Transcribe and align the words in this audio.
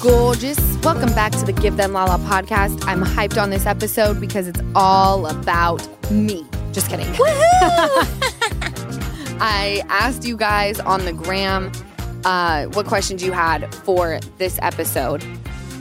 gorgeous? 0.00 0.58
Welcome 0.78 1.10
back 1.10 1.32
to 1.32 1.44
the 1.44 1.52
Give 1.52 1.76
Them 1.76 1.92
Lala 1.92 2.16
podcast. 2.20 2.82
I'm 2.86 3.02
hyped 3.02 3.40
on 3.40 3.50
this 3.50 3.66
episode 3.66 4.18
because 4.18 4.48
it's 4.48 4.60
all 4.74 5.26
about 5.26 5.86
me. 6.10 6.46
Just 6.72 6.88
kidding. 6.88 7.06
I 9.42 9.84
asked 9.90 10.24
you 10.24 10.38
guys 10.38 10.80
on 10.80 11.04
the 11.04 11.12
gram 11.12 11.70
uh, 12.24 12.66
what 12.68 12.86
questions 12.86 13.22
you 13.22 13.32
had 13.32 13.74
for 13.74 14.20
this 14.38 14.58
episode. 14.62 15.22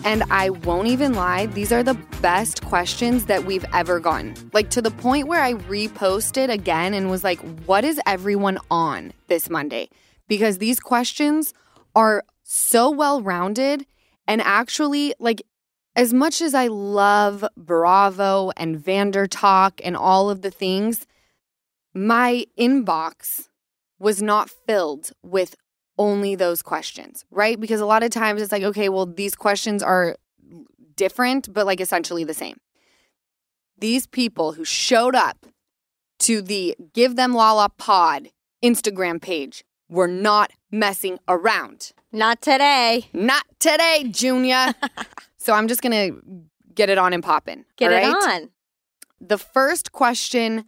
And 0.03 0.23
I 0.29 0.49
won't 0.49 0.89
even 0.89 1.13
lie, 1.13 1.45
these 1.45 1.71
are 1.71 1.83
the 1.83 1.93
best 2.21 2.65
questions 2.65 3.25
that 3.27 3.45
we've 3.45 3.65
ever 3.73 4.01
gotten. 4.01 4.35
Like 4.51 4.69
to 4.71 4.81
the 4.81 4.91
point 4.91 5.29
where 5.29 5.41
I 5.41 5.53
reposted 5.53 6.49
again 6.49 6.93
and 6.93 7.09
was 7.09 7.23
like, 7.23 7.39
what 7.65 7.85
is 7.85 8.01
everyone 8.05 8.57
on 8.69 9.13
this 9.27 9.49
Monday? 9.49 9.89
Because 10.27 10.57
these 10.57 10.81
questions 10.81 11.53
are 11.95 12.25
so 12.43 12.89
well 12.89 13.21
rounded 13.21 13.85
and 14.29 14.41
actually, 14.43 15.15
like, 15.19 15.41
as 15.95 16.13
much 16.13 16.39
as 16.39 16.53
I 16.53 16.67
love 16.67 17.43
Bravo 17.57 18.51
and 18.55 18.79
Vander 18.79 19.25
Talk 19.25 19.81
and 19.83 19.97
all 19.97 20.29
of 20.29 20.43
the 20.43 20.51
things, 20.51 21.07
my 21.95 22.45
inbox 22.57 23.49
was 23.97 24.21
not 24.21 24.51
filled 24.51 25.11
with 25.23 25.55
only 25.97 26.35
those 26.35 26.61
questions, 26.61 27.25
right? 27.31 27.59
Because 27.59 27.81
a 27.81 27.87
lot 27.87 28.03
of 28.03 28.11
times 28.11 28.39
it's 28.39 28.51
like, 28.51 28.61
okay, 28.61 28.87
well, 28.87 29.07
these 29.07 29.33
questions 29.33 29.81
are 29.81 30.15
different, 30.95 31.51
but 31.51 31.65
like 31.65 31.81
essentially 31.81 32.23
the 32.23 32.35
same. 32.35 32.57
These 33.79 34.05
people 34.05 34.53
who 34.53 34.63
showed 34.63 35.15
up 35.15 35.47
to 36.19 36.43
the 36.43 36.75
Give 36.93 37.15
Them 37.15 37.33
Lala 37.33 37.69
Pod 37.77 38.29
Instagram 38.63 39.19
page 39.19 39.63
were 39.89 40.07
not 40.07 40.51
messing 40.71 41.19
around. 41.27 41.91
Not 42.11 42.41
today. 42.41 43.07
Not 43.13 43.45
today, 43.59 44.05
Junior. 44.09 44.73
so 45.37 45.53
I'm 45.53 45.67
just 45.67 45.81
going 45.81 45.91
to 45.91 46.45
get 46.73 46.89
it 46.89 46.97
on 46.97 47.13
and 47.13 47.23
popping. 47.23 47.65
Get 47.75 47.91
all 47.91 47.97
it 47.97 48.41
on. 48.41 48.49
The 49.19 49.37
first 49.37 49.91
question 49.91 50.65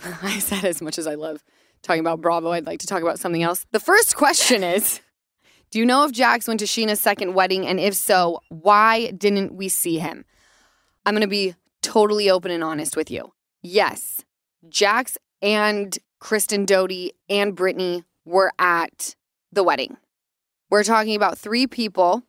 I 0.22 0.38
said 0.38 0.64
as 0.64 0.80
much 0.80 0.98
as 0.98 1.06
I 1.06 1.14
love 1.14 1.42
talking 1.82 2.00
about 2.00 2.20
Bravo, 2.20 2.52
I'd 2.52 2.66
like 2.66 2.80
to 2.80 2.86
talk 2.86 3.02
about 3.02 3.18
something 3.18 3.42
else. 3.42 3.66
The 3.72 3.80
first 3.80 4.16
question 4.16 4.62
is 4.62 5.00
Do 5.70 5.78
you 5.78 5.86
know 5.86 6.04
if 6.04 6.12
Jax 6.12 6.46
went 6.46 6.60
to 6.60 6.66
Scheana's 6.66 7.00
second 7.00 7.34
wedding? 7.34 7.66
And 7.66 7.80
if 7.80 7.94
so, 7.94 8.40
why 8.48 9.10
didn't 9.12 9.54
we 9.54 9.68
see 9.68 9.98
him? 9.98 10.24
I'm 11.04 11.14
going 11.14 11.22
to 11.22 11.28
be 11.28 11.54
totally 11.82 12.30
open 12.30 12.50
and 12.50 12.62
honest 12.62 12.96
with 12.96 13.10
you. 13.10 13.32
Yes, 13.62 14.24
Jax 14.68 15.18
and 15.40 15.96
Kristen 16.20 16.64
Doute 16.64 17.12
and 17.28 17.54
Brittany 17.54 18.04
were 18.28 18.52
at 18.58 19.16
the 19.50 19.64
wedding. 19.64 19.96
We're 20.70 20.84
talking 20.84 21.16
about 21.16 21.38
three 21.38 21.66
people 21.66 22.22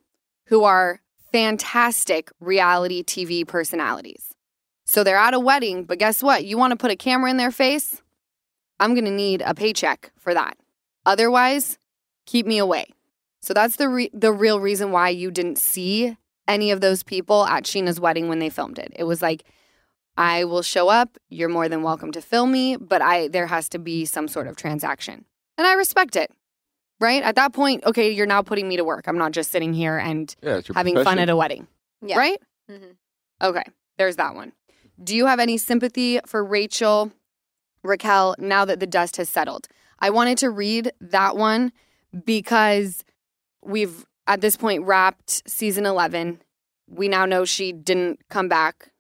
who 0.45 0.64
are 0.64 1.02
fantastic 1.31 2.31
reality 2.39 3.03
TV 3.03 3.45
personalities. 3.45 4.33
So 4.86 5.03
they're 5.03 5.17
at 5.17 5.33
a 5.33 5.39
wedding, 5.39 5.83
but 5.83 6.00
guess 6.00 6.23
what? 6.23 6.45
You 6.45 6.58
want 6.58 6.72
to 6.72 6.77
put 6.77 6.89
a 6.89 6.95
camera 6.95 7.30
in 7.30 7.38
their 7.38 7.52
face? 7.52 8.02
I'm 8.80 8.94
going 8.95 9.05
to 9.05 9.11
need 9.11 9.44
a 9.45 9.53
paycheck 9.53 10.11
for 10.17 10.33
that. 10.33 10.58
Otherwise, 11.05 11.77
keep 12.25 12.45
me 12.45 12.58
away. 12.58 12.86
So 13.42 13.53
that's 13.53 13.75
the 13.75 13.88
re- 13.88 14.09
the 14.14 14.33
real 14.33 14.59
reason 14.59 14.92
why 14.92 15.09
you 15.09 15.31
didn't 15.31 15.58
see 15.58 16.17
any 16.47 16.72
of 16.72 16.81
those 16.81 17.03
people 17.03 17.45
at 17.45 17.64
Scheana's 17.64 18.00
wedding 18.00 18.27
when 18.27 18.39
they 18.39 18.50
filmed 18.50 18.80
it. 18.80 18.92
It 18.95 19.03
was 19.03 19.22
like 19.22 19.44
I 20.17 20.44
will 20.44 20.61
show 20.61 20.89
up, 20.89 21.17
you're 21.30 21.47
more 21.50 21.70
than 21.70 21.83
welcome 21.83 22.11
to 22.14 22.22
film 22.22 22.52
me, 22.52 22.75
but 22.75 23.02
I 23.02 23.27
there 23.27 23.47
has 23.47 23.70
to 23.70 23.80
be 23.80 24.05
some 24.05 24.27
sort 24.27 24.47
of 24.47 24.55
transaction. 24.55 25.25
And 25.59 25.67
I 25.67 25.73
respect 25.73 26.15
it. 26.15 26.31
Right? 27.02 27.21
At 27.21 27.35
that 27.35 27.53
point, 27.53 27.83
okay, 27.85 28.11
you're 28.11 28.25
now 28.25 28.41
putting 28.41 28.67
me 28.67 28.77
to 28.77 28.83
work. 28.83 29.07
I'm 29.07 29.17
not 29.17 29.31
just 29.33 29.52
sitting 29.52 29.73
here 29.73 29.97
and 29.97 30.33
Yeah, 30.41 30.57
it's 30.57 30.67
your 30.69 30.73
having 30.73 30.95
fun 31.03 31.19
at 31.19 31.29
a 31.29 31.35
wedding. 31.35 31.67
Yeah. 32.02 32.17
Right? 32.17 32.42
Mhm. 32.70 32.95
Okay, 33.42 33.64
there's 33.97 34.15
that 34.15 34.36
one. 34.36 34.53
Do 35.02 35.15
you 35.15 35.25
have 35.27 35.39
any 35.39 35.58
sympathy 35.58 36.20
for 36.25 36.43
Rachel, 36.43 37.11
Raquel, 37.83 38.36
now 38.37 38.65
that 38.65 38.80
the 38.80 38.87
dust 38.87 39.17
has 39.17 39.30
settled? 39.30 39.67
I 39.99 40.09
wanted 40.09 40.37
to 40.39 40.49
read 40.49 40.92
that 40.99 41.37
one 41.37 41.71
because 42.26 43.03
we've 43.61 44.05
at 44.27 44.41
this 44.41 44.58
point 44.58 44.83
wrapped 44.83 45.49
season 45.49 45.86
11. 45.86 46.41
We 46.87 47.08
now 47.08 47.26
know 47.26 47.45
she 47.45 47.71
didn't 47.71 48.20
come 48.30 48.49
back, 48.49 48.91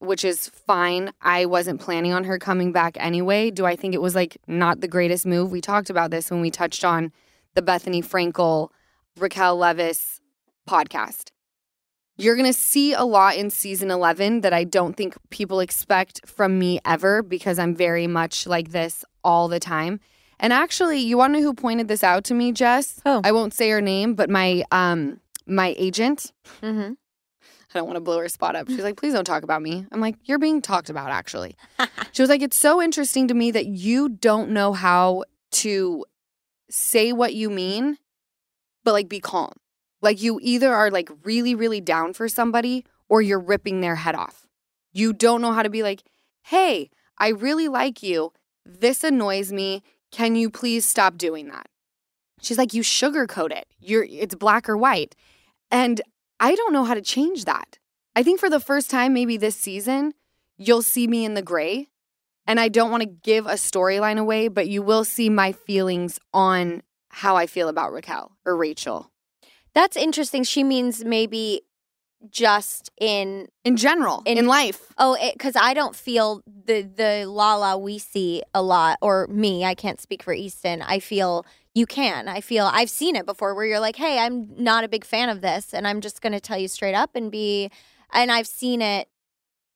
which 0.00 0.24
is 0.24 0.48
fine. 0.48 1.12
I 1.20 1.46
wasn't 1.46 1.80
planning 1.80 2.12
on 2.12 2.24
her 2.24 2.38
coming 2.38 2.72
back 2.72 2.96
anyway. 3.00 3.50
Do 3.50 3.66
I 3.66 3.76
think 3.76 3.94
it 3.94 4.02
was 4.02 4.14
like 4.14 4.38
not 4.46 4.80
the 4.80 4.88
greatest 4.88 5.26
move? 5.26 5.50
We 5.50 5.60
talked 5.60 5.90
about 5.90 6.10
this 6.10 6.30
when 6.30 6.40
we 6.40 6.50
touched 6.50 6.84
on 6.84 7.12
the 7.54 7.62
Bethenny 7.62 8.04
Frankel, 8.04 8.70
Raquel 9.18 9.58
Leviss 9.58 10.20
podcast. 10.68 11.30
You're 12.16 12.34
going 12.34 12.46
to 12.46 12.52
see 12.52 12.92
a 12.92 13.04
lot 13.04 13.36
in 13.36 13.48
season 13.48 13.92
11 13.92 14.40
that 14.40 14.52
I 14.52 14.64
don't 14.64 14.96
think 14.96 15.16
people 15.30 15.60
expect 15.60 16.28
from 16.28 16.58
me 16.58 16.80
ever 16.84 17.22
because 17.22 17.60
I'm 17.60 17.76
very 17.76 18.08
much 18.08 18.46
like 18.46 18.70
this 18.70 19.04
all 19.22 19.46
the 19.46 19.60
time. 19.60 20.00
And 20.40 20.52
actually, 20.52 20.98
you 20.98 21.16
want 21.16 21.34
to 21.34 21.40
know 21.40 21.44
who 21.44 21.54
pointed 21.54 21.88
this 21.88 22.02
out 22.04 22.24
to 22.24 22.34
me, 22.34 22.52
Jess? 22.52 23.00
Who? 23.04 23.20
I 23.24 23.32
won't 23.32 23.54
say 23.54 23.70
her 23.70 23.80
name, 23.80 24.14
but 24.14 24.30
my 24.30 24.64
um 24.70 25.20
my 25.46 25.74
agent. 25.78 26.32
Mm-hmm. 26.62 26.92
I 27.74 27.78
don't 27.78 27.86
want 27.86 27.96
to 27.96 28.00
blow 28.00 28.18
her 28.18 28.28
spot 28.28 28.56
up. 28.56 28.68
She's 28.68 28.82
like, 28.82 28.96
"Please 28.96 29.12
don't 29.12 29.24
talk 29.24 29.42
about 29.42 29.62
me." 29.62 29.86
I'm 29.92 30.00
like, 30.00 30.16
"You're 30.24 30.38
being 30.38 30.62
talked 30.62 30.88
about 30.88 31.10
actually." 31.10 31.56
she 32.12 32.22
was 32.22 32.30
like, 32.30 32.42
"It's 32.42 32.56
so 32.56 32.80
interesting 32.80 33.28
to 33.28 33.34
me 33.34 33.50
that 33.50 33.66
you 33.66 34.08
don't 34.08 34.50
know 34.50 34.72
how 34.72 35.24
to 35.50 36.04
say 36.70 37.12
what 37.12 37.34
you 37.34 37.50
mean, 37.50 37.98
but 38.84 38.92
like 38.92 39.08
be 39.08 39.20
calm. 39.20 39.52
Like 40.00 40.22
you 40.22 40.38
either 40.42 40.72
are 40.72 40.90
like 40.90 41.10
really, 41.24 41.54
really 41.54 41.80
down 41.80 42.12
for 42.12 42.28
somebody 42.28 42.84
or 43.08 43.20
you're 43.22 43.40
ripping 43.40 43.80
their 43.80 43.96
head 43.96 44.14
off. 44.14 44.46
You 44.92 45.12
don't 45.12 45.40
know 45.40 45.52
how 45.52 45.62
to 45.62 45.70
be 45.70 45.82
like, 45.82 46.02
hey, 46.42 46.90
I 47.18 47.28
really 47.28 47.68
like 47.68 48.02
you. 48.02 48.32
This 48.64 49.02
annoys 49.02 49.52
me. 49.52 49.82
Can 50.10 50.36
you 50.36 50.50
please 50.50 50.84
stop 50.84 51.16
doing 51.16 51.48
that? 51.48 51.68
She's 52.40 52.58
like, 52.58 52.72
you 52.72 52.82
sugarcoat 52.82 53.50
it. 53.50 53.66
You're 53.80 54.04
it's 54.04 54.34
black 54.34 54.68
or 54.68 54.76
white. 54.76 55.14
And 55.70 56.00
I 56.40 56.54
don't 56.54 56.72
know 56.72 56.84
how 56.84 56.94
to 56.94 57.02
change 57.02 57.44
that. 57.44 57.78
I 58.14 58.22
think 58.22 58.40
for 58.40 58.50
the 58.50 58.60
first 58.60 58.90
time, 58.90 59.12
maybe 59.12 59.36
this 59.36 59.56
season, 59.56 60.12
you'll 60.56 60.82
see 60.82 61.06
me 61.06 61.24
in 61.24 61.34
the 61.34 61.42
gray. 61.42 61.88
And 62.46 62.58
I 62.58 62.68
don't 62.68 62.90
want 62.90 63.02
to 63.02 63.08
give 63.08 63.46
a 63.46 63.54
storyline 63.54 64.18
away, 64.18 64.48
but 64.48 64.68
you 64.68 64.82
will 64.82 65.04
see 65.04 65.28
my 65.28 65.52
feelings 65.52 66.18
on 66.32 66.82
how 67.10 67.36
I 67.36 67.46
feel 67.46 67.68
about 67.68 67.92
Raquel 67.92 68.32
or 68.44 68.56
Rachel 68.56 69.10
That's 69.74 69.96
interesting. 69.96 70.44
She 70.44 70.64
means 70.64 71.04
maybe 71.04 71.62
just 72.30 72.90
in 73.00 73.48
in 73.64 73.76
general 73.76 74.22
in, 74.26 74.38
In- 74.38 74.46
life. 74.46 74.92
oh, 74.98 75.16
because 75.32 75.54
I 75.56 75.72
don't 75.74 75.94
feel 75.94 76.42
the 76.46 76.82
the 76.82 77.26
Lala 77.26 77.78
we 77.78 77.98
see 77.98 78.42
a 78.54 78.60
lot, 78.62 78.98
or 79.00 79.26
me. 79.28 79.64
I 79.64 79.74
can't 79.74 80.00
speak 80.00 80.22
for 80.22 80.32
Easton. 80.32 80.82
I 80.82 80.98
feel 80.98 81.46
you 81.78 81.86
can. 81.86 82.28
I 82.28 82.40
feel 82.40 82.66
I've 82.66 82.90
seen 82.90 83.16
it 83.16 83.24
before, 83.24 83.54
where 83.54 83.64
you're 83.64 83.80
like, 83.80 83.96
hey, 83.96 84.18
I'm 84.18 84.48
not 84.56 84.84
a 84.84 84.88
big 84.88 85.04
fan 85.04 85.28
of 85.28 85.40
this, 85.40 85.72
and 85.72 85.86
I'm 85.86 86.00
just 86.00 86.20
going 86.20 86.32
to 86.32 86.40
tell 86.40 86.58
you 86.58 86.68
straight 86.68 86.94
up 86.94 87.14
and 87.14 87.30
be. 87.30 87.70
And 88.12 88.32
I've 88.32 88.46
seen 88.48 88.82
it. 88.82 89.08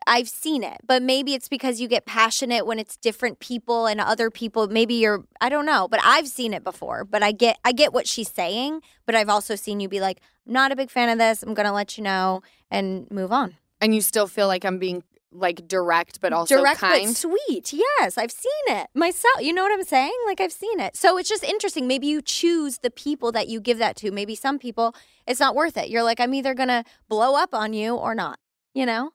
I've 0.04 0.28
seen 0.28 0.64
it, 0.64 0.80
but 0.84 1.00
maybe 1.00 1.32
it's 1.32 1.48
because 1.48 1.80
you 1.80 1.86
get 1.86 2.06
passionate 2.06 2.66
when 2.66 2.80
it's 2.80 2.96
different 2.96 3.38
people 3.38 3.86
and 3.86 4.00
other 4.00 4.30
people. 4.30 4.66
Maybe 4.66 4.94
you're, 4.94 5.24
I 5.40 5.48
don't 5.48 5.64
know, 5.64 5.86
but 5.86 6.00
I've 6.02 6.26
seen 6.26 6.52
it 6.54 6.64
before. 6.64 7.04
But 7.04 7.22
I 7.22 7.30
get, 7.30 7.58
I 7.64 7.70
get 7.70 7.92
what 7.92 8.08
she's 8.08 8.28
saying. 8.28 8.80
But 9.06 9.14
I've 9.14 9.28
also 9.28 9.54
seen 9.54 9.78
you 9.78 9.88
be 9.88 10.00
like, 10.00 10.20
I'm 10.44 10.54
not 10.54 10.72
a 10.72 10.76
big 10.76 10.90
fan 10.90 11.08
of 11.08 11.18
this. 11.18 11.44
I'm 11.44 11.54
gonna 11.54 11.72
let 11.72 11.96
you 11.96 12.02
know 12.02 12.42
and 12.68 13.08
move 13.12 13.30
on. 13.30 13.58
And 13.80 13.94
you 13.94 14.00
still 14.00 14.26
feel 14.26 14.48
like 14.48 14.64
I'm 14.64 14.78
being 14.80 15.04
like 15.32 15.66
direct, 15.66 16.20
but 16.20 16.32
also 16.32 16.56
Direct 16.58 16.80
kind. 16.80 17.08
but 17.08 17.16
sweet. 17.16 17.72
Yes, 17.72 18.18
I've 18.18 18.30
seen 18.30 18.52
it 18.66 18.88
myself. 18.94 19.40
You 19.40 19.52
know 19.52 19.62
what 19.62 19.72
I'm 19.72 19.84
saying? 19.84 20.16
Like 20.26 20.40
I've 20.40 20.52
seen 20.52 20.78
it. 20.80 20.96
So 20.96 21.16
it's 21.18 21.28
just 21.28 21.44
interesting. 21.44 21.86
Maybe 21.86 22.06
you 22.06 22.22
choose 22.22 22.78
the 22.78 22.90
people 22.90 23.32
that 23.32 23.48
you 23.48 23.60
give 23.60 23.78
that 23.78 23.96
to. 23.96 24.10
Maybe 24.10 24.34
some 24.34 24.58
people 24.58 24.94
it's 25.26 25.40
not 25.40 25.54
worth 25.54 25.76
it. 25.76 25.88
You're 25.88 26.02
like, 26.02 26.20
I'm 26.20 26.34
either 26.34 26.54
gonna 26.54 26.84
blow 27.08 27.34
up 27.36 27.54
on 27.54 27.72
you 27.72 27.94
or 27.94 28.14
not. 28.14 28.38
You 28.74 28.86
know? 28.86 29.10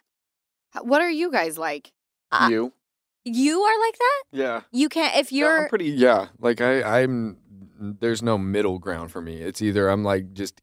what 0.82 1.02
are 1.02 1.10
you 1.10 1.32
guys 1.32 1.58
like? 1.58 1.94
Uh, 2.32 2.48
you? 2.52 2.74
You 3.24 3.62
are 3.62 3.80
like 3.80 3.98
that. 3.98 4.24
Yeah. 4.32 4.62
You 4.72 4.90
can't 4.90 5.16
if 5.16 5.32
you're 5.32 5.64
I'm 5.64 5.70
pretty. 5.70 5.90
Yeah. 5.90 6.28
Like 6.40 6.62
I, 6.62 7.02
I'm. 7.02 7.38
There's 7.80 8.24
no 8.24 8.38
middle 8.38 8.80
ground 8.80 9.12
for 9.12 9.22
me. 9.22 9.42
It's 9.42 9.62
either 9.62 9.90
I'm 9.90 10.04
like 10.04 10.34
just 10.34 10.62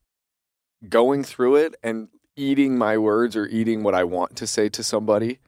going 0.89 1.23
through 1.25 1.57
it 1.57 1.77
and 1.83 2.09
eating 2.37 2.77
my 2.77 2.99
words 2.99 3.37
or 3.37 3.47
eating 3.47 3.83
what 3.83 3.95
I 3.95 4.05
want 4.05 4.37
to 4.37 4.47
say 4.47 4.69
to 4.71 4.83
somebody, 4.83 5.39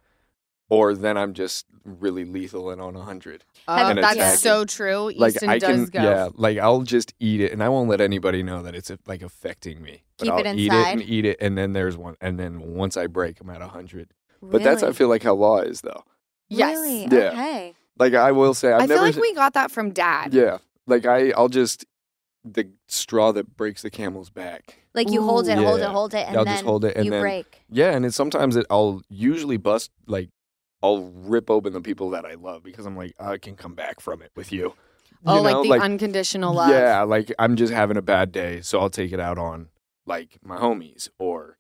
or 0.68 0.94
then 0.94 1.16
I'm 1.16 1.32
just 1.34 1.66
really 1.84 2.24
lethal 2.24 2.70
and 2.70 2.80
on 2.80 2.96
a 2.96 3.02
hundred. 3.02 3.44
Oh, 3.68 3.74
And 3.76 3.98
that's 3.98 4.16
attacking. 4.16 4.38
so 4.38 4.64
true. 4.64 5.12
Like 5.16 5.34
Easton 5.34 5.48
I 5.48 5.58
does 5.58 5.90
can, 5.90 6.02
go. 6.02 6.08
yeah. 6.08 6.28
Like 6.34 6.58
I'll 6.58 6.82
just 6.82 7.14
eat 7.20 7.40
it, 7.40 7.52
and 7.52 7.62
I 7.62 7.68
won't 7.68 7.88
let 7.88 8.00
anybody 8.00 8.42
know 8.42 8.62
that 8.62 8.74
it's 8.74 8.90
like 9.06 9.22
affecting 9.22 9.82
me. 9.82 10.02
But 10.18 10.24
Keep 10.24 10.32
I'll 10.32 10.38
it 10.40 10.46
eat 10.56 10.72
it 10.72 10.74
inside. 10.76 10.90
and 10.92 11.02
eat 11.02 11.24
it, 11.24 11.36
and 11.40 11.56
then 11.58 11.72
there's 11.72 11.96
one, 11.96 12.16
and 12.20 12.38
then 12.38 12.74
once 12.74 12.96
I 12.96 13.06
break, 13.06 13.40
I'm 13.40 13.50
at 13.50 13.62
a 13.62 13.68
hundred. 13.68 14.12
But 14.42 14.62
that's 14.62 14.82
I 14.82 14.92
feel 14.92 15.08
like 15.08 15.22
how 15.22 15.34
law 15.34 15.58
is 15.60 15.80
though. 15.80 16.04
Yes. 16.48 16.76
Really? 16.76 17.02
Yeah. 17.10 17.30
Okay. 17.32 17.74
Like 17.98 18.14
I 18.14 18.32
will 18.32 18.54
say, 18.54 18.72
I've 18.72 18.82
I 18.82 18.86
feel 18.86 18.96
never. 18.96 19.06
like 19.08 19.16
we 19.16 19.34
got 19.34 19.54
that 19.54 19.70
from 19.70 19.90
dad. 19.90 20.34
Yeah. 20.34 20.58
Like 20.86 21.06
I, 21.06 21.30
I'll 21.30 21.48
just 21.48 21.84
the 22.44 22.68
straw 22.86 23.32
that 23.32 23.56
breaks 23.56 23.82
the 23.82 23.90
camel's 23.90 24.30
back. 24.30 24.78
Like 24.94 25.10
you 25.10 25.20
hold 25.22 25.48
it, 25.48 25.58
hold 25.58 25.80
it, 25.80 25.86
hold 25.88 26.14
it, 26.14 26.28
and 26.28 26.36
I'll 26.36 26.44
then 26.44 26.54
just 26.54 26.64
hold 26.64 26.84
it 26.84 26.94
and 26.96 27.04
you 27.06 27.10
then 27.10 27.20
break. 27.20 27.62
Yeah, 27.70 27.90
and 27.90 28.04
it's 28.06 28.14
sometimes 28.14 28.54
it 28.56 28.66
I'll 28.70 29.02
usually 29.08 29.56
bust 29.56 29.90
like 30.06 30.28
I'll 30.86 31.02
rip 31.34 31.50
open 31.50 31.72
the 31.72 31.80
people 31.80 32.10
that 32.10 32.24
I 32.24 32.34
love 32.34 32.62
because 32.62 32.86
I'm 32.86 32.96
like 32.96 33.14
oh, 33.18 33.32
I 33.32 33.38
can 33.38 33.56
come 33.56 33.74
back 33.74 34.00
from 34.00 34.22
it 34.22 34.30
with 34.36 34.52
you. 34.52 34.74
oh, 35.26 35.36
You 35.36 35.42
know, 35.42 35.60
like 35.62 35.80
the 35.80 35.84
unconditional 35.84 36.54
love. 36.54 36.70
Yeah, 36.70 37.02
like 37.02 37.32
I'm 37.38 37.56
just 37.56 37.72
having 37.72 37.96
a 37.96 38.02
bad 38.02 38.32
day, 38.32 38.60
so 38.60 38.78
I'll 38.80 38.90
take 38.90 39.12
it 39.12 39.20
out 39.20 39.38
on 39.38 39.68
like 40.06 40.38
my 40.44 40.56
homies 40.56 41.08
or 41.18 41.56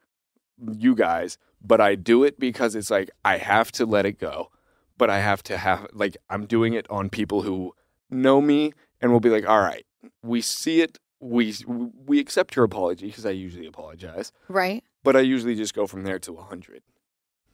you 0.72 0.94
guys. 0.94 1.38
But 1.62 1.80
I 1.80 1.94
do 1.96 2.22
it 2.24 2.38
because 2.38 2.74
it's 2.74 2.90
like 2.90 3.10
I 3.24 3.38
have 3.38 3.72
to 3.72 3.86
let 3.86 4.06
it 4.06 4.18
go, 4.20 4.50
but 4.98 5.10
I 5.10 5.18
have 5.20 5.42
to 5.44 5.56
have 5.56 5.88
like 5.92 6.16
I'm 6.30 6.46
doing 6.46 6.74
it 6.74 6.86
on 6.90 7.10
people 7.10 7.42
who 7.42 7.74
know 8.10 8.40
me 8.40 8.72
and 9.00 9.10
will 9.12 9.20
be 9.20 9.30
like, 9.30 9.48
all 9.48 9.60
right, 9.60 9.84
we 10.22 10.40
see 10.40 10.80
it, 10.80 10.98
we 11.18 11.54
we 12.06 12.20
accept 12.20 12.54
your 12.54 12.64
apology 12.64 13.06
because 13.06 13.26
I 13.26 13.30
usually 13.30 13.66
apologize, 13.66 14.30
Right? 14.48 14.84
but 15.02 15.16
I 15.16 15.20
usually 15.20 15.56
just 15.56 15.74
go 15.74 15.86
from 15.86 16.04
there 16.04 16.18
to 16.20 16.36
hundred. 16.36 16.82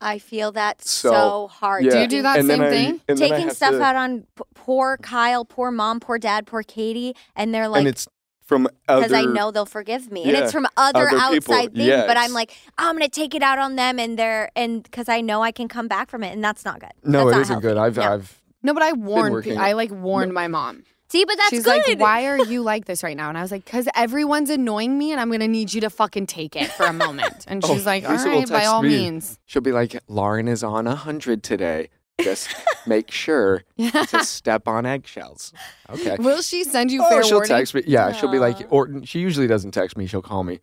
I 0.02 0.18
feel 0.18 0.52
that 0.52 0.82
so, 0.84 1.10
So, 1.10 1.46
hard. 1.48 1.84
Yeah. 1.84 1.90
Do 1.92 1.98
you 2.00 2.08
do 2.08 2.22
that 2.22 2.38
and 2.38 2.48
same 2.48 2.60
thing? 2.60 3.00
I 3.08 3.14
Taking 3.14 3.50
stuff 3.50 3.72
to- 3.72 3.82
out 3.82 3.96
on 3.96 4.26
p- 4.36 4.42
poor 4.54 4.96
Kyle, 4.98 5.44
poor 5.44 5.70
mom, 5.70 6.00
poor 6.00 6.18
dad, 6.18 6.46
poor 6.46 6.62
Katie, 6.62 7.14
and 7.36 7.54
they're 7.54 7.68
like, 7.68 7.80
and 7.80 7.88
it's 7.88 8.08
from 8.44 8.66
other 8.88 9.02
because 9.08 9.12
I 9.12 9.22
know 9.24 9.50
they'll 9.50 9.64
forgive 9.64 10.10
me, 10.12 10.24
and 10.24 10.32
it's 10.36 10.52
from 10.52 10.66
other, 10.76 11.08
other 11.08 11.34
people, 11.36 11.54
outside 11.54 11.74
things. 11.74 12.04
But 12.06 12.16
I'm 12.16 12.24
yes. 12.24 12.32
like, 12.32 12.52
oh, 12.78 12.88
I'm 12.88 12.94
gonna 12.96 13.08
take 13.08 13.34
it 13.34 13.42
out 13.42 13.58
on 13.58 13.76
them, 13.76 13.98
and 13.98 14.18
they're 14.18 14.50
and 14.56 14.82
because 14.82 15.08
I 15.08 15.20
know 15.20 15.42
I 15.42 15.52
can 15.52 15.68
come 15.68 15.88
back 15.88 16.10
from 16.10 16.22
it, 16.22 16.32
and 16.32 16.42
that's 16.44 16.64
not 16.64 16.80
good. 16.80 16.90
No, 17.04 17.24
That's 17.24 17.28
it 17.28 17.30
not 17.30 17.40
isn't 17.42 17.54
healthy. 17.54 17.68
good. 17.68 17.76
I've 17.78 17.96
No. 17.96 18.02
I've 18.02 18.42
No, 18.64 18.74
but 18.74 18.82
I 18.82 18.92
warned. 18.92 19.32
working. 19.32 19.58
I 19.58 19.72
like 19.72 19.90
warned 19.90 20.34
my 20.34 20.48
mom. 20.48 20.82
See, 21.12 21.24
but 21.24 21.36
that's 21.36 21.50
She's 21.50 21.64
good. 21.64 21.86
like, 21.86 21.98
"Why 22.00 22.26
are 22.26 22.38
you 22.44 22.62
like 22.62 22.86
this 22.86 23.02
right 23.04 23.16
now?" 23.16 23.28
And 23.28 23.38
I 23.38 23.42
was 23.42 23.52
like, 23.52 23.64
"Cause 23.66 23.86
everyone's 23.94 24.50
annoying 24.50 24.98
me, 24.98 25.12
and 25.12 25.20
I'm 25.20 25.30
gonna 25.30 25.46
need 25.48 25.72
you 25.72 25.80
to 25.82 25.90
fucking 25.90 26.26
take 26.26 26.56
it 26.56 26.70
for 26.72 26.86
a 26.86 26.92
moment." 26.92 27.44
And 27.46 27.62
Oh, 27.64 27.72
she's 27.74 27.86
like, 27.86 28.04
"All 28.04 28.12
Lisa 28.12 28.28
will 28.30 28.38
right, 28.40 28.48
by 28.48 28.54
text 28.60 28.68
all 28.70 28.82
me. 28.82 28.88
means." 28.88 29.38
she'll 29.46 29.62
be 29.62 29.72
like, 29.72 29.96
Lauren 30.08 30.48
is 30.48 30.64
on 30.64 30.86
a 30.86 30.96
hundred 30.96 31.42
today. 31.42 31.88
Just 32.20 32.48
make 32.86 33.10
sure 33.10 33.64
to 33.78 34.24
step 34.24 34.68
on 34.68 34.84
eggshells. 34.86 35.52
Okay. 35.90 36.16
Will 36.18 36.42
she 36.42 36.62
send 36.64 36.90
you 36.90 37.02
Oh, 37.04 37.08
fair 37.08 37.22
she'll 37.24 37.36
warning? 37.38 37.48
text 37.48 37.74
me. 37.74 37.82
Yeah, 37.86 38.12
she'll 38.12 38.30
be 38.30 38.38
like, 38.38 38.60
Aw. 38.60 38.64
or 38.70 39.04
she 39.04 39.18
usually 39.20 39.46
doesn't 39.46 39.70
text 39.72 39.96
me. 39.96 40.06
She'll 40.06 40.22
call 40.22 40.44
me. 40.44 40.60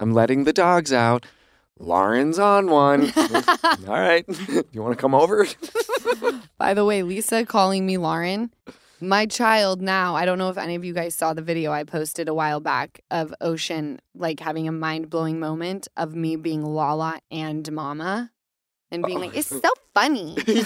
I'm 0.00 0.12
letting 0.14 0.44
the 0.44 0.52
dogs 0.52 0.92
out. 0.92 1.26
Lauren's 1.78 2.38
on 2.38 2.68
one. 2.70 3.12
All 3.16 3.74
right. 3.88 4.24
you 4.72 4.82
want 4.82 4.96
to 4.96 5.00
come 5.00 5.14
over? 5.14 5.46
By 6.58 6.72
the 6.74 6.84
way, 6.86 7.02
Lisa 7.02 7.44
calling 7.44 7.84
me 7.86 7.98
Lauren, 7.98 8.50
my 9.00 9.26
child 9.26 9.82
now, 9.82 10.14
I 10.16 10.24
don't 10.24 10.38
know 10.38 10.48
if 10.48 10.56
any 10.58 10.74
of 10.74 10.84
you 10.84 10.92
guys 10.94 11.14
saw 11.14 11.34
the 11.34 11.42
video 11.42 11.72
I 11.72 11.84
posted 11.84 12.28
a 12.28 12.34
while 12.34 12.60
back 12.60 13.00
of 13.10 13.34
Ocean 13.40 14.00
like 14.14 14.40
having 14.40 14.66
a 14.68 14.72
mind 14.72 15.10
blowing 15.10 15.38
moment 15.38 15.88
of 15.96 16.14
me 16.14 16.36
being 16.36 16.62
Lala 16.64 17.20
and 17.30 17.70
Mama 17.72 18.30
and 18.90 19.04
being 19.04 19.18
Oh. 19.18 19.20
like, 19.22 19.36
it's 19.36 19.48
so 19.48 19.60
funny. 19.94 20.36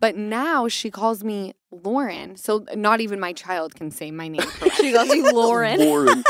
but 0.00 0.16
now 0.16 0.68
she 0.68 0.90
calls 0.90 1.22
me 1.24 1.54
Lauren. 1.70 2.36
So 2.36 2.64
not 2.74 3.00
even 3.00 3.20
my 3.20 3.32
child 3.32 3.74
can 3.74 3.90
say 3.90 4.10
my 4.10 4.28
name 4.28 4.42
she 4.76 4.92
calls 4.92 5.08
you 5.08 5.30
Lauren. 5.32 5.78
Lauren. 5.80 6.24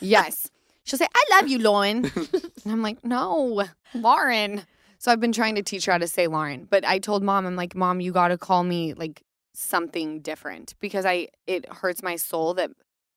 yes. 0.00 0.50
She'll 0.86 0.98
say, 0.98 1.06
I 1.14 1.24
love 1.40 1.48
you, 1.48 1.58
Lauren. 1.60 2.04
and 2.14 2.66
I'm 2.72 2.82
like, 2.82 3.02
no, 3.04 3.64
Lauren. 3.94 4.62
So 4.98 5.12
I've 5.12 5.20
been 5.20 5.32
trying 5.32 5.54
to 5.56 5.62
teach 5.62 5.86
her 5.86 5.92
how 5.92 5.98
to 5.98 6.08
say 6.08 6.26
Lauren. 6.26 6.66
But 6.68 6.84
I 6.84 6.98
told 6.98 7.22
mom, 7.22 7.46
I'm 7.46 7.56
like, 7.56 7.74
Mom, 7.74 8.00
you 8.00 8.12
got 8.12 8.28
to 8.28 8.38
call 8.38 8.64
me 8.64 8.94
like 8.94 9.22
something 9.52 10.20
different 10.20 10.74
because 10.80 11.06
I 11.06 11.28
it 11.46 11.70
hurts 11.72 12.02
my 12.02 12.16
soul 12.16 12.54
that 12.54 12.70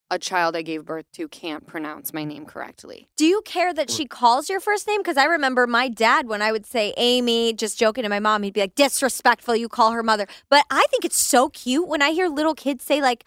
a 0.10 0.18
child 0.18 0.56
I 0.56 0.62
gave 0.62 0.86
birth 0.86 1.06
to 1.14 1.28
can't 1.28 1.68
pronounce 1.68 2.14
my 2.14 2.24
name 2.24 2.46
correctly. 2.46 3.10
Do 3.18 3.26
you 3.26 3.42
care 3.44 3.74
that 3.74 3.90
she 3.90 4.06
calls 4.06 4.50
your 4.50 4.60
first 4.60 4.88
name? 4.88 5.02
Because 5.02 5.18
I 5.18 5.26
remember 5.26 5.68
my 5.68 5.90
dad 5.90 6.28
when 6.28 6.42
I 6.42 6.52
would 6.52 6.66
say 6.66 6.94
Amy, 6.96 7.54
just 7.54 7.78
joking 7.78 8.04
to 8.04 8.10
my 8.10 8.20
mom, 8.20 8.44
he'd 8.44 8.54
be 8.54 8.62
like, 8.62 8.76
disrespectful, 8.76 9.56
you 9.56 9.68
call 9.68 9.92
her 9.92 10.04
mother. 10.04 10.26
But 10.50 10.64
I 10.72 10.86
think 10.90 11.04
it's 11.04 11.18
so 11.18 11.50
cute 11.50 11.88
when 11.88 12.02
I 12.02 12.12
hear 12.12 12.30
little 12.30 12.56
kids 12.56 12.86
say 12.86 13.02
like 13.02 13.26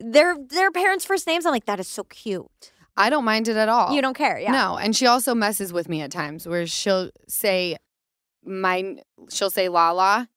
their 0.00 0.36
their 0.38 0.70
parents' 0.70 1.04
first 1.04 1.26
names. 1.26 1.46
I'm 1.46 1.52
like, 1.52 1.66
that 1.66 1.80
is 1.80 1.88
so 1.88 2.04
cute. 2.04 2.72
I 2.96 3.10
don't 3.10 3.24
mind 3.24 3.48
it 3.48 3.56
at 3.56 3.68
all. 3.68 3.92
You 3.94 4.02
don't 4.02 4.16
care, 4.16 4.38
yeah. 4.38 4.52
No, 4.52 4.76
and 4.76 4.94
she 4.94 5.06
also 5.06 5.34
messes 5.34 5.72
with 5.72 5.88
me 5.88 6.02
at 6.02 6.10
times 6.10 6.46
where 6.46 6.66
she'll 6.66 7.10
say 7.28 7.76
my 8.50 8.96
she'll 9.30 9.50
say 9.50 9.68
Lala 9.68 10.28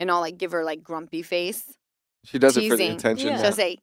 and 0.00 0.10
I'll 0.10 0.20
like 0.20 0.38
give 0.38 0.52
her 0.52 0.64
like 0.64 0.82
grumpy 0.82 1.22
face. 1.22 1.76
She 2.24 2.38
does 2.38 2.56
it 2.56 2.68
for 2.68 2.76
the 2.76 2.82
Teasing. 2.82 2.96
attention. 2.96 3.28
Yeah. 3.28 3.36
now. 3.36 3.42
She'll 3.42 3.52
say, 3.52 3.78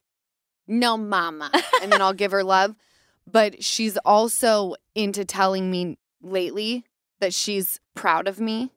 "No, 0.68 0.98
mama," 0.98 1.52
and 1.82 1.92
then 1.92 2.02
I'll 2.02 2.14
give 2.24 2.32
her 2.32 2.44
love. 2.44 2.76
But 3.32 3.64
she's 3.64 3.98
also 4.06 4.76
into 4.94 5.26
telling 5.26 5.72
me 5.72 5.98
lately 6.22 6.84
that 7.20 7.34
she's 7.34 7.80
proud 7.96 8.28
of 8.28 8.40
me, 8.40 8.72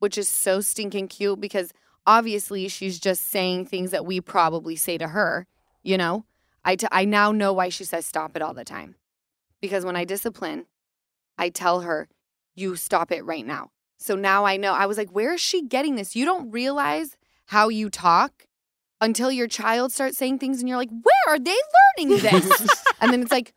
which 0.00 0.18
is 0.18 0.28
so 0.28 0.60
stinking 0.60 1.08
cute 1.08 1.40
because 1.40 1.72
obviously 2.06 2.68
she's 2.68 2.98
just 2.98 3.22
saying 3.28 3.66
things 3.66 3.90
that 3.92 4.04
we 4.04 4.20
probably 4.20 4.76
say 4.76 4.98
to 4.98 5.08
her. 5.08 5.46
You 5.82 5.96
know, 5.96 6.24
I 6.64 6.76
t- 6.76 6.86
I 6.92 7.04
now 7.04 7.32
know 7.32 7.52
why 7.52 7.68
she 7.70 7.84
says 7.84 8.04
stop 8.06 8.36
it 8.36 8.42
all 8.42 8.52
the 8.54 8.64
time 8.64 8.96
because 9.62 9.84
when 9.84 9.96
I 9.96 10.04
discipline, 10.04 10.66
I 11.38 11.48
tell 11.48 11.80
her, 11.82 12.08
"You 12.54 12.76
stop 12.76 13.10
it 13.12 13.24
right 13.24 13.46
now." 13.46 13.70
So 14.00 14.16
now 14.16 14.44
I 14.44 14.56
know. 14.56 14.72
I 14.72 14.86
was 14.86 14.98
like, 14.98 15.10
"Where 15.10 15.34
is 15.34 15.40
she 15.40 15.62
getting 15.62 15.94
this?" 15.94 16.16
You 16.16 16.24
don't 16.24 16.50
realize 16.50 17.16
how 17.46 17.68
you 17.68 17.90
talk 17.90 18.46
until 19.00 19.32
your 19.32 19.48
child 19.48 19.92
starts 19.92 20.18
saying 20.18 20.38
things 20.38 20.60
and 20.60 20.68
you're 20.68 20.78
like, 20.78 20.90
where 20.90 21.34
are 21.34 21.38
they 21.38 21.56
learning 21.98 22.18
this? 22.18 22.84
and 23.00 23.12
then 23.12 23.22
it's 23.22 23.32
like, 23.32 23.54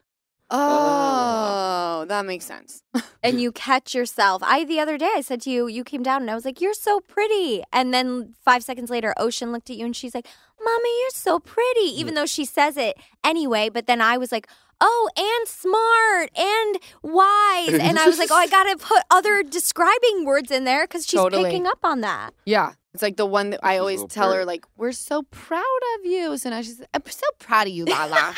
oh, 0.49 2.01
oh 2.01 2.05
that 2.05 2.25
makes 2.25 2.45
sense. 2.45 2.81
and 3.23 3.41
you 3.41 3.51
catch 3.51 3.93
yourself. 3.93 4.41
I 4.43 4.63
the 4.63 4.79
other 4.79 4.97
day 4.97 5.11
I 5.15 5.21
said 5.21 5.41
to 5.41 5.49
you, 5.49 5.67
you 5.67 5.83
came 5.83 6.03
down 6.03 6.21
and 6.21 6.31
I 6.31 6.35
was 6.35 6.45
like, 6.45 6.61
"You're 6.61 6.73
so 6.73 6.99
pretty." 7.01 7.63
And 7.71 7.93
then 7.93 8.33
5 8.43 8.63
seconds 8.63 8.89
later 8.89 9.13
Ocean 9.17 9.51
looked 9.51 9.69
at 9.69 9.77
you 9.77 9.85
and 9.85 9.95
she's 9.95 10.15
like, 10.15 10.27
"Mommy, 10.63 10.99
you're 11.01 11.09
so 11.11 11.39
pretty." 11.39 11.87
Even 11.99 12.13
though 12.13 12.25
she 12.25 12.45
says 12.45 12.77
it 12.77 12.97
anyway, 13.23 13.69
but 13.69 13.87
then 13.87 14.01
I 14.01 14.17
was 14.17 14.31
like, 14.31 14.47
"Oh, 14.85 15.09
and 15.17 15.47
smart 15.47 16.29
and 16.37 16.77
wise." 17.01 17.79
And 17.79 17.97
I 17.97 18.05
was 18.05 18.19
like, 18.19 18.29
"Oh, 18.31 18.35
I 18.35 18.47
got 18.57 18.63
to 18.65 18.77
put 18.77 19.01
other 19.09 19.41
describing 19.43 20.25
words 20.25 20.51
in 20.51 20.63
there 20.65 20.85
cuz 20.87 21.05
she's 21.07 21.19
Totally. 21.19 21.45
picking 21.45 21.67
up 21.67 21.79
on 21.83 22.01
that." 22.01 22.33
Yeah. 22.45 22.73
It's 22.93 23.01
like 23.01 23.17
the 23.17 23.25
one 23.25 23.49
that 23.51 23.59
I 23.63 23.77
always 23.79 24.01
little 24.01 24.07
tell 24.09 24.33
her, 24.33 24.45
like, 24.45 24.65
we're 24.77 24.91
so 24.91 25.23
proud 25.31 25.81
of 25.97 26.05
you. 26.05 26.37
So 26.37 26.51
now 26.51 26.61
she's, 26.61 26.79
I'm 26.93 27.01
so 27.07 27.25
proud 27.39 27.65
of 27.65 27.73
you, 27.73 27.85
Lala. 27.93 28.35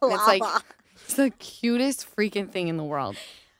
And 0.00 0.12
it's 0.12 0.26
like- 0.26 0.42
it's 1.04 1.14
the 1.14 1.28
cutest 1.38 2.06
freaking 2.16 2.48
thing 2.50 2.68
in 2.68 2.78
the 2.78 2.84
world. 2.84 3.16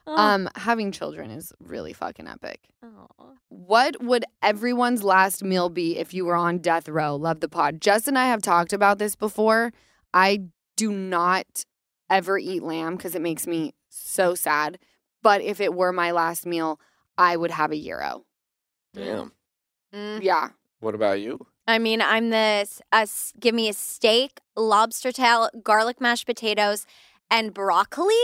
Oh. 0.06 0.16
Um, 0.16 0.48
having 0.56 0.90
children 0.90 1.30
is 1.30 1.52
really 1.60 1.92
fucking 1.92 2.26
epic. 2.26 2.60
Aw. 2.82 3.24
What 3.50 4.02
would 4.02 4.24
everyone's 4.42 5.04
last 5.04 5.44
meal 5.44 5.68
be 5.68 5.98
if 5.98 6.14
you 6.14 6.24
were 6.24 6.34
on 6.34 6.58
death 6.58 6.88
row? 6.88 7.14
Love 7.14 7.40
the 7.40 7.48
pod. 7.48 7.80
Jess 7.82 8.08
and 8.08 8.18
I 8.18 8.26
have 8.28 8.40
talked 8.40 8.72
about 8.72 8.98
this 8.98 9.14
before. 9.14 9.70
I 10.14 10.44
do 10.76 10.90
not 10.92 11.64
ever 12.12 12.38
eat 12.38 12.62
lamb 12.62 12.96
because 12.96 13.14
it 13.14 13.22
makes 13.22 13.46
me 13.46 13.74
so 13.88 14.34
sad. 14.34 14.78
But 15.22 15.40
if 15.40 15.60
it 15.60 15.74
were 15.74 15.92
my 15.92 16.10
last 16.10 16.46
meal, 16.46 16.78
I 17.16 17.36
would 17.36 17.50
have 17.50 17.72
a 17.72 17.80
gyro. 17.80 18.24
Damn. 18.94 19.32
Mm. 19.94 20.22
Yeah. 20.22 20.50
What 20.80 20.94
about 20.94 21.20
you? 21.20 21.46
I 21.66 21.78
mean, 21.78 22.02
I'm 22.02 22.30
this. 22.30 22.82
Uh, 22.90 23.06
give 23.38 23.54
me 23.54 23.68
a 23.68 23.72
steak, 23.72 24.40
lobster 24.56 25.12
tail, 25.12 25.48
garlic 25.62 26.00
mashed 26.00 26.26
potatoes, 26.26 26.86
and 27.30 27.54
broccoli. 27.54 28.14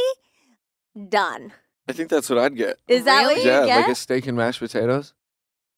Done. 1.08 1.52
I 1.88 1.92
think 1.92 2.10
that's 2.10 2.28
what 2.28 2.38
I'd 2.38 2.56
get. 2.56 2.78
Is 2.88 3.04
that 3.04 3.22
what 3.22 3.28
Really? 3.36 3.42
you 3.44 3.48
yeah, 3.50 3.64
get? 3.66 3.76
like 3.82 3.88
a 3.90 3.94
steak 3.94 4.26
and 4.26 4.36
mashed 4.36 4.58
potatoes. 4.60 5.14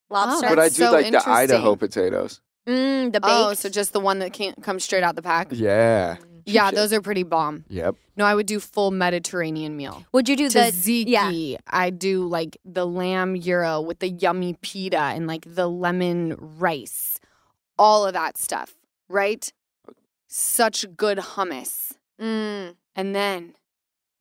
lobster. 0.09 0.47
Oh, 0.47 0.49
but 0.49 0.59
I 0.59 0.69
do 0.69 0.75
so 0.75 0.93
like 0.93 1.11
the. 1.12 1.29
Idaho 1.29 1.76
potatoes. 1.76 2.40
mm, 2.67 3.12
the 3.12 3.21
baked. 3.21 3.26
Oh, 3.29 3.52
so 3.55 3.69
just 3.69 3.93
the 3.93 4.00
one 4.00 4.19
that 4.21 4.33
can't 4.33 4.61
come 4.62 4.81
straight 4.81 5.02
out 5.02 5.14
the 5.17 5.23
pack? 5.23 5.49
Yeah. 5.52 6.17
Yeah, 6.47 6.70
those 6.70 6.92
are 6.92 7.00
pretty 7.00 7.23
bomb. 7.23 7.64
Yep. 7.68 7.97
No, 8.16 8.25
I 8.25 8.35
would 8.35 8.47
do 8.47 8.61
full 8.61 8.90
Mediterranean 8.90 9.76
meal. 9.76 10.04
Would 10.12 10.28
you 10.28 10.37
do 10.37 10.49
the? 10.49 10.59
Tzatziki. 10.59 11.56
I 11.66 11.90
do 11.90 12.26
like 12.26 12.59
the 12.64 12.87
lamb 12.87 13.40
gyro 13.40 13.80
with 13.80 13.99
the 14.00 14.09
yummy 14.09 14.56
pita 14.61 14.99
and 14.99 15.26
like 15.26 15.44
the 15.47 15.68
lemon 15.68 16.37
rice, 16.38 17.18
all 17.78 18.06
of 18.06 18.12
that 18.14 18.37
stuff, 18.37 18.75
right? 19.09 19.52
Such 20.28 20.87
good 20.97 21.18
hummus. 21.18 21.92
Mm, 22.20 22.76
And 22.94 23.14
then 23.14 23.54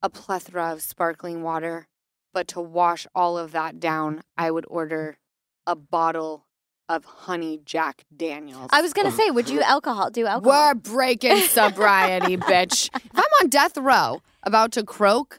a 0.02 0.08
plethora 0.08 0.72
of 0.72 0.82
sparkling 0.82 1.42
water. 1.42 1.86
But 2.32 2.46
to 2.48 2.60
wash 2.60 3.06
all 3.14 3.36
of 3.36 3.50
that 3.52 3.80
down, 3.80 4.22
I 4.38 4.50
would 4.52 4.64
order 4.68 5.18
a 5.66 5.74
bottle 5.74 6.46
of 6.90 7.04
honey 7.04 7.60
Jack 7.64 8.04
Daniels. 8.14 8.68
I 8.72 8.82
was 8.82 8.92
gonna 8.92 9.12
say, 9.12 9.30
would 9.30 9.48
you 9.48 9.62
alcohol? 9.74 10.10
Do 10.10 10.26
alcohol? 10.26 10.52
We're 10.52 10.74
breaking 10.74 11.38
sobriety, 11.42 12.36
bitch. 12.52 12.90
If 12.94 13.10
I'm 13.14 13.24
on 13.40 13.48
death 13.48 13.78
row 13.78 14.20
about 14.42 14.72
to 14.72 14.82
croak, 14.82 15.38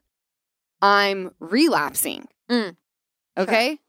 I'm 0.82 1.32
relapsing. 1.40 2.28
Mm. 2.50 2.78
Okay? 3.38 3.80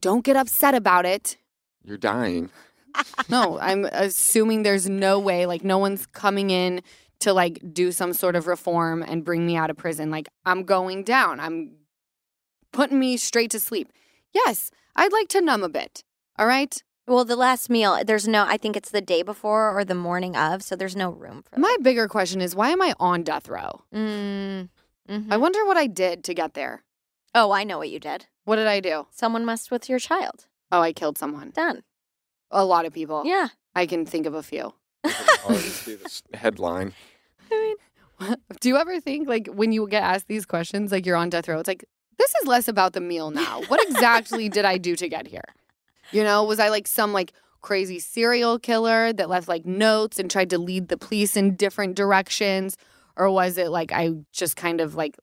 Don't 0.00 0.24
get 0.24 0.36
upset 0.36 0.74
about 0.74 1.06
it. 1.06 1.36
You're 1.84 1.96
dying. 1.96 2.50
no, 3.28 3.58
I'm 3.60 3.84
assuming 3.84 4.62
there's 4.62 4.88
no 4.88 5.18
way, 5.18 5.46
like, 5.46 5.62
no 5.62 5.78
one's 5.78 6.06
coming 6.06 6.50
in 6.50 6.82
to 7.20 7.32
like 7.32 7.60
do 7.72 7.92
some 7.92 8.12
sort 8.12 8.36
of 8.36 8.46
reform 8.46 9.02
and 9.02 9.24
bring 9.24 9.46
me 9.46 9.56
out 9.56 9.70
of 9.70 9.76
prison. 9.76 10.10
Like, 10.10 10.28
I'm 10.44 10.64
going 10.64 11.04
down. 11.04 11.38
I'm 11.40 11.76
putting 12.72 12.98
me 12.98 13.16
straight 13.16 13.50
to 13.52 13.60
sleep. 13.60 13.92
Yes, 14.34 14.70
I'd 14.96 15.12
like 15.12 15.28
to 15.28 15.40
numb 15.40 15.62
a 15.62 15.68
bit. 15.68 16.02
All 16.38 16.46
right. 16.46 16.82
Well, 17.06 17.24
the 17.24 17.36
last 17.36 17.70
meal, 17.70 18.02
there's 18.04 18.26
no, 18.26 18.44
I 18.46 18.56
think 18.56 18.76
it's 18.76 18.90
the 18.90 19.00
day 19.00 19.22
before 19.22 19.70
or 19.76 19.84
the 19.84 19.94
morning 19.94 20.36
of, 20.36 20.62
so 20.62 20.74
there's 20.74 20.96
no 20.96 21.10
room 21.10 21.44
for 21.48 21.58
My 21.60 21.76
bigger 21.80 22.08
question 22.08 22.40
is 22.40 22.56
why 22.56 22.70
am 22.70 22.82
I 22.82 22.94
on 22.98 23.22
death 23.22 23.48
row? 23.48 23.82
Mm, 23.94 24.68
mhm. 25.08 25.26
I 25.30 25.36
wonder 25.36 25.64
what 25.64 25.76
I 25.76 25.86
did 25.86 26.24
to 26.24 26.34
get 26.34 26.54
there. 26.54 26.82
Oh, 27.32 27.52
I 27.52 27.62
know 27.62 27.78
what 27.78 27.90
you 27.90 28.00
did. 28.00 28.26
What 28.44 28.56
did 28.56 28.66
I 28.66 28.80
do? 28.80 29.06
Someone 29.10 29.44
messed 29.44 29.70
with 29.70 29.88
your 29.88 30.00
child. 30.00 30.46
Oh, 30.72 30.80
I 30.80 30.92
killed 30.92 31.16
someone. 31.16 31.50
Done. 31.50 31.84
A 32.50 32.64
lot 32.64 32.86
of 32.86 32.92
people. 32.92 33.22
Yeah. 33.24 33.48
I 33.74 33.86
can 33.86 34.04
think 34.04 34.26
of 34.26 34.34
a 34.34 34.42
few. 34.42 34.74
Already 35.44 35.60
see 35.60 35.94
this 35.94 36.22
headline. 36.34 36.92
I 37.52 37.76
mean, 38.20 38.36
do 38.60 38.68
you 38.68 38.76
ever 38.78 38.98
think, 39.00 39.28
like, 39.28 39.46
when 39.48 39.70
you 39.70 39.86
get 39.86 40.02
asked 40.02 40.26
these 40.26 40.46
questions, 40.46 40.90
like 40.90 41.06
you're 41.06 41.16
on 41.16 41.30
death 41.30 41.46
row, 41.46 41.58
it's 41.60 41.68
like, 41.68 41.84
this 42.18 42.34
is 42.42 42.48
less 42.48 42.66
about 42.66 42.94
the 42.94 43.00
meal 43.00 43.30
now. 43.30 43.62
What 43.68 43.80
exactly 43.88 44.48
did 44.48 44.64
I 44.64 44.78
do 44.78 44.96
to 44.96 45.08
get 45.08 45.26
here? 45.28 45.44
You 46.12 46.24
know, 46.24 46.44
was 46.44 46.58
I 46.58 46.68
like 46.68 46.86
some 46.86 47.12
like 47.12 47.32
crazy 47.62 47.98
serial 47.98 48.58
killer 48.58 49.12
that 49.12 49.28
left 49.28 49.48
like 49.48 49.66
notes 49.66 50.18
and 50.18 50.30
tried 50.30 50.50
to 50.50 50.58
lead 50.58 50.88
the 50.88 50.96
police 50.96 51.36
in 51.36 51.56
different 51.56 51.96
directions? 51.96 52.76
Or 53.16 53.30
was 53.30 53.58
it 53.58 53.70
like 53.70 53.92
I 53.92 54.12
just 54.32 54.56
kind 54.56 54.80
of 54.80 54.94
like, 54.94 55.16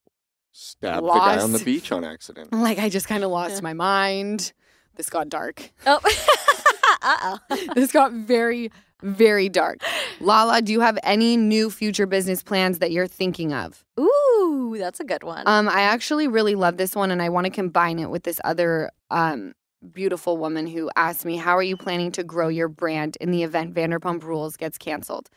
Stabbed 0.56 1.04
the 1.04 1.12
guy 1.12 1.42
on 1.42 1.52
the 1.52 1.60
beach 1.60 1.92
on 1.92 2.04
accident. 2.04 2.52
like 2.54 2.78
I 2.78 2.90
just 2.90 3.08
kind 3.08 3.24
of 3.24 3.32
lost 3.32 3.64
my 3.64 3.74
mind? 3.74 4.54
This 4.96 5.10
got 5.10 5.28
dark. 5.30 5.72
Oh. 5.88 6.00
uh 7.02 7.38
oh. 7.50 7.58
this 7.76 7.92
got 7.92 8.12
very, 8.12 8.72
very 9.02 9.50
dark. 9.50 9.80
Lala, 10.20 10.62
do 10.62 10.72
you 10.72 10.82
have 10.82 11.00
any 11.02 11.38
new 11.38 11.72
future 11.72 12.06
business 12.06 12.44
plans 12.44 12.80
that 12.80 12.92
you're 12.92 13.08
thinking 13.08 13.52
of? 13.52 13.84
Ooh, 14.00 14.76
that's 14.78 15.00
a 15.00 15.04
good 15.04 15.24
one. 15.24 15.44
Um, 15.48 15.68
I 15.68 15.82
actually 15.82 16.28
really 16.28 16.56
love 16.56 16.78
this 16.78 16.96
one, 16.96 17.10
and 17.10 17.22
I 17.22 17.30
want 17.30 17.46
to 17.46 17.52
combine 17.52 17.98
it 17.98 18.12
with 18.12 18.24
this 18.24 18.40
other 18.44 18.92
um, 19.10 19.54
beautiful 19.92 20.38
woman 20.38 20.68
who 20.68 20.90
asked 20.96 21.26
me, 21.26 21.38
"How 21.38 21.58
are 21.58 21.64
you 21.64 21.78
planning 21.78 22.12
to 22.14 22.24
grow 22.24 22.48
your 22.48 22.68
brand 22.68 23.18
in 23.20 23.32
the 23.32 23.44
event 23.44 23.74
Vanderpump 23.74 24.24
Rules 24.24 24.58
gets 24.58 24.78
canceled?" 24.78 25.30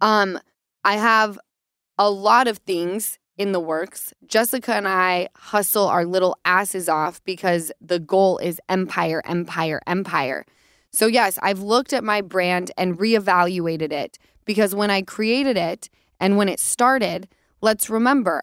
Um, 0.00 0.38
I 0.84 0.96
have 0.96 1.38
a 1.98 2.10
lot 2.10 2.46
of 2.46 2.58
things 2.58 3.18
in 3.36 3.52
the 3.52 3.60
works. 3.60 4.14
Jessica 4.26 4.74
and 4.74 4.88
I 4.88 5.28
hustle 5.36 5.86
our 5.86 6.04
little 6.04 6.36
asses 6.44 6.88
off 6.88 7.22
because 7.24 7.70
the 7.80 7.98
goal 7.98 8.38
is 8.38 8.60
empire, 8.68 9.22
empire, 9.24 9.80
empire. 9.86 10.44
So, 10.90 11.06
yes, 11.06 11.38
I've 11.42 11.60
looked 11.60 11.92
at 11.92 12.04
my 12.04 12.20
brand 12.22 12.72
and 12.78 12.98
reevaluated 12.98 13.92
it 13.92 14.18
because 14.44 14.74
when 14.74 14.90
I 14.90 15.02
created 15.02 15.56
it 15.56 15.90
and 16.18 16.38
when 16.38 16.48
it 16.48 16.60
started, 16.60 17.28
let's 17.60 17.90
remember, 17.90 18.42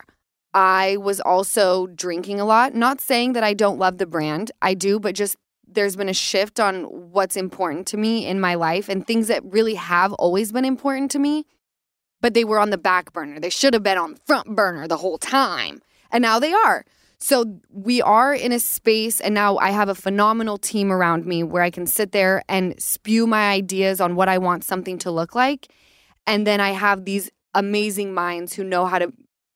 I 0.54 0.98
was 0.98 1.20
also 1.20 1.88
drinking 1.88 2.40
a 2.40 2.46
lot. 2.46 2.76
Not 2.76 3.02
saying 3.02 3.34
that 3.34 3.44
I 3.44 3.56
don't 3.56 3.80
love 3.80 3.98
the 3.98 4.06
brand, 4.06 4.52
I 4.62 4.76
do, 4.76 5.00
but 5.00 5.16
just 5.16 5.36
there's 5.74 5.96
been 5.96 6.10
a 6.10 6.14
shift 6.14 6.60
on 6.60 6.84
what's 7.12 7.36
important 7.36 7.88
to 7.88 7.98
me 7.98 8.26
in 8.26 8.40
my 8.40 8.56
life 8.56 8.90
and 8.90 9.06
things 9.06 9.28
that 9.28 9.44
really 9.44 9.76
have 9.76 10.14
always 10.14 10.52
been 10.52 10.66
important 10.66 11.12
to 11.12 11.20
me, 11.20 11.46
but 12.22 12.34
they 12.34 12.44
were 12.44 12.60
on 12.60 12.70
the 12.70 12.78
back 12.78 13.14
burner. 13.14 13.40
They 13.40 13.50
should 13.50 13.74
have 13.74 13.84
been 13.84 13.98
on 13.98 14.14
the 14.14 14.20
front 14.26 14.56
burner 14.56 14.88
the 14.88 14.98
whole 14.98 15.18
time. 15.18 15.82
And 16.12 16.22
now 16.22 16.40
they 16.40 16.54
are. 16.54 16.86
So 17.20 17.60
we 17.72 18.02
are 18.02 18.34
in 18.34 18.52
a 18.52 18.60
space, 18.60 19.22
and 19.22 19.34
now 19.34 19.58
I 19.58 19.72
have 19.72 19.88
a 19.88 19.96
phenomenal 19.96 20.58
team 20.58 20.92
around 20.92 21.26
me 21.26 21.42
where 21.42 21.64
I 21.64 21.70
can 21.70 21.88
sit 21.88 22.12
there 22.12 22.44
and 22.50 22.82
spew 22.82 23.26
my 23.26 23.50
ideas 23.50 24.02
on 24.02 24.16
what 24.16 24.28
I 24.28 24.38
want 24.38 24.66
something 24.66 24.98
to 25.00 25.12
look 25.12 25.34
like. 25.34 25.70
And 26.28 26.46
then 26.46 26.60
I 26.60 26.72
have 26.72 27.06
these 27.06 27.32
amazing 27.54 28.14
minds 28.14 28.54
who 28.54 28.64
know 28.66 28.86
how 28.86 29.00
to, 29.00 29.14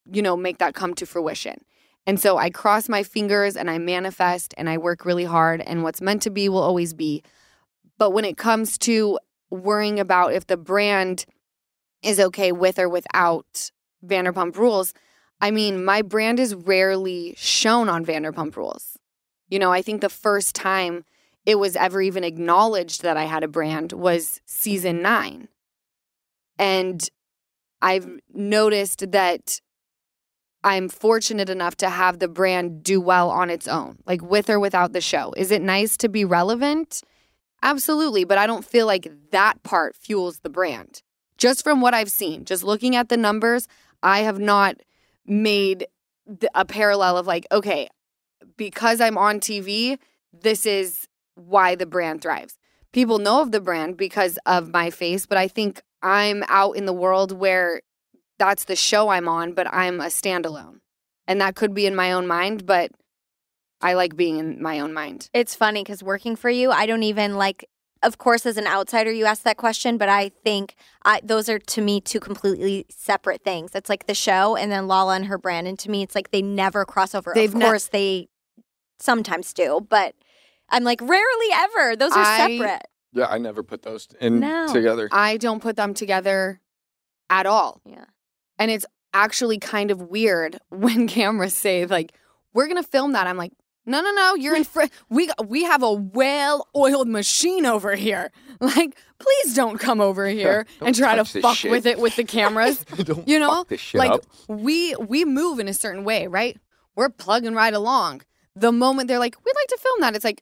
you 0.10 0.22
know, 0.22 0.38
make 0.38 0.60
that 0.60 0.76
come 0.76 0.94
to 0.94 1.06
fruition. 1.06 1.60
And 2.08 2.20
so 2.20 2.38
I 2.38 2.50
cross 2.50 2.88
my 2.88 3.04
fingers 3.04 3.58
and 3.58 3.70
I 3.70 3.78
manifest 3.78 4.54
and 4.58 4.70
I 4.70 4.78
work 4.78 5.06
really 5.06 5.26
hard, 5.26 5.62
and 5.62 5.84
what's 5.84 6.02
meant 6.02 6.22
to 6.24 6.30
be 6.30 6.48
will 6.48 6.64
always 6.64 6.94
be. 6.94 7.22
But 7.98 8.12
when 8.12 8.24
it 8.24 8.38
comes 8.38 8.78
to 8.80 9.20
worrying 9.50 10.00
about 10.00 10.34
if 10.34 10.48
the 10.48 10.56
brand 10.56 11.26
is 12.02 12.20
okay 12.20 12.54
with 12.54 12.80
or 12.80 12.88
without 12.88 13.72
Vanderpump 14.06 14.56
Rules, 14.56 14.94
I 15.42 15.52
mean, 15.52 15.84
my 15.84 16.02
brand 16.02 16.40
is 16.40 16.56
rarely 16.56 17.36
shown 17.38 17.90
on 17.90 18.06
Vanderpump 18.06 18.56
Rules. 18.56 18.98
You 19.50 19.60
know, 19.60 19.74
I 19.74 19.82
think 19.82 20.02
the 20.02 20.10
first 20.10 20.56
time 20.56 21.04
it 21.46 21.60
was 21.60 21.76
ever 21.76 22.02
even 22.02 22.24
acknowledged 22.24 23.04
that 23.04 23.18
I 23.18 23.26
had 23.26 23.44
a 23.44 23.48
brand 23.48 23.92
was 23.94 24.42
season 24.46 25.02
nine. 25.02 25.50
And 26.58 27.08
I've 27.82 28.10
noticed 28.34 29.12
that 29.12 29.62
I'm 30.64 30.90
fortunate 30.90 31.50
enough 31.50 31.76
to 31.78 31.90
have 31.90 32.20
the 32.20 32.28
brand 32.28 32.84
do 32.84 33.00
well 33.00 33.30
on 33.30 33.50
its 33.50 33.68
own, 33.68 34.00
like 34.06 34.22
with 34.22 34.50
or 34.50 34.60
without 34.60 34.94
the 34.94 35.02
show. 35.02 35.34
Is 35.38 35.52
it 35.52 35.62
nice 35.62 35.98
to 35.98 36.10
be 36.10 36.26
relevant? 36.26 37.04
Absolutely, 37.64 38.24
but 38.24 38.38
I 38.38 38.48
don't 38.48 38.66
feel 38.66 38.86
like 38.86 39.12
that 39.32 39.62
part 39.64 39.96
fuels 39.96 40.40
the 40.40 40.50
brand. 40.50 41.02
Just 41.38 41.64
from 41.64 41.82
what 41.82 41.94
I've 41.94 42.12
seen, 42.12 42.46
just 42.46 42.64
looking 42.64 42.96
at 42.96 43.10
the 43.10 43.18
numbers, 43.18 43.68
I 44.02 44.20
have 44.20 44.40
not 44.40 44.78
made 45.26 45.88
a 46.54 46.66
parallel 46.66 47.18
of 47.18 47.28
like, 47.28 47.46
okay, 47.52 47.90
because 48.58 49.00
I'm 49.02 49.18
on 49.18 49.40
TV, 49.40 49.98
this 50.34 50.66
is 50.66 51.08
why 51.36 51.76
the 51.76 51.86
brand 51.86 52.22
thrives. 52.22 52.58
People 52.92 53.20
know 53.20 53.42
of 53.42 53.52
the 53.52 53.62
brand 53.62 53.98
because 53.98 54.40
of 54.46 54.72
my 54.72 54.90
face, 54.90 55.26
but 55.26 55.38
I 55.38 55.48
think 55.48 55.82
I'm 56.02 56.44
out 56.48 56.76
in 56.76 56.86
the 56.86 56.94
world 56.94 57.32
where 57.32 57.82
that's 58.40 58.66
the 58.66 58.76
show 58.76 59.10
I'm 59.10 59.28
on, 59.28 59.54
but 59.54 59.68
I'm 59.74 60.00
a 60.00 60.06
standalone. 60.06 60.80
And 61.28 61.42
that 61.42 61.56
could 61.56 61.74
be 61.74 61.86
in 61.86 61.96
my 61.96 62.12
own 62.14 62.28
mind, 62.28 62.66
but 62.66 62.92
I 63.82 63.94
like 63.94 64.16
being 64.16 64.38
in 64.38 64.62
my 64.62 64.80
own 64.80 64.94
mind. 64.94 65.30
It's 65.34 65.56
funny 65.56 65.84
because 65.84 66.02
working 66.04 66.36
for 66.36 66.50
you, 66.50 66.72
I 66.72 66.86
don't 66.86 67.04
even 67.04 67.36
like. 67.36 67.66
Of 68.04 68.20
course, 68.20 68.46
as 68.46 68.58
an 68.58 68.68
outsider, 68.68 69.12
you 69.12 69.26
ask 69.26 69.42
that 69.42 69.58
question, 69.58 69.98
but 69.98 70.08
I 70.08 70.30
think 70.30 70.76
I, 71.04 71.20
those 71.24 71.50
are 71.50 71.58
to 71.58 71.82
me 71.82 72.00
two 72.00 72.20
completely 72.20 72.86
separate 72.90 73.42
things. 73.44 73.72
It's 73.74 73.90
like 73.90 74.06
the 74.06 74.14
show, 74.14 74.56
and 74.56 74.72
then 74.72 74.88
Lala 74.88 75.16
and 75.16 75.26
her 75.26 75.40
brand, 75.40 75.68
and 75.68 75.80
to 75.80 75.90
me, 75.90 76.04
it's 76.04 76.14
like 76.14 76.30
they 76.30 76.44
never 76.44 76.86
cross 76.86 77.16
over. 77.16 77.32
They've 77.34 77.50
of 77.50 77.56
ne- 77.56 77.66
course, 77.66 77.88
they 77.88 78.30
sometimes 79.00 79.52
do, 79.52 79.86
but 79.90 80.14
I'm 80.70 80.84
like 80.84 81.02
rarely 81.02 81.48
ever. 81.54 81.96
Those 81.96 82.12
are 82.12 82.24
I- 82.24 82.38
separate. 82.58 82.84
Yeah, 83.14 83.26
I 83.30 83.40
never 83.40 83.64
put 83.64 83.82
those 83.82 84.08
in 84.22 84.42
No. 84.42 84.72
together. 84.72 85.10
I 85.12 85.38
don't 85.38 85.62
put 85.62 85.76
them 85.76 85.96
together 85.96 86.62
at 87.32 87.48
all. 87.48 87.82
Yeah. 87.84 88.06
And 88.60 88.72
it's 88.72 88.86
actually 89.14 89.58
kind 89.60 89.92
of 89.92 90.02
weird 90.02 90.60
when 90.70 91.08
cameras 91.08 91.54
say 91.54 91.86
like, 91.86 92.14
"We're 92.54 92.68
gonna 92.68 92.84
film 92.84 93.14
that." 93.14 93.28
I'm 93.28 93.38
like, 93.38 93.54
"No, 93.86 94.02
no, 94.02 94.12
no! 94.12 94.36
You're 94.36 94.56
in 94.56 94.64
front. 94.64 94.92
We 95.10 95.30
we 95.46 95.64
have 95.64 95.84
a 95.84 95.94
well-oiled 95.94 97.08
machine 97.08 97.66
over 97.66 97.96
here. 97.96 98.32
Like, 98.60 98.98
please 99.20 99.54
don't 99.54 99.78
come 99.78 100.02
over 100.02 100.26
here 100.28 100.66
and 100.82 100.96
try 100.96 101.16
to 101.16 101.24
fuck 101.24 101.58
shit." 101.58 101.70
with 101.70 101.86
it 101.86 102.00
with 102.00 102.16
the 102.16 102.24
cameras. 102.24 102.84
You 103.28 103.38
know, 103.38 103.50
fuck 103.52 103.68
this 103.68 103.80
shit 103.82 104.00
like 104.00 104.12
up. 104.12 104.26
we 104.48 104.96
we 104.96 105.26
move 105.26 105.60
in 105.60 105.68
a 105.68 105.76
certain 105.76 106.04
way, 106.04 106.26
right? 106.26 106.58
We're 106.96 107.10
plugging 107.10 107.54
right 107.54 107.74
along. 107.74 108.24
The 108.56 108.72
moment 108.72 109.08
they're 109.10 109.20
like, 109.20 109.36
"We'd 109.46 109.56
like 109.56 109.68
to 109.68 109.78
film 109.78 110.02
that," 110.02 110.16
it's 110.16 110.26
like, 110.26 110.42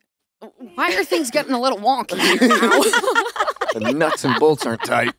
why 0.76 0.96
are 0.96 1.04
things 1.04 1.30
getting 1.30 1.52
a 1.52 1.60
little 1.60 1.80
wonky? 1.80 2.16
The 3.74 3.94
nuts 3.94 4.24
and 4.24 4.40
bolts 4.40 4.66
aren't 4.66 4.84
tight. 4.86 5.14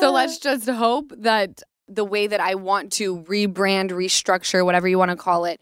So 0.00 0.10
let's 0.10 0.36
uh. 0.36 0.56
just 0.56 0.68
hope 0.68 1.12
that 1.18 1.62
the 1.88 2.04
way 2.04 2.26
that 2.26 2.40
I 2.40 2.54
want 2.54 2.92
to 2.94 3.18
rebrand, 3.22 3.90
restructure, 3.90 4.64
whatever 4.64 4.88
you 4.88 4.98
want 4.98 5.10
to 5.10 5.16
call 5.16 5.44
it, 5.44 5.60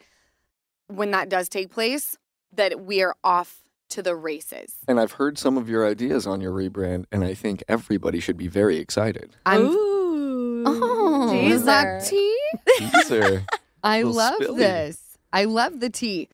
when 0.88 1.10
that 1.12 1.28
does 1.28 1.48
take 1.48 1.70
place, 1.70 2.16
that 2.52 2.80
we 2.80 3.02
are 3.02 3.14
off 3.22 3.60
to 3.90 4.02
the 4.02 4.16
races. 4.16 4.76
And 4.88 4.98
I've 4.98 5.12
heard 5.12 5.38
some 5.38 5.56
of 5.56 5.68
your 5.68 5.86
ideas 5.86 6.26
on 6.26 6.40
your 6.40 6.52
rebrand, 6.52 7.04
and 7.12 7.24
I 7.24 7.34
think 7.34 7.62
everybody 7.68 8.20
should 8.20 8.36
be 8.36 8.48
very 8.48 8.78
excited. 8.78 9.36
I'm 9.46 9.66
Ooh. 9.66 10.64
Oh, 10.66 11.32
is 11.34 11.64
that 11.64 12.04
Teaser. 12.04 12.10
tea? 12.10 12.38
These 12.78 13.40
I 13.82 14.02
love 14.02 14.40
spilly. 14.40 14.56
this. 14.56 15.18
I 15.32 15.44
love 15.44 15.80
the 15.80 15.90
tea. 15.90 16.28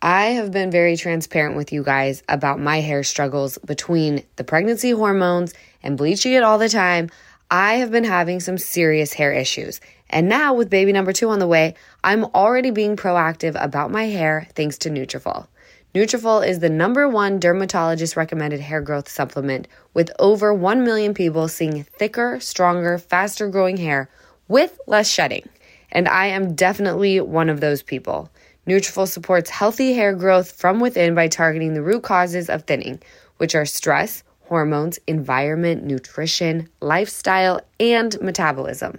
I 0.00 0.26
have 0.26 0.50
been 0.50 0.70
very 0.70 0.96
transparent 0.96 1.56
with 1.56 1.72
you 1.72 1.82
guys 1.82 2.22
about 2.28 2.60
my 2.60 2.80
hair 2.80 3.02
struggles 3.02 3.58
between 3.58 4.22
the 4.36 4.44
pregnancy 4.44 4.90
hormones 4.90 5.54
and 5.84 5.96
bleaching 5.96 6.32
it 6.32 6.42
all 6.42 6.58
the 6.58 6.68
time. 6.68 7.10
I 7.48 7.74
have 7.74 7.92
been 7.92 8.02
having 8.02 8.40
some 8.40 8.58
serious 8.58 9.12
hair 9.12 9.32
issues. 9.32 9.80
And 10.10 10.28
now 10.28 10.54
with 10.54 10.70
baby 10.70 10.92
number 10.92 11.12
2 11.12 11.28
on 11.28 11.38
the 11.38 11.46
way, 11.46 11.74
I'm 12.02 12.24
already 12.24 12.72
being 12.72 12.96
proactive 12.96 13.54
about 13.62 13.92
my 13.92 14.06
hair 14.06 14.48
thanks 14.56 14.78
to 14.78 14.90
Nutrafol. 14.90 15.46
Nutrafol 15.94 16.44
is 16.44 16.58
the 16.58 16.68
number 16.68 17.08
1 17.08 17.38
dermatologist 17.38 18.16
recommended 18.16 18.58
hair 18.58 18.80
growth 18.80 19.08
supplement 19.08 19.68
with 19.92 20.10
over 20.18 20.52
1 20.52 20.82
million 20.82 21.14
people 21.14 21.46
seeing 21.46 21.84
thicker, 21.84 22.40
stronger, 22.40 22.98
faster 22.98 23.46
growing 23.46 23.76
hair 23.76 24.10
with 24.48 24.80
less 24.88 25.08
shedding. 25.08 25.48
And 25.92 26.08
I 26.08 26.26
am 26.26 26.56
definitely 26.56 27.20
one 27.20 27.48
of 27.48 27.60
those 27.60 27.82
people. 27.82 28.28
Nutrafol 28.66 29.06
supports 29.06 29.50
healthy 29.50 29.92
hair 29.92 30.12
growth 30.14 30.50
from 30.50 30.80
within 30.80 31.14
by 31.14 31.28
targeting 31.28 31.74
the 31.74 31.82
root 31.82 32.02
causes 32.02 32.50
of 32.50 32.64
thinning, 32.64 33.00
which 33.36 33.54
are 33.54 33.66
stress, 33.66 34.23
hormones, 34.44 34.98
environment, 35.06 35.84
nutrition, 35.84 36.68
lifestyle, 36.80 37.60
and 37.80 38.20
metabolism. 38.20 38.98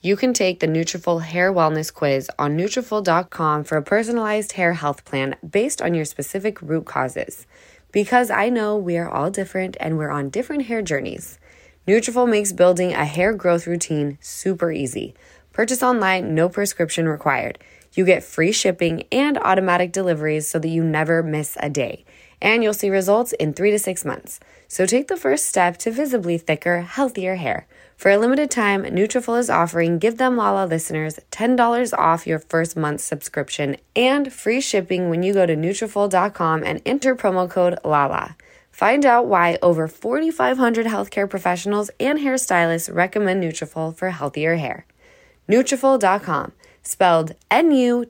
You 0.00 0.16
can 0.16 0.32
take 0.32 0.58
the 0.58 0.66
Nutrafol 0.66 1.22
Hair 1.22 1.52
Wellness 1.52 1.94
Quiz 1.94 2.28
on 2.36 2.56
Nutrafol.com 2.56 3.62
for 3.62 3.76
a 3.76 3.82
personalized 3.82 4.52
hair 4.52 4.72
health 4.72 5.04
plan 5.04 5.36
based 5.48 5.80
on 5.80 5.94
your 5.94 6.04
specific 6.04 6.60
root 6.60 6.86
causes. 6.86 7.46
Because 7.92 8.28
I 8.28 8.48
know 8.48 8.76
we 8.76 8.98
are 8.98 9.08
all 9.08 9.30
different 9.30 9.76
and 9.78 9.96
we're 9.96 10.10
on 10.10 10.30
different 10.30 10.66
hair 10.66 10.82
journeys. 10.82 11.38
Nutrafol 11.86 12.28
makes 12.28 12.52
building 12.52 12.92
a 12.92 13.04
hair 13.04 13.32
growth 13.32 13.66
routine 13.68 14.18
super 14.20 14.72
easy. 14.72 15.14
Purchase 15.52 15.82
online, 15.82 16.34
no 16.34 16.48
prescription 16.48 17.06
required. 17.06 17.58
You 17.92 18.04
get 18.04 18.24
free 18.24 18.52
shipping 18.52 19.04
and 19.12 19.38
automatic 19.38 19.92
deliveries 19.92 20.48
so 20.48 20.58
that 20.58 20.68
you 20.68 20.82
never 20.82 21.22
miss 21.22 21.56
a 21.60 21.68
day. 21.68 22.04
And 22.42 22.62
you'll 22.62 22.74
see 22.74 22.90
results 22.90 23.32
in 23.32 23.54
three 23.54 23.70
to 23.70 23.78
six 23.78 24.04
months. 24.04 24.38
So 24.68 24.84
take 24.84 25.08
the 25.08 25.16
first 25.16 25.46
step 25.46 25.78
to 25.78 25.90
visibly 25.90 26.36
thicker, 26.36 26.82
healthier 26.82 27.36
hair. 27.36 27.66
For 27.96 28.10
a 28.10 28.18
limited 28.18 28.50
time, 28.50 28.82
Nutrafol 28.82 29.38
is 29.38 29.48
offering 29.48 29.98
Give 30.00 30.18
Them 30.18 30.36
Lala 30.36 30.66
listeners 30.66 31.20
$10 31.30 31.96
off 31.96 32.26
your 32.26 32.40
first 32.40 32.76
month's 32.76 33.04
subscription 33.04 33.76
and 33.94 34.32
free 34.32 34.60
shipping 34.60 35.08
when 35.08 35.22
you 35.22 35.32
go 35.32 35.46
to 35.46 35.54
Nutrafol.com 35.54 36.64
and 36.64 36.82
enter 36.84 37.14
promo 37.14 37.48
code 37.48 37.78
LALA. 37.84 38.34
Find 38.72 39.06
out 39.06 39.26
why 39.26 39.58
over 39.62 39.86
4,500 39.86 40.86
healthcare 40.86 41.30
professionals 41.30 41.90
and 42.00 42.18
hairstylists 42.18 42.92
recommend 42.92 43.40
Nutrafol 43.42 43.94
for 43.94 44.10
healthier 44.10 44.56
hair. 44.56 44.84
Nutrafol.com, 45.48 46.52
spelled 46.82 47.36
N-U-T-R-A-F-O-L 47.50 48.00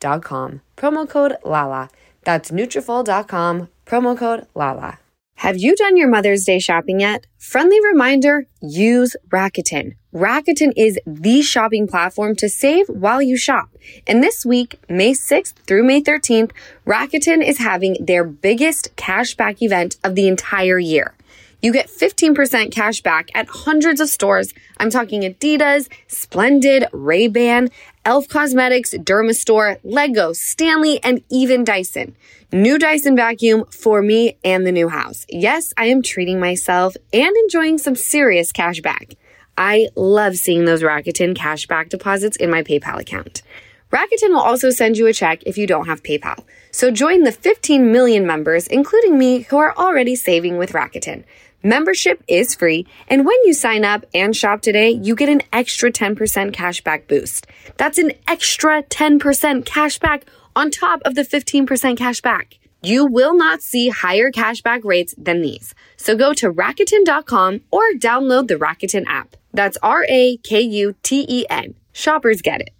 dot 0.00 0.22
com. 0.22 0.60
Promo 0.76 1.08
code 1.08 1.36
LALA. 1.44 1.88
That's 2.24 2.50
Nutrafol.com, 2.50 3.68
promo 3.86 4.16
code 4.16 4.46
LALA. 4.54 4.98
Have 5.38 5.56
you 5.56 5.76
done 5.76 5.96
your 5.96 6.08
Mother's 6.08 6.44
Day 6.44 6.58
shopping 6.58 6.98
yet? 6.98 7.28
Friendly 7.38 7.78
reminder, 7.80 8.48
use 8.60 9.14
Rakuten. 9.28 9.94
Rakuten 10.12 10.72
is 10.76 10.98
the 11.06 11.42
shopping 11.42 11.86
platform 11.86 12.34
to 12.36 12.48
save 12.48 12.88
while 12.88 13.22
you 13.22 13.36
shop. 13.36 13.68
And 14.04 14.20
this 14.20 14.44
week, 14.44 14.80
May 14.88 15.12
6th 15.12 15.52
through 15.64 15.84
May 15.84 16.02
13th, 16.02 16.50
Rakuten 16.84 17.46
is 17.46 17.58
having 17.58 17.96
their 18.00 18.24
biggest 18.24 18.96
cashback 18.96 19.62
event 19.62 19.96
of 20.02 20.16
the 20.16 20.26
entire 20.26 20.80
year. 20.80 21.14
You 21.60 21.72
get 21.72 21.88
15% 21.88 22.70
cash 22.70 23.00
back 23.00 23.30
at 23.34 23.48
hundreds 23.48 24.00
of 24.00 24.08
stores. 24.08 24.54
I'm 24.76 24.90
talking 24.90 25.22
Adidas, 25.22 25.88
Splendid, 26.06 26.86
Ray-Ban, 26.92 27.70
Elf 28.04 28.28
Cosmetics, 28.28 28.94
Dermastore, 28.94 29.78
Lego, 29.82 30.32
Stanley, 30.32 31.02
and 31.02 31.22
even 31.30 31.64
Dyson. 31.64 32.14
New 32.52 32.78
Dyson 32.78 33.16
vacuum 33.16 33.64
for 33.72 34.02
me 34.02 34.38
and 34.44 34.64
the 34.64 34.72
new 34.72 34.88
house. 34.88 35.26
Yes, 35.28 35.74
I 35.76 35.86
am 35.86 36.02
treating 36.02 36.38
myself 36.38 36.96
and 37.12 37.36
enjoying 37.36 37.78
some 37.78 37.96
serious 37.96 38.52
cash 38.52 38.80
back. 38.80 39.14
I 39.56 39.88
love 39.96 40.36
seeing 40.36 40.64
those 40.64 40.82
Rakuten 40.82 41.34
cash 41.34 41.66
back 41.66 41.88
deposits 41.88 42.36
in 42.36 42.50
my 42.50 42.62
PayPal 42.62 43.00
account. 43.00 43.42
Rakuten 43.90 44.28
will 44.28 44.40
also 44.40 44.70
send 44.70 44.96
you 44.96 45.06
a 45.06 45.12
check 45.12 45.42
if 45.44 45.58
you 45.58 45.66
don't 45.66 45.86
have 45.86 46.02
PayPal. 46.02 46.44
So 46.70 46.90
join 46.90 47.22
the 47.22 47.32
15 47.32 47.90
million 47.90 48.26
members, 48.26 48.66
including 48.66 49.18
me, 49.18 49.40
who 49.40 49.56
are 49.56 49.74
already 49.76 50.14
saving 50.14 50.58
with 50.58 50.72
Rakuten. 50.72 51.24
Membership 51.62 52.22
is 52.28 52.54
free, 52.54 52.86
and 53.08 53.26
when 53.26 53.36
you 53.44 53.52
sign 53.52 53.84
up 53.84 54.04
and 54.14 54.36
shop 54.36 54.62
today, 54.62 54.90
you 54.90 55.16
get 55.16 55.28
an 55.28 55.42
extra 55.52 55.90
10% 55.90 56.52
cashback 56.52 57.08
boost. 57.08 57.48
That's 57.76 57.98
an 57.98 58.12
extra 58.28 58.84
10% 58.84 59.64
cashback 59.64 60.22
on 60.54 60.70
top 60.70 61.00
of 61.04 61.16
the 61.16 61.22
15% 61.22 61.66
cashback. 61.96 62.58
You 62.80 63.06
will 63.06 63.34
not 63.34 63.60
see 63.60 63.88
higher 63.88 64.30
cashback 64.30 64.84
rates 64.84 65.16
than 65.18 65.42
these. 65.42 65.74
So 65.96 66.16
go 66.16 66.32
to 66.34 66.52
Rakuten.com 66.52 67.62
or 67.72 67.82
download 67.96 68.46
the 68.46 68.54
Rakuten 68.54 69.04
app. 69.08 69.34
That's 69.52 69.76
R 69.82 70.06
A 70.08 70.36
K 70.36 70.60
U 70.60 70.94
T 71.02 71.26
E 71.28 71.44
N. 71.50 71.74
Shoppers 71.92 72.40
get 72.40 72.60
it. 72.60 72.70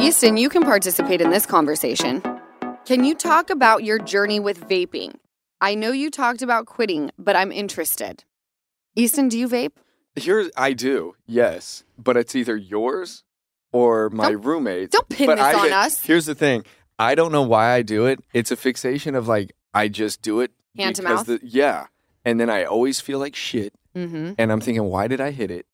Easton, 0.00 0.38
you 0.38 0.48
can 0.48 0.62
participate 0.62 1.20
in 1.20 1.30
this 1.30 1.44
conversation. 1.44 2.22
Can 2.86 3.04
you 3.04 3.14
talk 3.14 3.50
about 3.50 3.84
your 3.84 3.98
journey 3.98 4.40
with 4.40 4.66
vaping? 4.68 5.16
I 5.64 5.74
know 5.74 5.92
you 5.92 6.10
talked 6.10 6.42
about 6.42 6.66
quitting, 6.66 7.10
but 7.18 7.34
I'm 7.36 7.50
interested. 7.50 8.24
Easton, 8.96 9.28
do 9.30 9.38
you 9.38 9.48
vape? 9.48 9.72
Here, 10.14 10.50
I 10.56 10.74
do, 10.74 11.14
yes, 11.26 11.84
but 11.98 12.16
it's 12.18 12.34
either 12.36 12.54
yours 12.56 13.24
or 13.72 14.10
my 14.10 14.28
roommate's. 14.30 14.92
Don't 14.92 15.08
pin 15.08 15.26
But 15.26 15.36
this 15.36 15.44
I- 15.44 15.66
on 15.66 15.72
us. 15.72 16.02
Here's 16.04 16.26
the 16.26 16.34
thing: 16.34 16.64
I 16.98 17.14
don't 17.14 17.32
know 17.32 17.42
why 17.42 17.70
I 17.72 17.82
do 17.82 18.04
it. 18.06 18.20
It's 18.34 18.50
a 18.50 18.56
fixation 18.56 19.14
of 19.14 19.26
like 19.26 19.52
I 19.72 19.88
just 19.88 20.20
do 20.22 20.40
it 20.40 20.52
Hand 20.76 20.96
to 20.96 21.02
mouth? 21.02 21.26
The, 21.26 21.40
yeah, 21.42 21.86
and 22.26 22.38
then 22.38 22.50
I 22.50 22.64
always 22.64 23.00
feel 23.00 23.18
like 23.18 23.34
shit, 23.34 23.72
Mm-hmm. 23.96 24.32
and 24.38 24.52
I'm 24.52 24.60
thinking, 24.60 24.84
why 24.84 25.08
did 25.08 25.20
I 25.20 25.30
hit 25.30 25.50
it? 25.50 25.66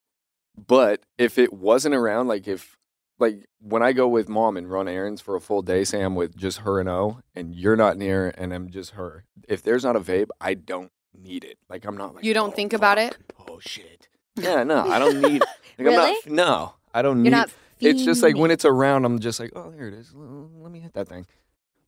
But 0.57 1.01
if 1.19 1.37
it 1.37 1.53
wasn't 1.53 1.95
around, 1.97 2.29
like 2.29 2.47
if 2.47 2.79
like 3.21 3.47
when 3.61 3.83
I 3.83 3.93
go 3.93 4.09
with 4.09 4.29
mom 4.29 4.57
and 4.57 4.71
run 4.71 4.89
errands 4.89 5.21
for 5.21 5.37
a 5.37 5.41
full 5.41 5.63
day, 5.63 5.85
Sam, 5.85 6.15
with 6.15 6.37
just 6.37 6.59
her 6.59 6.81
and 6.81 6.89
O, 6.89 7.21
and 7.35 7.55
you're 7.55 7.77
not 7.77 7.97
near, 7.97 8.33
and 8.39 8.53
I'm 8.53 8.71
just 8.71 8.93
her. 8.93 9.25
If 9.49 9.63
there's 9.63 9.85
not 9.85 9.97
a 9.97 10.01
vape, 10.01 10.29
I 10.41 10.55
don't 10.55 10.91
need 11.15 11.45
it. 11.45 11.59
Like 11.69 11.85
I'm 11.85 11.97
not 11.97 12.15
like 12.15 12.25
You 12.25 12.35
don't 12.35 12.51
"Oh, 12.53 12.57
think 12.57 12.73
about 12.73 12.99
fuck. 12.99 13.13
it? 13.13 13.33
Oh 13.49 13.59
shit. 13.61 14.09
Yeah, 14.37 14.63
no, 14.65 14.87
I 14.89 14.99
don't 14.99 15.21
need. 15.21 15.43
Like, 15.79 15.89
I'm 15.89 15.95
not, 15.95 16.17
no, 16.27 16.75
I 16.93 17.01
don't 17.01 17.17
You're 17.19 17.25
need. 17.25 17.31
not. 17.31 17.51
it's 17.81 18.05
just 18.05 18.23
like 18.23 18.37
when 18.37 18.51
it's 18.51 18.67
around, 18.67 19.07
I'm 19.07 19.19
just 19.19 19.41
like, 19.41 19.51
oh, 19.57 19.71
there 19.71 19.89
it 19.89 19.95
is. 19.95 20.13
Let 20.15 20.71
me 20.71 20.81
hit 20.81 20.93
that 20.93 21.09
thing. 21.09 21.25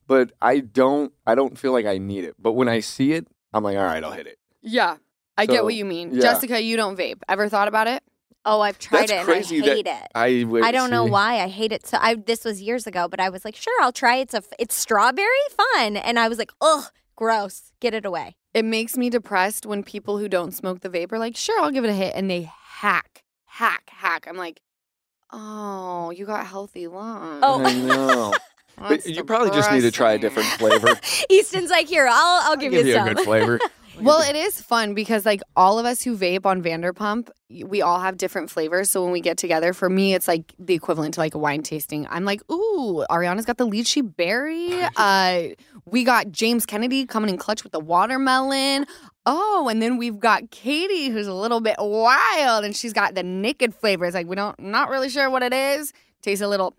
But 0.06 0.32
I 0.40 0.60
don't. 0.60 1.12
I 1.26 1.34
don't 1.34 1.58
feel 1.58 1.72
like 1.72 1.84
I 1.84 1.98
need 1.98 2.24
it. 2.24 2.34
But 2.38 2.52
when 2.52 2.68
I 2.70 2.80
see 2.80 3.12
it, 3.12 3.26
I'm 3.52 3.62
like, 3.62 3.76
all 3.76 3.84
right, 3.84 4.02
I'll 4.02 4.12
hit 4.12 4.26
it. 4.26 4.38
Yeah, 4.62 4.96
I 5.36 5.44
get 5.44 5.62
what 5.62 5.74
you 5.74 5.84
mean. 5.84 6.14
yeah. 6.14 6.22
Jessica, 6.22 6.62
you 6.62 6.78
don't 6.78 6.98
vape. 6.98 7.18
Ever 7.28 7.50
thought 7.50 7.68
about 7.68 7.86
it? 7.86 8.02
Oh, 8.44 8.60
I've 8.60 8.78
tried 8.78 9.02
That's 9.02 9.12
it 9.12 9.16
and 9.18 9.24
crazy 9.24 9.62
I 9.62 9.66
that- 9.66 9.76
hate 9.76 9.86
it. 9.86 10.08
I 10.14 10.44
would 10.44 10.64
I 10.64 10.72
don't 10.72 10.90
know 10.90 11.04
why 11.04 11.38
I 11.40 11.48
hate 11.48 11.70
it. 11.72 11.86
So 11.86 11.96
I 12.00 12.16
this 12.16 12.44
was 12.44 12.60
years 12.60 12.86
ago, 12.86 13.06
but 13.08 13.20
I 13.20 13.28
was 13.28 13.44
like, 13.44 13.54
sure, 13.56 13.72
I'll 13.82 13.92
try. 13.92 14.16
It's 14.16 14.34
a 14.34 14.38
f- 14.38 14.52
it's 14.58 14.74
strawberry 14.74 15.26
fun, 15.74 15.96
and 15.96 16.18
I 16.18 16.28
was 16.28 16.38
like, 16.38 16.50
ugh, 16.60 16.84
gross. 17.14 17.70
Get 17.80 17.94
it 17.94 18.04
away. 18.04 18.34
It 18.54 18.64
makes 18.64 18.96
me 18.96 19.10
depressed 19.10 19.64
when 19.64 19.82
people 19.84 20.18
who 20.18 20.28
don't 20.28 20.52
smoke 20.52 20.80
the 20.80 20.88
vape 20.90 21.12
are 21.12 21.18
like, 21.18 21.36
sure, 21.36 21.60
I'll 21.60 21.70
give 21.70 21.84
it 21.84 21.90
a 21.90 21.94
hit. 21.94 22.14
And 22.14 22.28
they 22.30 22.50
hack, 22.80 23.22
hack, 23.46 23.88
hack. 23.90 24.26
I'm 24.28 24.36
like, 24.36 24.60
oh, 25.30 26.10
you 26.10 26.26
got 26.26 26.46
healthy 26.46 26.86
lungs. 26.88 27.40
Oh. 27.42 27.62
I 27.64 27.72
know. 27.74 28.34
but 28.78 29.06
you 29.06 29.22
probably 29.24 29.50
just 29.50 29.70
need 29.70 29.82
to 29.82 29.90
try 29.90 30.12
a 30.12 30.18
different 30.18 30.48
flavor. 30.50 30.98
Easton's 31.30 31.70
like, 31.70 31.88
here, 31.88 32.06
I'll 32.10 32.50
I'll 32.50 32.56
give, 32.56 32.72
you, 32.72 32.80
a 32.80 32.92
some. 32.92 33.08
good 33.08 33.20
flavor. 33.20 33.60
Well, 34.00 34.20
it 34.20 34.36
is 34.36 34.60
fun 34.60 34.94
because 34.94 35.26
like 35.26 35.42
all 35.54 35.78
of 35.78 35.86
us 35.86 36.02
who 36.02 36.16
vape 36.16 36.46
on 36.46 36.62
Vanderpump, 36.62 37.28
we 37.48 37.82
all 37.82 38.00
have 38.00 38.16
different 38.16 38.50
flavors. 38.50 38.90
So 38.90 39.02
when 39.02 39.12
we 39.12 39.20
get 39.20 39.36
together, 39.36 39.72
for 39.72 39.88
me, 39.88 40.14
it's 40.14 40.26
like 40.26 40.54
the 40.58 40.74
equivalent 40.74 41.14
to 41.14 41.20
like 41.20 41.34
a 41.34 41.38
wine 41.38 41.62
tasting. 41.62 42.06
I'm 42.10 42.24
like, 42.24 42.40
ooh, 42.50 43.04
Ariana's 43.10 43.44
got 43.44 43.58
the 43.58 43.66
lychee 43.66 44.16
berry. 44.16 44.70
Uh, 44.96 45.48
we 45.84 46.04
got 46.04 46.30
James 46.30 46.64
Kennedy 46.64 47.06
coming 47.06 47.30
in 47.30 47.36
clutch 47.36 47.64
with 47.64 47.72
the 47.72 47.80
watermelon. 47.80 48.86
Oh, 49.26 49.68
and 49.68 49.82
then 49.82 49.96
we've 49.96 50.20
got 50.20 50.50
Katie, 50.50 51.08
who's 51.08 51.26
a 51.26 51.34
little 51.34 51.60
bit 51.60 51.76
wild, 51.78 52.64
and 52.64 52.76
she's 52.76 52.92
got 52.92 53.14
the 53.14 53.22
naked 53.22 53.74
flavors. 53.74 54.14
Like 54.14 54.26
we 54.26 54.36
don't, 54.36 54.58
not 54.60 54.90
really 54.90 55.08
sure 55.08 55.28
what 55.28 55.42
it 55.42 55.52
is. 55.52 55.92
Tastes 56.22 56.42
a 56.42 56.48
little 56.48 56.76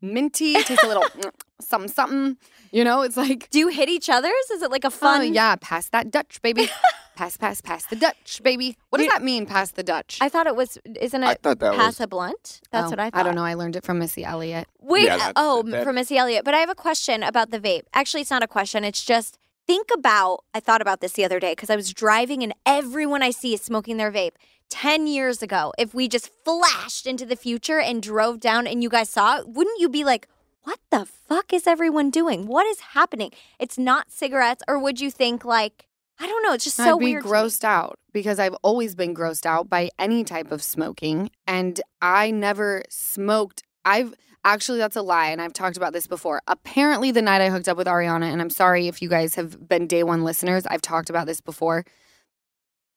minty. 0.00 0.54
Tastes 0.54 0.84
a 0.84 0.86
little 0.86 1.04
something, 1.60 1.90
something. 1.90 2.36
You 2.74 2.82
know, 2.84 3.02
it's 3.02 3.16
like 3.16 3.48
Do 3.50 3.58
you 3.60 3.68
hit 3.68 3.88
each 3.88 4.10
other's? 4.10 4.50
Is 4.52 4.60
it 4.62 4.70
like 4.70 4.84
a 4.84 4.90
Fun. 4.90 5.20
fun? 5.20 5.32
yeah, 5.34 5.54
pass 5.60 5.88
that 5.90 6.10
Dutch, 6.10 6.42
baby. 6.42 6.68
pass, 7.16 7.36
pass, 7.36 7.60
pass 7.60 7.86
the 7.86 7.94
Dutch, 7.96 8.40
baby. 8.42 8.76
What 8.90 8.98
does 8.98 9.06
You- 9.06 9.12
that 9.12 9.22
mean, 9.22 9.46
pass 9.46 9.70
the 9.70 9.84
Dutch? 9.84 10.18
I 10.20 10.28
thought 10.28 10.46
it 10.48 10.56
was. 10.56 10.76
Isn't 11.00 11.22
it? 11.22 11.26
I 11.26 11.32
it 11.32 11.42
thought 11.42 11.60
that 11.60 11.74
pass 11.74 11.98
was. 11.98 12.00
a 12.00 12.06
blunt? 12.08 12.60
That's 12.72 12.86
Oh, 12.88 12.90
what 12.90 12.98
I 12.98 13.10
thought. 13.10 13.20
I 13.20 13.22
don't 13.22 13.36
know. 13.36 13.44
I 13.44 13.54
learned 13.54 13.76
it 13.76 13.84
from 13.84 14.00
Missy 14.00 14.24
Elliott. 14.24 14.66
Wait, 14.80 15.04
Yeah, 15.04 15.18
that- 15.18 15.32
oh, 15.36 15.62
that- 15.62 15.84
from 15.84 15.94
Missy 15.94 16.16
Elliott. 16.18 16.44
But 16.44 16.54
I 16.54 16.58
have 16.58 16.68
a 16.70 16.74
question 16.74 17.22
about 17.22 17.52
the 17.52 17.60
vape. 17.60 17.82
Actually, 17.94 18.22
it's 18.22 18.30
not 18.32 18.42
a 18.42 18.48
question. 18.48 18.82
It's 18.82 19.04
just 19.04 19.38
think 19.68 19.88
about. 19.94 20.40
I 20.52 20.58
thought 20.58 20.82
about 20.82 21.00
this 21.00 21.12
the 21.12 21.24
other 21.24 21.38
day 21.38 21.52
because 21.52 21.70
I 21.70 21.76
was 21.76 21.92
driving 21.92 22.42
and 22.42 22.52
everyone 22.66 23.22
I 23.22 23.30
see 23.30 23.54
is 23.54 23.60
smoking 23.62 23.98
their 23.98 24.10
vape. 24.10 24.32
10 24.70 25.06
years 25.06 25.42
ago, 25.42 25.72
if 25.78 25.94
we 25.94 26.08
just 26.08 26.28
flashed 26.44 27.06
into 27.06 27.24
the 27.24 27.36
future 27.36 27.78
and 27.78 28.02
drove 28.02 28.40
down 28.40 28.66
and 28.66 28.82
you 28.82 28.88
guys 28.88 29.08
saw 29.10 29.38
it, 29.38 29.48
wouldn't 29.48 29.78
you 29.80 29.88
be 29.88 30.02
like, 30.02 30.26
what 30.64 30.80
the 30.90 31.06
fuck 31.06 31.52
is 31.52 31.66
everyone 31.66 32.10
doing? 32.10 32.46
What 32.46 32.66
is 32.66 32.80
happening? 32.80 33.30
It's 33.58 33.78
not 33.78 34.10
cigarettes. 34.10 34.62
Or 34.66 34.78
would 34.78 35.00
you 35.00 35.10
think, 35.10 35.44
like, 35.44 35.86
I 36.18 36.26
don't 36.26 36.42
know. 36.42 36.52
It's 36.52 36.64
just 36.64 36.76
so 36.76 36.96
I'd 36.96 36.98
be 37.00 37.04
weird. 37.06 37.24
grossed 37.24 37.64
out 37.64 37.98
because 38.12 38.38
I've 38.38 38.54
always 38.62 38.94
been 38.94 39.14
grossed 39.14 39.46
out 39.46 39.68
by 39.68 39.90
any 39.98 40.24
type 40.24 40.52
of 40.52 40.62
smoking, 40.62 41.30
and 41.46 41.80
I 42.00 42.30
never 42.30 42.84
smoked. 42.88 43.62
I've 43.84 44.14
actually 44.44 44.78
that's 44.78 44.96
a 44.96 45.02
lie, 45.02 45.30
and 45.30 45.42
I've 45.42 45.52
talked 45.52 45.76
about 45.76 45.92
this 45.92 46.06
before. 46.06 46.40
Apparently, 46.46 47.10
the 47.10 47.22
night 47.22 47.40
I 47.40 47.50
hooked 47.50 47.68
up 47.68 47.76
with 47.76 47.88
Ariana, 47.88 48.32
and 48.32 48.40
I'm 48.40 48.50
sorry 48.50 48.86
if 48.86 49.02
you 49.02 49.08
guys 49.08 49.34
have 49.34 49.68
been 49.68 49.86
day 49.86 50.04
one 50.04 50.22
listeners. 50.22 50.66
I've 50.66 50.82
talked 50.82 51.10
about 51.10 51.26
this 51.26 51.40
before. 51.40 51.84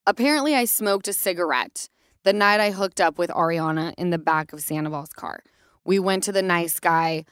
Apparently, 0.05 0.55
I 0.55 0.65
smoked 0.65 1.07
a 1.07 1.13
cigarette 1.13 1.89
the 2.23 2.33
night 2.33 2.59
I 2.59 2.71
hooked 2.71 3.01
up 3.01 3.17
with 3.17 3.29
Ariana 3.31 3.93
in 3.97 4.11
the 4.11 4.17
back 4.19 4.53
of 4.53 4.61
Sandoval's 4.61 5.13
car. 5.13 5.41
We 5.85 5.97
went 5.97 6.23
to 6.23 6.31
the 6.31 6.43
nice 6.43 6.79
guy. 6.79 7.25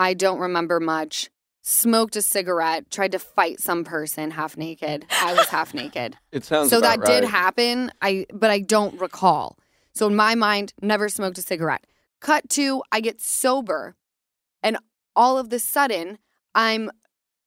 I 0.00 0.14
don't 0.14 0.40
remember 0.40 0.80
much. 0.80 1.30
smoked 1.62 2.16
a 2.16 2.22
cigarette, 2.22 2.90
tried 2.90 3.12
to 3.12 3.18
fight 3.18 3.60
some 3.60 3.84
person 3.84 4.30
half 4.30 4.56
naked. 4.56 5.04
I 5.10 5.34
was 5.34 5.48
half 5.48 5.74
naked. 5.74 6.16
It 6.32 6.42
sounds 6.42 6.70
so 6.70 6.80
that 6.80 7.00
about 7.00 7.06
did 7.06 7.24
happen. 7.24 7.92
I 8.00 8.24
but 8.32 8.50
I 8.50 8.60
don't 8.60 8.98
recall. 8.98 9.58
So 9.92 10.06
in 10.06 10.16
my 10.16 10.34
mind, 10.34 10.72
never 10.80 11.10
smoked 11.10 11.36
a 11.36 11.42
cigarette. 11.42 11.84
Cut 12.18 12.48
to 12.50 12.82
I 12.90 13.00
get 13.02 13.20
sober, 13.20 13.94
and 14.62 14.78
all 15.14 15.36
of 15.36 15.50
the 15.50 15.58
sudden 15.58 16.18
I'm 16.54 16.90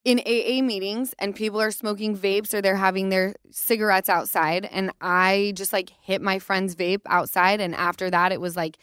in 0.05 0.19
AA 0.19 0.61
meetings 0.61 1.15
and 1.17 1.35
people 1.35 1.59
are 1.61 1.71
smoking 1.71 2.15
vapes 2.15 2.53
or 2.53 2.61
they're 2.61 2.75
having 2.75 3.09
their 3.09 3.33
cigarettes 3.49 4.09
outside, 4.09 4.69
and 4.71 4.91
I 5.01 5.53
just 5.55 5.73
like 5.73 5.89
hit 6.01 6.21
my 6.21 6.37
friend's 6.37 6.75
vape 6.75 7.01
outside, 7.07 7.59
and 7.59 7.73
after 7.73 8.11
that 8.11 8.31
it 8.31 8.39
was 8.39 8.55
like 8.55 8.77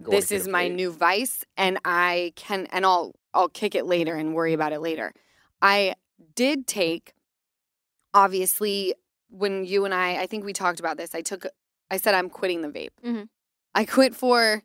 this 0.00 0.32
is 0.32 0.48
my 0.48 0.68
new 0.68 0.90
vice 0.92 1.44
and 1.56 1.78
I 1.84 2.32
can 2.36 2.66
and 2.72 2.84
I'll 2.86 3.14
I'll 3.34 3.48
kick 3.48 3.74
it 3.74 3.86
later 3.86 4.14
and 4.14 4.34
worry 4.34 4.52
about 4.52 4.72
it 4.72 4.80
later. 4.80 5.12
I 5.62 5.94
did 6.34 6.66
take 6.66 7.14
obviously 8.14 8.94
when 9.30 9.64
you 9.64 9.84
and 9.84 9.94
I 9.94 10.22
I 10.22 10.26
think 10.26 10.44
we 10.44 10.52
talked 10.52 10.80
about 10.80 10.96
this. 10.96 11.14
I 11.14 11.20
took 11.22 11.46
I 11.90 11.96
said 11.96 12.14
I'm 12.14 12.30
quitting 12.30 12.62
the 12.62 12.68
vape. 12.68 12.90
Mhm. 13.04 13.28
I 13.74 13.84
quit 13.84 14.14
for 14.14 14.62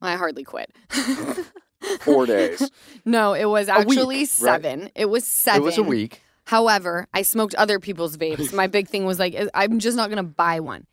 I 0.00 0.16
hardly 0.16 0.44
quit. 0.44 0.70
Four 2.00 2.26
days. 2.26 2.70
no, 3.04 3.32
it 3.34 3.46
was 3.46 3.68
A 3.68 3.80
week, 3.80 3.98
actually 3.98 4.18
right? 4.18 4.28
7. 4.28 4.90
It 4.94 5.06
was 5.06 5.26
7. 5.26 5.62
It 5.62 5.64
was 5.64 5.78
a 5.78 5.82
week. 5.82 6.22
However, 6.44 7.06
I 7.14 7.22
smoked 7.22 7.54
other 7.54 7.78
people's 7.78 8.16
vapes. 8.18 8.52
My 8.52 8.66
big 8.66 8.88
thing 8.88 9.04
was 9.04 9.18
like, 9.18 9.34
I'm 9.54 9.78
just 9.78 9.96
not 9.96 10.08
going 10.10 10.18
to 10.18 10.22
buy 10.22 10.60
one. 10.60 10.86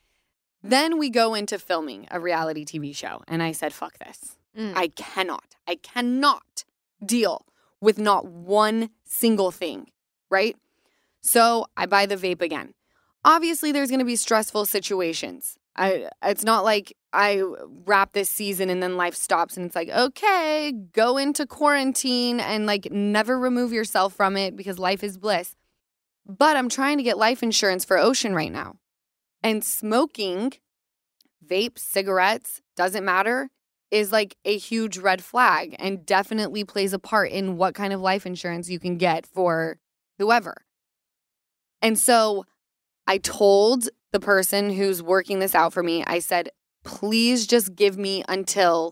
Then 0.69 0.97
we 0.97 1.09
go 1.09 1.33
into 1.33 1.57
filming 1.59 2.07
a 2.11 2.19
reality 2.19 2.65
TV 2.65 2.95
show, 2.95 3.23
and 3.27 3.41
I 3.41 3.51
said, 3.51 3.73
fuck 3.73 3.97
this. 3.99 4.37
Mm. 4.57 4.73
I 4.75 4.87
cannot, 4.89 5.55
I 5.67 5.75
cannot 5.75 6.65
deal 7.05 7.45
with 7.79 7.99
not 7.99 8.25
one 8.25 8.89
single 9.03 9.51
thing, 9.51 9.87
right? 10.29 10.55
So 11.21 11.67
I 11.75 11.85
buy 11.85 12.05
the 12.05 12.15
vape 12.15 12.41
again. 12.41 12.73
Obviously, 13.23 13.71
there's 13.71 13.89
going 13.89 13.99
to 13.99 14.05
be 14.05 14.15
stressful 14.15 14.65
situations. 14.65 15.57
I, 15.75 16.09
it's 16.23 16.43
not 16.43 16.63
like 16.63 16.95
I 17.13 17.43
wrap 17.85 18.13
this 18.13 18.29
season 18.29 18.69
and 18.69 18.81
then 18.81 18.97
life 18.97 19.13
stops 19.13 19.57
and 19.57 19.65
it's 19.65 19.75
like, 19.75 19.89
okay, 19.89 20.73
go 20.91 21.17
into 21.17 21.45
quarantine 21.45 22.39
and 22.39 22.65
like 22.65 22.91
never 22.91 23.37
remove 23.37 23.71
yourself 23.71 24.13
from 24.13 24.37
it 24.37 24.55
because 24.55 24.79
life 24.79 25.03
is 25.03 25.17
bliss. 25.17 25.55
But 26.25 26.57
I'm 26.57 26.67
trying 26.67 26.97
to 26.97 27.03
get 27.03 27.17
life 27.17 27.43
insurance 27.43 27.85
for 27.85 27.97
Ocean 27.97 28.33
right 28.33 28.51
now. 28.51 28.77
And 29.47 29.63
smoking, 29.63 30.51
vape, 31.49 31.79
cigarettes, 31.79 32.61
doesn't 32.75 33.05
matter, 33.05 33.47
is 33.89 34.11
like 34.11 34.35
a 34.43 34.57
huge 34.57 34.97
red 34.97 35.23
flag 35.23 35.73
and 35.79 36.05
definitely 36.05 36.65
plays 36.65 36.91
a 36.91 36.99
part 36.99 37.31
in 37.31 37.55
what 37.55 37.73
kind 37.73 37.93
of 37.93 38.01
life 38.01 38.25
insurance 38.25 38.69
you 38.69 38.77
can 38.77 38.97
get 38.97 39.25
for 39.25 39.77
whoever. 40.17 40.65
And 41.81 41.97
so 41.97 42.43
I 43.07 43.19
told 43.19 43.87
the 44.11 44.19
person 44.19 44.69
who's 44.71 45.01
working 45.01 45.39
this 45.39 45.55
out 45.55 45.71
for 45.71 45.81
me, 45.81 46.03
I 46.05 46.19
said, 46.19 46.49
please 46.83 47.47
just 47.47 47.73
give 47.73 47.97
me 47.97 48.25
until 48.27 48.91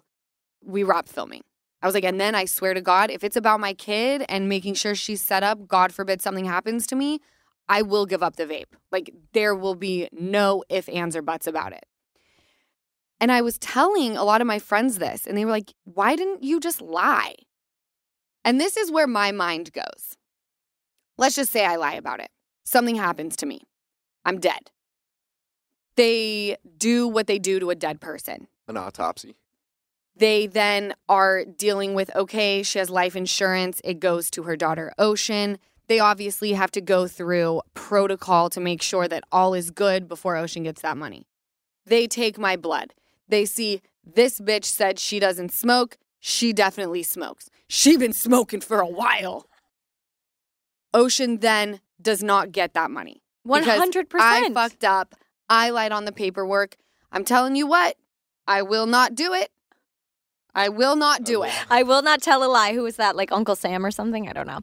we 0.64 0.84
wrap 0.84 1.10
filming. 1.10 1.42
I 1.82 1.86
was 1.86 1.96
like, 1.96 2.06
and 2.06 2.18
then 2.18 2.34
I 2.34 2.46
swear 2.46 2.74
to 2.74 2.80
God, 2.80 3.12
if 3.12 3.26
it's 3.26 3.36
about 3.36 3.60
my 3.60 3.74
kid 3.74 4.24
and 4.30 4.48
making 4.48 4.76
sure 4.76 4.96
she's 4.96 5.22
set 5.22 5.44
up, 5.44 5.68
God 5.68 5.94
forbid 5.94 6.22
something 6.22 6.46
happens 6.46 6.88
to 6.88 6.96
me, 6.96 7.20
I 7.68 7.82
will 7.82 8.06
give 8.06 8.22
up 8.22 8.36
the 8.36 8.46
vape. 8.46 8.74
Like, 8.92 9.12
there 9.34 9.56
will 9.56 9.76
be 9.76 10.08
no 10.12 10.64
ifs, 10.70 10.90
ands, 10.90 11.16
or 11.16 11.22
buts 11.22 11.48
about 11.48 11.74
it. 11.74 11.86
And 13.20 13.32
I 13.32 13.42
was 13.42 13.58
telling 13.58 14.18
a 14.18 14.24
lot 14.24 14.42
of 14.42 14.48
my 14.48 14.60
friends 14.60 14.98
this, 14.98 15.26
and 15.26 15.38
they 15.38 15.46
were 15.46 15.52
like, 15.52 15.74
why 15.84 16.16
didn't 16.16 16.44
you 16.44 16.60
just 16.60 16.82
lie? 16.82 17.36
And 18.44 18.60
this 18.60 18.78
is 18.78 18.92
where 18.92 19.08
my 19.08 19.32
mind 19.32 19.74
goes. 19.74 20.18
Let's 21.18 21.36
just 21.36 21.52
say 21.52 21.66
I 21.66 21.78
lie 21.78 21.94
about 21.94 22.20
it. 22.20 22.30
Something 22.66 22.96
happens 22.96 23.36
to 23.38 23.46
me. 23.46 23.62
I'm 24.26 24.40
dead. 24.40 24.72
They 25.96 26.58
do 26.78 27.08
what 27.08 27.28
they 27.28 27.40
do 27.40 27.60
to 27.60 27.70
a 27.70 27.76
dead 27.76 28.02
person. 28.02 28.48
An 28.68 28.78
autopsy. 28.78 29.36
They 30.18 30.48
then 30.48 30.94
are 31.10 31.46
dealing 31.46 31.94
with 31.94 32.14
okay, 32.16 32.64
she 32.64 32.80
has 32.80 32.90
life 32.90 33.16
insurance, 33.16 33.82
it 33.84 34.00
goes 34.00 34.30
to 34.32 34.44
her 34.44 34.56
daughter 34.56 34.94
Ocean. 34.98 35.58
They 35.88 36.00
obviously 36.00 36.54
have 36.54 36.72
to 36.72 36.82
go 36.82 37.08
through 37.08 37.62
protocol 37.74 38.50
to 38.50 38.60
make 38.60 38.82
sure 38.82 39.08
that 39.08 39.24
all 39.32 39.54
is 39.54 39.72
good 39.72 40.08
before 40.08 40.36
Ocean 40.36 40.64
gets 40.64 40.82
that 40.82 40.98
money. 40.98 41.28
They 41.86 42.08
take 42.08 42.38
my 42.40 42.56
blood. 42.56 42.94
They 43.28 43.46
see 43.46 43.82
this 44.04 44.40
bitch 44.40 44.66
said 44.66 45.00
she 45.00 45.20
doesn't 45.20 45.52
smoke. 45.52 45.98
She 46.20 46.54
definitely 46.54 47.04
smokes. 47.04 47.50
She 47.68 47.98
been 47.98 48.14
smoking 48.14 48.62
for 48.62 48.80
a 48.80 48.88
while. 48.88 49.48
Ocean 50.94 51.38
then 51.38 51.82
does 52.02 52.24
not 52.24 52.52
get 52.52 52.74
that 52.74 52.90
money. 52.90 53.22
One 53.44 53.62
because 53.62 53.80
hundred 53.80 54.08
I 54.16 54.40
percent. 54.42 54.54
fucked 54.56 54.84
up. 54.84 55.16
I 55.50 55.70
lied 55.70 55.92
on 55.92 56.06
the 56.06 56.12
paperwork. 56.12 56.78
I'm 57.12 57.24
telling 57.24 57.56
you 57.56 57.68
what, 57.68 57.96
I 58.48 58.64
will 58.64 58.88
not 58.88 59.14
do 59.14 59.34
it. 59.34 59.52
I 60.56 60.70
will 60.70 60.96
not 60.96 61.24
do 61.24 61.44
it. 61.44 61.52
I 61.70 61.84
will 61.84 62.02
not 62.02 62.22
tell 62.22 62.44
a 62.44 62.50
lie. 62.50 62.74
Who 62.74 62.84
was 62.84 62.96
that? 62.96 63.16
Like 63.16 63.32
Uncle 63.32 63.56
Sam 63.56 63.86
or 63.86 63.92
something? 63.92 64.28
I 64.28 64.34
don't 64.34 64.48
know. 64.48 64.62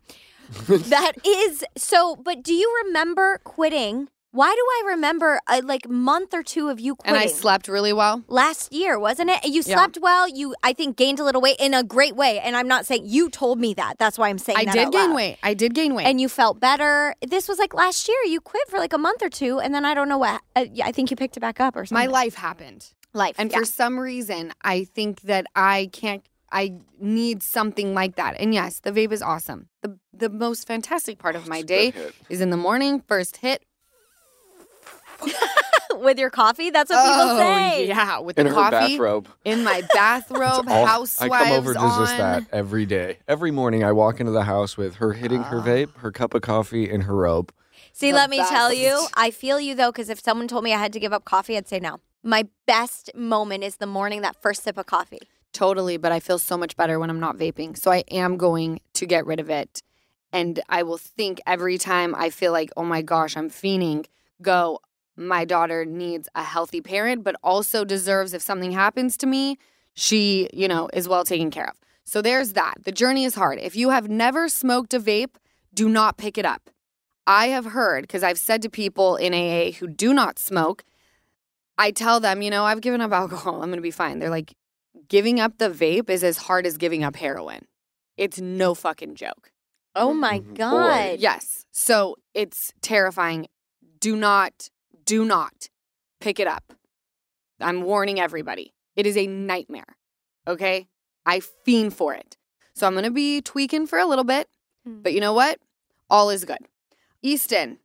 that 0.68 1.12
is 1.26 1.64
so. 1.76 2.16
But 2.16 2.42
do 2.42 2.52
you 2.54 2.82
remember 2.86 3.38
quitting? 3.44 4.08
Why 4.34 4.48
do 4.48 4.88
I 4.88 4.92
remember 4.94 5.40
a 5.46 5.60
like 5.60 5.86
month 5.90 6.32
or 6.32 6.42
two 6.42 6.70
of 6.70 6.80
you 6.80 6.96
And? 7.04 7.14
I 7.18 7.26
slept 7.26 7.68
really 7.68 7.92
well. 7.92 8.22
last 8.28 8.72
year, 8.72 8.98
wasn't 8.98 9.28
it? 9.28 9.44
You 9.44 9.56
Yeah. 9.66 9.76
slept 9.76 9.98
well. 10.00 10.26
You, 10.26 10.54
I 10.62 10.72
think, 10.72 10.96
gained 10.96 11.20
a 11.20 11.24
little 11.24 11.42
weight 11.42 11.58
in 11.60 11.74
a 11.74 11.82
great 11.84 12.16
way. 12.16 12.40
And 12.40 12.56
I'm 12.56 12.66
not 12.66 12.86
saying 12.86 13.02
you 13.04 13.28
told 13.28 13.58
me 13.60 13.74
that. 13.74 13.98
That's 13.98 14.16
why 14.18 14.30
I'm 14.30 14.38
saying 14.38 14.56
I 14.58 14.64
did 14.64 14.90
gain 14.90 15.10
loud. 15.10 15.16
weight. 15.16 15.36
I 15.42 15.52
did 15.52 15.74
gain 15.74 15.94
weight. 15.94 16.06
And 16.06 16.18
you 16.18 16.30
felt 16.30 16.60
better. 16.60 17.14
This 17.20 17.46
was 17.46 17.58
like 17.58 17.74
last 17.74 18.08
year. 18.08 18.16
You 18.24 18.40
quit 18.40 18.66
for 18.70 18.78
like 18.78 18.94
a 18.94 18.98
month 18.98 19.20
or 19.22 19.28
two, 19.28 19.60
and 19.60 19.74
then 19.74 19.84
I 19.84 19.92
don't 19.92 20.08
know 20.08 20.18
what. 20.18 20.40
Uh, 20.56 20.64
I 20.82 20.92
think 20.92 21.10
you 21.10 21.16
picked 21.16 21.36
it 21.36 21.40
back 21.40 21.60
up 21.60 21.76
or 21.76 21.84
something. 21.84 22.02
my 22.02 22.10
life 22.10 22.34
happened. 22.36 22.86
life, 23.12 23.34
And 23.38 23.50
yeah. 23.52 23.58
for 23.58 23.64
some 23.66 23.98
reason, 24.00 24.54
I 24.62 24.84
think 24.84 25.20
that 25.22 25.44
I 25.54 25.90
can't 25.92 26.24
I 26.52 26.74
need 27.00 27.42
something 27.42 27.94
like 27.94 28.16
that. 28.16 28.36
And 28.38 28.52
yes, 28.54 28.78
the 28.80 28.92
vape 28.92 29.10
is 29.12 29.22
awesome. 29.22 29.68
The 29.80 29.98
the 30.12 30.28
most 30.28 30.66
fantastic 30.66 31.18
part 31.18 31.34
of 31.34 31.48
my 31.48 31.62
day 31.62 31.92
is 32.28 32.40
in 32.40 32.50
the 32.50 32.56
morning, 32.56 33.02
first 33.08 33.38
hit. 33.38 33.64
with 35.94 36.18
your 36.18 36.30
coffee. 36.30 36.70
That's 36.70 36.90
what 36.90 37.02
people 37.04 37.36
oh, 37.36 37.38
say. 37.38 37.86
yeah, 37.86 38.18
with 38.18 38.38
In 38.38 38.46
the 38.46 38.50
her 38.50 38.56
coffee 38.70 38.96
bathrobe. 38.96 39.28
in 39.44 39.62
my 39.64 39.82
bathrobe, 39.94 40.66
All- 40.68 40.86
housewives 40.86 41.32
I 41.32 41.44
come 41.44 41.52
over 41.52 41.74
to 41.74 41.78
on. 41.78 42.00
just 42.04 42.16
that 42.18 42.44
every 42.52 42.86
day. 42.86 43.18
Every 43.28 43.50
morning 43.50 43.84
I 43.84 43.92
walk 43.92 44.20
into 44.20 44.32
the 44.32 44.44
house 44.44 44.76
with 44.76 44.96
her 44.96 45.12
hitting 45.12 45.42
her 45.44 45.58
Ah. 45.60 45.64
vape, 45.64 45.96
her 45.98 46.10
cup 46.10 46.34
of 46.34 46.42
coffee, 46.42 46.90
and 46.90 47.04
her 47.04 47.14
robe. 47.14 47.52
See, 47.92 48.10
The 48.10 48.16
let 48.16 48.30
me 48.30 48.38
tell 48.38 48.72
you, 48.72 49.06
I 49.14 49.30
feel 49.30 49.60
you 49.60 49.74
though, 49.74 49.92
because 49.92 50.08
if 50.08 50.20
someone 50.20 50.48
told 50.48 50.64
me 50.64 50.72
I 50.72 50.78
had 50.78 50.92
to 50.94 51.00
give 51.00 51.12
up 51.12 51.24
coffee, 51.24 51.56
I'd 51.56 51.68
say 51.68 51.78
no. 51.78 52.00
My 52.24 52.48
best 52.66 53.10
moment 53.14 53.64
is 53.64 53.76
the 53.76 53.86
morning 53.86 54.22
that 54.22 54.40
first 54.40 54.62
sip 54.62 54.78
of 54.78 54.86
coffee. 54.86 55.20
Totally, 55.52 55.96
but 55.96 56.12
I 56.12 56.20
feel 56.20 56.38
so 56.38 56.56
much 56.56 56.76
better 56.76 56.98
when 56.98 57.10
I'm 57.10 57.20
not 57.20 57.36
vaping. 57.36 57.76
So 57.76 57.90
I 57.90 58.04
am 58.10 58.36
going 58.36 58.80
to 58.94 59.06
get 59.06 59.26
rid 59.26 59.40
of 59.40 59.50
it. 59.50 59.82
And 60.32 60.60
I 60.68 60.82
will 60.82 60.98
think 60.98 61.40
every 61.46 61.76
time 61.76 62.14
I 62.14 62.30
feel 62.30 62.52
like, 62.52 62.70
oh 62.76 62.84
my 62.84 63.02
gosh, 63.02 63.36
I'm 63.36 63.50
fiending, 63.50 64.06
go, 64.40 64.80
my 65.14 65.44
daughter 65.44 65.84
needs 65.84 66.28
a 66.34 66.42
healthy 66.42 66.80
parent, 66.80 67.22
but 67.22 67.36
also 67.42 67.84
deserves 67.84 68.32
if 68.32 68.40
something 68.40 68.72
happens 68.72 69.18
to 69.18 69.26
me, 69.26 69.58
she, 69.94 70.48
you 70.54 70.68
know, 70.68 70.88
is 70.94 71.06
well 71.06 71.24
taken 71.24 71.50
care 71.50 71.68
of. 71.68 71.76
So 72.04 72.22
there's 72.22 72.54
that. 72.54 72.76
The 72.84 72.92
journey 72.92 73.24
is 73.24 73.34
hard. 73.34 73.58
If 73.58 73.76
you 73.76 73.90
have 73.90 74.08
never 74.08 74.48
smoked 74.48 74.94
a 74.94 75.00
vape, 75.00 75.36
do 75.74 75.88
not 75.88 76.16
pick 76.16 76.38
it 76.38 76.46
up. 76.46 76.70
I 77.26 77.48
have 77.48 77.66
heard, 77.66 78.02
because 78.02 78.22
I've 78.22 78.38
said 78.38 78.62
to 78.62 78.70
people 78.70 79.16
in 79.16 79.32
AA 79.34 79.72
who 79.72 79.86
do 79.86 80.12
not 80.14 80.38
smoke, 80.38 80.82
I 81.78 81.90
tell 81.90 82.20
them, 82.20 82.42
you 82.42 82.50
know, 82.50 82.64
I've 82.64 82.80
given 82.80 83.00
up 83.00 83.12
alcohol. 83.12 83.56
I'm 83.56 83.68
going 83.68 83.76
to 83.76 83.82
be 83.82 83.90
fine. 83.90 84.18
They're 84.18 84.30
like, 84.30 84.54
giving 85.08 85.40
up 85.40 85.58
the 85.58 85.70
vape 85.70 86.08
is 86.10 86.22
as 86.24 86.36
hard 86.38 86.66
as 86.66 86.76
giving 86.76 87.02
up 87.04 87.16
heroin. 87.16 87.66
It's 88.16 88.40
no 88.40 88.74
fucking 88.74 89.14
joke. 89.14 89.50
Oh 89.94 90.12
my 90.14 90.40
Mhm. 90.40 90.48
Boy. 90.48 90.54
god! 90.54 91.18
Yes. 91.20 91.66
So 91.70 92.16
it's 92.34 92.72
terrifying. 92.80 93.46
Do 94.00 94.16
not, 94.16 94.68
do 95.04 95.24
not 95.24 95.68
pick 96.20 96.38
it 96.40 96.46
up. 96.46 96.72
I'm 97.60 97.82
warning 97.82 98.18
everybody. 98.20 98.72
It 98.96 99.06
is 99.06 99.16
a 99.16 99.26
nightmare. 99.26 99.96
Okay. 100.46 100.88
I 101.24 101.40
fiend 101.40 101.94
for 101.94 102.14
it. 102.14 102.36
So 102.74 102.86
I'm 102.86 102.94
going 102.94 103.04
to 103.04 103.10
be 103.10 103.40
tweaking 103.40 103.86
for 103.86 103.98
a 103.98 104.06
little 104.06 104.24
bit. 104.24 104.48
Hmm. 104.84 105.02
But 105.02 105.12
you 105.12 105.20
know 105.20 105.32
what? 105.32 105.58
All 106.10 106.30
is 106.30 106.44
good. 106.44 106.58
Easton, 107.22 107.78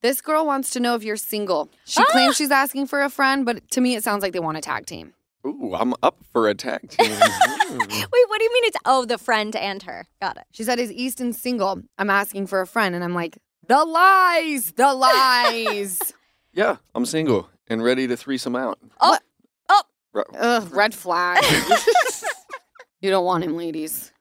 this 0.00 0.20
girl 0.22 0.46
wants 0.46 0.70
to 0.70 0.80
know 0.80 0.94
if 0.94 1.04
you're 1.04 1.16
single. 1.16 1.68
She 1.84 2.00
Ah! 2.00 2.06
claims 2.10 2.36
she's 2.36 2.50
asking 2.50 2.86
for 2.86 3.02
a 3.02 3.10
friend, 3.10 3.44
but 3.44 3.70
to 3.72 3.80
me, 3.80 3.94
it 3.94 4.02
sounds 4.02 4.22
like 4.22 4.32
they 4.32 4.40
want 4.40 4.56
a 4.56 4.62
tag 4.62 4.86
team. 4.86 5.12
Ooh, 5.46 5.74
I'm 5.74 5.94
up 6.02 6.18
for 6.32 6.48
a 6.48 6.54
tag 6.54 6.88
team. 6.90 7.10
Wait, 7.10 7.18
what 7.18 8.38
do 8.38 8.44
you 8.44 8.52
mean? 8.52 8.64
It's 8.64 8.76
oh, 8.84 9.04
the 9.04 9.18
friend 9.18 9.56
and 9.56 9.82
her. 9.82 10.06
Got 10.20 10.36
it. 10.36 10.44
She 10.52 10.62
said, 10.64 10.78
Is 10.78 10.92
Easton 10.92 11.32
single? 11.32 11.82
I'm 11.98 12.10
asking 12.10 12.46
for 12.46 12.60
a 12.60 12.66
friend. 12.66 12.94
And 12.94 13.02
I'm 13.02 13.14
like, 13.14 13.38
The 13.66 13.84
lies, 13.84 14.72
the 14.72 14.94
lies. 14.94 15.98
yeah, 16.52 16.76
I'm 16.94 17.06
single 17.06 17.48
and 17.68 17.82
ready 17.82 18.06
to 18.06 18.16
threesome 18.16 18.54
out. 18.54 18.78
Oh, 19.00 19.18
oh. 19.68 19.82
Ru- 20.12 20.24
Ugh, 20.38 20.68
red 20.72 20.94
flag. 20.94 21.42
you 23.00 23.10
don't 23.10 23.24
want 23.24 23.44
him, 23.44 23.56
ladies. 23.56 24.12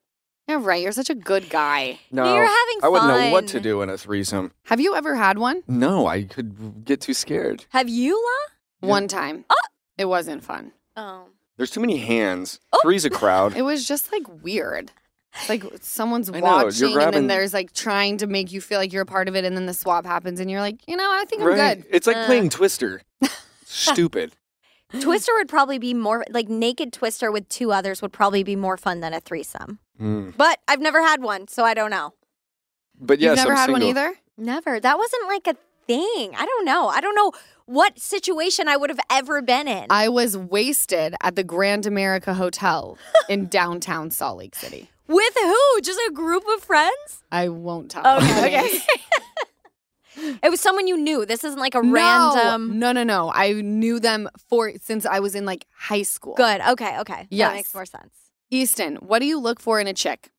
Yeah, 0.48 0.60
right. 0.62 0.82
You're 0.82 0.92
such 0.92 1.10
a 1.10 1.16
good 1.16 1.50
guy. 1.50 2.00
No, 2.12 2.24
You're 2.34 2.44
having 2.46 2.78
I 2.84 2.90
wouldn't 2.90 3.08
know 3.10 3.32
what 3.32 3.48
to 3.48 3.54
fun. 3.54 3.62
do 3.64 3.82
in 3.84 3.90
a 3.90 3.98
threesome. 3.98 4.52
Have 4.66 4.80
you 4.82 4.96
ever 4.96 5.16
had 5.16 5.38
one? 5.38 5.62
No, 5.68 6.08
I 6.08 6.24
could 6.24 6.84
get 6.84 7.00
too 7.02 7.14
scared. 7.14 7.66
Have 7.70 7.88
you, 7.90 8.16
La? 8.16 8.88
Yeah. 8.88 8.90
One 8.90 9.08
time. 9.08 9.46
Oh, 9.50 9.56
It 9.98 10.06
wasn't 10.06 10.44
fun. 10.44 10.72
Oh. 10.96 11.26
There's 11.58 11.72
too 11.72 11.80
many 11.82 11.98
hands. 11.98 12.60
Oh. 12.74 12.80
Three's 12.82 13.06
a 13.06 13.10
crowd. 13.10 13.56
It 13.58 13.62
was 13.64 13.88
just 13.88 14.12
like 14.12 14.24
weird. 14.44 14.92
It's 15.36 15.48
like 15.48 15.64
someone's 15.82 16.30
I 16.30 16.40
know, 16.42 16.48
you're 16.58 16.66
watching, 16.66 16.86
and 16.88 16.94
grabbing- 16.94 17.14
then 17.14 17.28
there's 17.28 17.54
like 17.54 17.72
trying 17.74 18.18
to 18.18 18.28
make 18.28 18.52
you 18.52 18.60
feel 18.60 18.78
like 18.80 18.92
you're 18.92 19.04
a 19.04 19.06
part 19.06 19.30
of 19.30 19.36
it, 19.36 19.46
and 19.46 19.56
then 19.56 19.66
the 19.66 19.74
swap 19.74 20.06
happens, 20.06 20.40
and 20.42 20.52
you're 20.52 20.60
like, 20.60 20.86
you 20.88 20.98
know, 20.98 21.10
I 21.10 21.24
think 21.26 21.42
I'm 21.42 21.48
right? 21.48 21.78
good. 21.78 21.86
It's 21.90 22.06
like 22.08 22.18
Uh. 22.18 22.26
playing 22.26 22.50
Twister. 22.50 23.02
Stupid. 23.66 24.34
Twister 25.00 25.32
would 25.36 25.48
probably 25.48 25.78
be 25.80 25.94
more 25.94 26.26
like 26.32 26.50
naked 26.50 26.92
Twister 26.92 27.32
with 27.32 27.48
two 27.48 27.72
others 27.72 28.02
would 28.02 28.12
probably 28.12 28.44
be 28.44 28.58
more 28.58 28.76
fun 28.76 29.00
than 29.00 29.14
a 29.14 29.22
threesome. 29.22 29.80
Mm. 30.02 30.36
But 30.36 30.60
I've 30.68 30.82
never 30.82 31.02
had 31.02 31.22
one, 31.22 31.48
so 31.48 31.64
I 31.64 31.74
don't 31.74 31.92
know. 31.92 32.14
But 33.00 33.20
yes, 33.20 33.38
You've 33.38 33.46
never 33.48 33.52
I'm 33.52 33.58
had 33.58 33.72
one 33.72 33.84
either. 33.84 34.16
Never. 34.38 34.80
That 34.82 34.98
wasn't 34.98 35.28
like 35.28 35.48
a 35.48 35.56
thing. 35.88 36.36
I 36.38 36.46
don't 36.46 36.66
know. 36.66 36.88
I 36.90 37.00
don't 37.00 37.16
know 37.16 37.32
what 37.72 37.98
situation 37.98 38.68
I 38.68 38.76
would 38.76 38.90
have 38.90 39.00
ever 39.10 39.42
been 39.42 39.68
in. 39.68 39.86
I 39.90 40.10
was 40.10 40.38
wasted 40.38 41.16
at 41.24 41.38
the 41.38 41.44
Grand 41.44 41.86
America 41.86 42.34
Hotel 42.34 42.98
in 43.30 43.48
downtown 43.60 44.12
Salt 44.12 44.40
Lake 44.40 44.56
City. 44.56 44.90
With 45.08 45.34
who? 45.42 45.82
Just 45.82 46.00
a 46.10 46.12
group 46.12 46.44
of 46.56 46.64
friends? 46.64 47.24
I 47.32 47.48
won't 47.48 47.90
tell. 47.92 48.06
Okay. 48.18 48.60
okay. 48.60 48.80
it 50.44 50.50
was 50.50 50.60
someone 50.60 50.88
you 50.88 50.98
knew. 50.98 51.26
This 51.26 51.46
isn't 51.46 51.60
like 51.60 51.74
a 51.74 51.82
No. 51.82 51.94
random. 51.94 52.78
No, 52.78 52.92
no, 52.92 53.04
no. 53.04 53.32
I 53.34 53.54
knew 53.54 54.02
them 54.02 54.30
for 54.50 54.74
since 54.82 55.06
I 55.06 55.20
was 55.22 55.34
in 55.34 55.46
like 55.46 55.66
high 55.74 56.02
school. 56.04 56.36
Good. 56.36 56.60
Okay. 56.72 57.00
Okay. 57.00 57.28
Yes. 57.30 57.50
That 57.50 57.56
makes 57.56 57.74
more 57.74 57.86
sense. 57.86 58.14
Easton, 58.50 58.98
what 58.98 59.20
do 59.20 59.26
you 59.26 59.40
look 59.40 59.62
for 59.62 59.80
in 59.80 59.88
a 59.88 59.94
chick? 59.94 60.30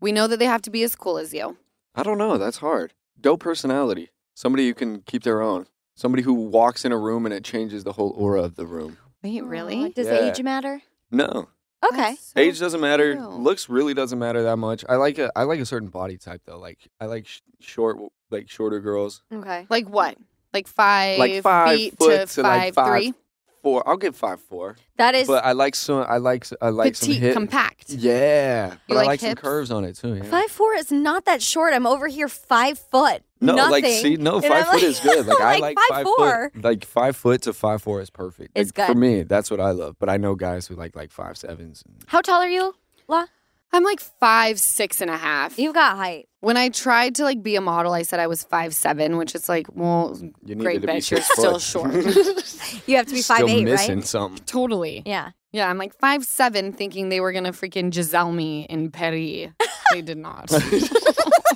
We 0.00 0.12
know 0.12 0.26
that 0.26 0.38
they 0.38 0.44
have 0.44 0.62
to 0.62 0.70
be 0.70 0.82
as 0.82 0.94
cool 0.94 1.16
as 1.16 1.32
you. 1.32 1.56
I 1.94 2.02
don't 2.02 2.18
know. 2.18 2.36
That's 2.36 2.58
hard. 2.58 2.92
Dope 3.18 3.40
personality. 3.40 4.10
Somebody 4.34 4.66
who 4.68 4.74
can 4.74 5.00
keep 5.00 5.22
their 5.22 5.40
own. 5.40 5.66
Somebody 5.98 6.22
who 6.22 6.32
walks 6.34 6.84
in 6.84 6.92
a 6.92 6.96
room 6.96 7.26
and 7.26 7.34
it 7.34 7.42
changes 7.42 7.82
the 7.82 7.92
whole 7.92 8.10
aura 8.16 8.42
of 8.42 8.54
the 8.54 8.64
room. 8.66 8.98
Wait, 9.20 9.42
Aw, 9.42 9.46
really? 9.46 9.90
Does 9.90 10.06
Yeah. 10.06 10.30
age 10.30 10.40
matter? 10.44 10.80
No, 11.10 11.48
Okay. 11.84 11.96
That's 11.96 12.32
so 12.34 12.40
age 12.40 12.60
doesn't 12.60 12.80
matter. 12.80 13.16
true. 13.16 13.26
Looks 13.28 13.68
really 13.68 13.94
doesn't 13.94 14.18
matter 14.18 14.44
that 14.44 14.58
much. 14.58 14.84
I 14.88 14.94
like 14.94 15.18
a 15.18 15.32
I 15.36 15.42
like 15.42 15.58
a 15.58 15.66
certain 15.66 15.88
body 15.88 16.16
type 16.16 16.42
though. 16.46 16.58
Like 16.58 16.78
I 17.00 17.06
like 17.06 17.26
sh- 17.26 17.40
short, 17.60 17.98
like 18.30 18.48
shorter 18.48 18.78
girls. 18.80 19.22
Okay. 19.32 19.66
Like 19.68 19.88
what? 19.88 20.16
Like 20.54 20.68
five, 20.68 21.18
Like 21.18 21.42
five 21.42 21.76
feet 21.76 21.98
foot 21.98 22.28
to 22.28 22.34
to, 22.36 22.42
five, 22.42 22.58
like, 22.62 22.74
five 22.74 22.86
three. 23.02 23.14
Four. 23.62 23.88
I'll 23.88 23.96
give 23.96 24.14
five 24.14 24.40
four. 24.40 24.76
That 24.98 25.16
is 25.16 25.26
But 25.26 25.44
I 25.44 25.50
like 25.52 25.74
some. 25.74 26.06
I 26.08 26.18
like. 26.18 26.42
s- 26.44 26.54
I 26.62 26.68
like 26.70 26.94
some 26.94 27.08
Petite, 27.08 27.22
hip. 27.22 27.34
compact. 27.34 27.90
Yeah, 27.90 28.76
but 28.86 28.94
I 28.94 28.96
like 28.98 29.06
like 29.06 29.20
some 29.20 29.28
hips? 29.30 29.42
curves 29.42 29.70
on 29.72 29.84
it 29.84 29.96
too. 29.96 30.14
Yeah. 30.14 30.22
five 30.22 30.50
four 30.50 30.74
is 30.74 30.90
not 30.92 31.24
that 31.26 31.42
short. 31.42 31.74
I'm 31.74 31.86
over 31.86 32.06
here 32.08 32.28
five 32.28 32.78
foot. 32.78 33.22
No, 33.40 33.54
Nothing. 33.54 33.70
like 33.70 33.84
see, 33.86 34.16
no, 34.16 34.36
And 34.36 34.44
five 34.46 34.52
I'm 34.52 34.64
foot 34.64 34.72
like- 34.74 34.82
is 34.82 35.00
good. 35.00 35.26
Like, 35.26 35.40
I 35.40 35.52
like 35.58 35.60
like 35.62 35.78
five 35.78 35.88
five 35.90 36.04
four. 36.04 36.50
foot. 36.54 36.64
Like 36.64 36.84
five 36.84 37.16
foot 37.16 37.42
to 37.42 37.52
five 37.52 37.82
four 37.82 38.00
is 38.00 38.10
perfect. 38.10 38.52
It's 38.54 38.76
Like, 38.76 38.88
for 38.88 38.94
me. 38.94 39.22
That's 39.22 39.50
what 39.50 39.60
I 39.60 39.70
love. 39.70 39.96
But 39.98 40.08
I 40.08 40.16
know 40.16 40.34
guys 40.34 40.66
who 40.66 40.74
like 40.74 40.96
like 40.96 41.10
five 41.12 41.36
sevens. 41.38 41.82
And 41.86 42.02
How 42.06 42.20
tall 42.20 42.42
are 42.42 42.48
you, 42.48 42.74
La? 43.06 43.26
I'm 43.70 43.84
like 43.84 44.00
five, 44.00 44.58
six 44.58 45.02
and 45.02 45.10
a 45.10 45.16
half. 45.16 45.58
You've 45.58 45.74
got 45.74 45.96
height. 45.98 46.26
When 46.40 46.56
I 46.56 46.70
tried 46.70 47.16
to 47.16 47.24
like 47.24 47.42
be 47.42 47.54
a 47.54 47.60
model, 47.60 47.92
I 47.92 48.00
said 48.02 48.18
I 48.18 48.26
was 48.26 48.42
five 48.42 48.74
seven, 48.74 49.18
which 49.18 49.34
is 49.34 49.46
like, 49.48 49.66
well, 49.74 50.18
you 50.44 50.54
great 50.54 50.80
to 50.80 50.86
be 50.86 50.92
bitch, 50.94 51.10
you're 51.10 51.20
still 51.20 51.58
short. 51.58 51.92
You 52.86 52.96
have 52.96 53.06
to 53.06 53.14
be 53.14 53.20
Still 53.22 53.36
five 53.38 53.48
eight, 53.48 53.64
missing 53.64 53.96
right? 53.98 54.06
something. 54.06 54.42
totally. 54.46 55.02
Yeah. 55.06 55.30
Yeah, 55.52 55.68
I'm 55.70 55.78
like 55.78 55.94
five 55.98 56.24
seven, 56.24 56.72
thinking 56.72 57.08
they 57.10 57.20
were 57.20 57.32
gonna 57.32 57.52
freaking 57.52 57.92
Giselle 57.92 58.32
me 58.32 58.66
in 58.70 58.90
Paris. 58.90 59.50
they 59.92 60.02
did 60.02 60.18
not. 60.18 60.50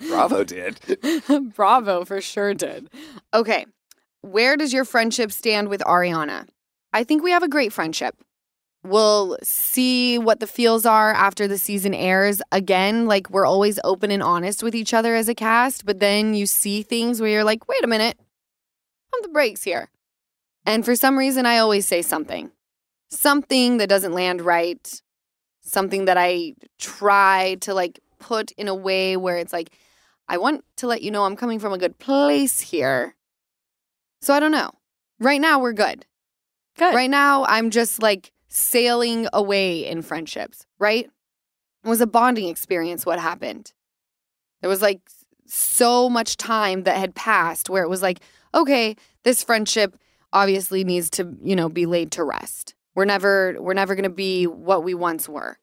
Bravo 0.08 0.44
did. 0.44 0.80
Bravo 1.54 2.04
for 2.04 2.20
sure 2.20 2.54
did. 2.54 2.90
Okay, 3.32 3.66
where 4.20 4.56
does 4.56 4.72
your 4.72 4.84
friendship 4.84 5.32
stand 5.32 5.68
with 5.68 5.80
Ariana? 5.82 6.48
I 6.92 7.04
think 7.04 7.22
we 7.22 7.30
have 7.30 7.42
a 7.42 7.48
great 7.48 7.72
friendship. 7.72 8.16
We'll 8.82 9.38
see 9.42 10.18
what 10.18 10.40
the 10.40 10.46
feels 10.46 10.84
are 10.84 11.12
after 11.12 11.48
the 11.48 11.56
season 11.56 11.94
airs. 11.94 12.42
Again, 12.52 13.06
like 13.06 13.30
we're 13.30 13.46
always 13.46 13.80
open 13.82 14.10
and 14.10 14.22
honest 14.22 14.62
with 14.62 14.74
each 14.74 14.92
other 14.92 15.14
as 15.14 15.28
a 15.28 15.34
cast, 15.34 15.86
but 15.86 16.00
then 16.00 16.34
you 16.34 16.44
see 16.46 16.82
things 16.82 17.20
where 17.20 17.30
you're 17.30 17.44
like, 17.44 17.66
wait 17.66 17.82
a 17.82 17.86
minute, 17.88 18.18
pump 19.10 19.22
the 19.24 19.30
brakes 19.30 19.62
here. 19.62 19.88
And 20.66 20.84
for 20.84 20.94
some 20.96 21.18
reason, 21.18 21.46
I 21.46 21.58
always 21.58 21.86
say 21.86 22.02
something, 22.02 22.50
something 23.10 23.78
that 23.78 23.88
doesn't 23.88 24.12
land 24.12 24.42
right, 24.42 25.02
something 25.62 26.04
that 26.04 26.18
I 26.18 26.54
try 26.78 27.56
to 27.62 27.74
like 27.74 28.00
put 28.18 28.50
in 28.52 28.68
a 28.68 28.74
way 28.74 29.16
where 29.16 29.38
it's 29.38 29.52
like, 29.52 29.70
I 30.28 30.38
want 30.38 30.64
to 30.76 30.86
let 30.86 31.02
you 31.02 31.10
know 31.10 31.24
I'm 31.24 31.36
coming 31.36 31.58
from 31.58 31.72
a 31.72 31.78
good 31.78 31.98
place 31.98 32.60
here. 32.60 33.14
So 34.20 34.32
I 34.32 34.40
don't 34.40 34.52
know. 34.52 34.70
Right 35.20 35.40
now, 35.40 35.58
we're 35.60 35.72
good. 35.72 36.06
Good. 36.76 36.94
Right 36.94 37.10
now, 37.10 37.44
I'm 37.44 37.70
just 37.70 38.02
like 38.02 38.32
sailing 38.48 39.28
away 39.32 39.86
in 39.86 40.02
friendships, 40.02 40.66
right? 40.78 41.10
It 41.84 41.88
was 41.88 42.00
a 42.00 42.06
bonding 42.06 42.48
experience, 42.48 43.04
what 43.04 43.18
happened. 43.18 43.72
There 44.60 44.70
was 44.70 44.82
like 44.82 45.00
so 45.46 46.08
much 46.08 46.36
time 46.36 46.84
that 46.84 46.96
had 46.96 47.14
passed 47.14 47.68
where 47.68 47.82
it 47.82 47.88
was 47.88 48.02
like, 48.02 48.20
okay, 48.54 48.96
this 49.24 49.42
friendship 49.42 49.96
obviously 50.32 50.84
needs 50.84 51.10
to, 51.10 51.36
you 51.42 51.54
know, 51.54 51.68
be 51.68 51.86
laid 51.86 52.10
to 52.12 52.24
rest. 52.24 52.74
We're 52.94 53.04
never 53.04 53.56
we're 53.58 53.74
never 53.74 53.94
going 53.94 54.04
to 54.04 54.10
be 54.10 54.46
what 54.46 54.84
we 54.84 54.94
once 54.94 55.28
were. 55.28 55.58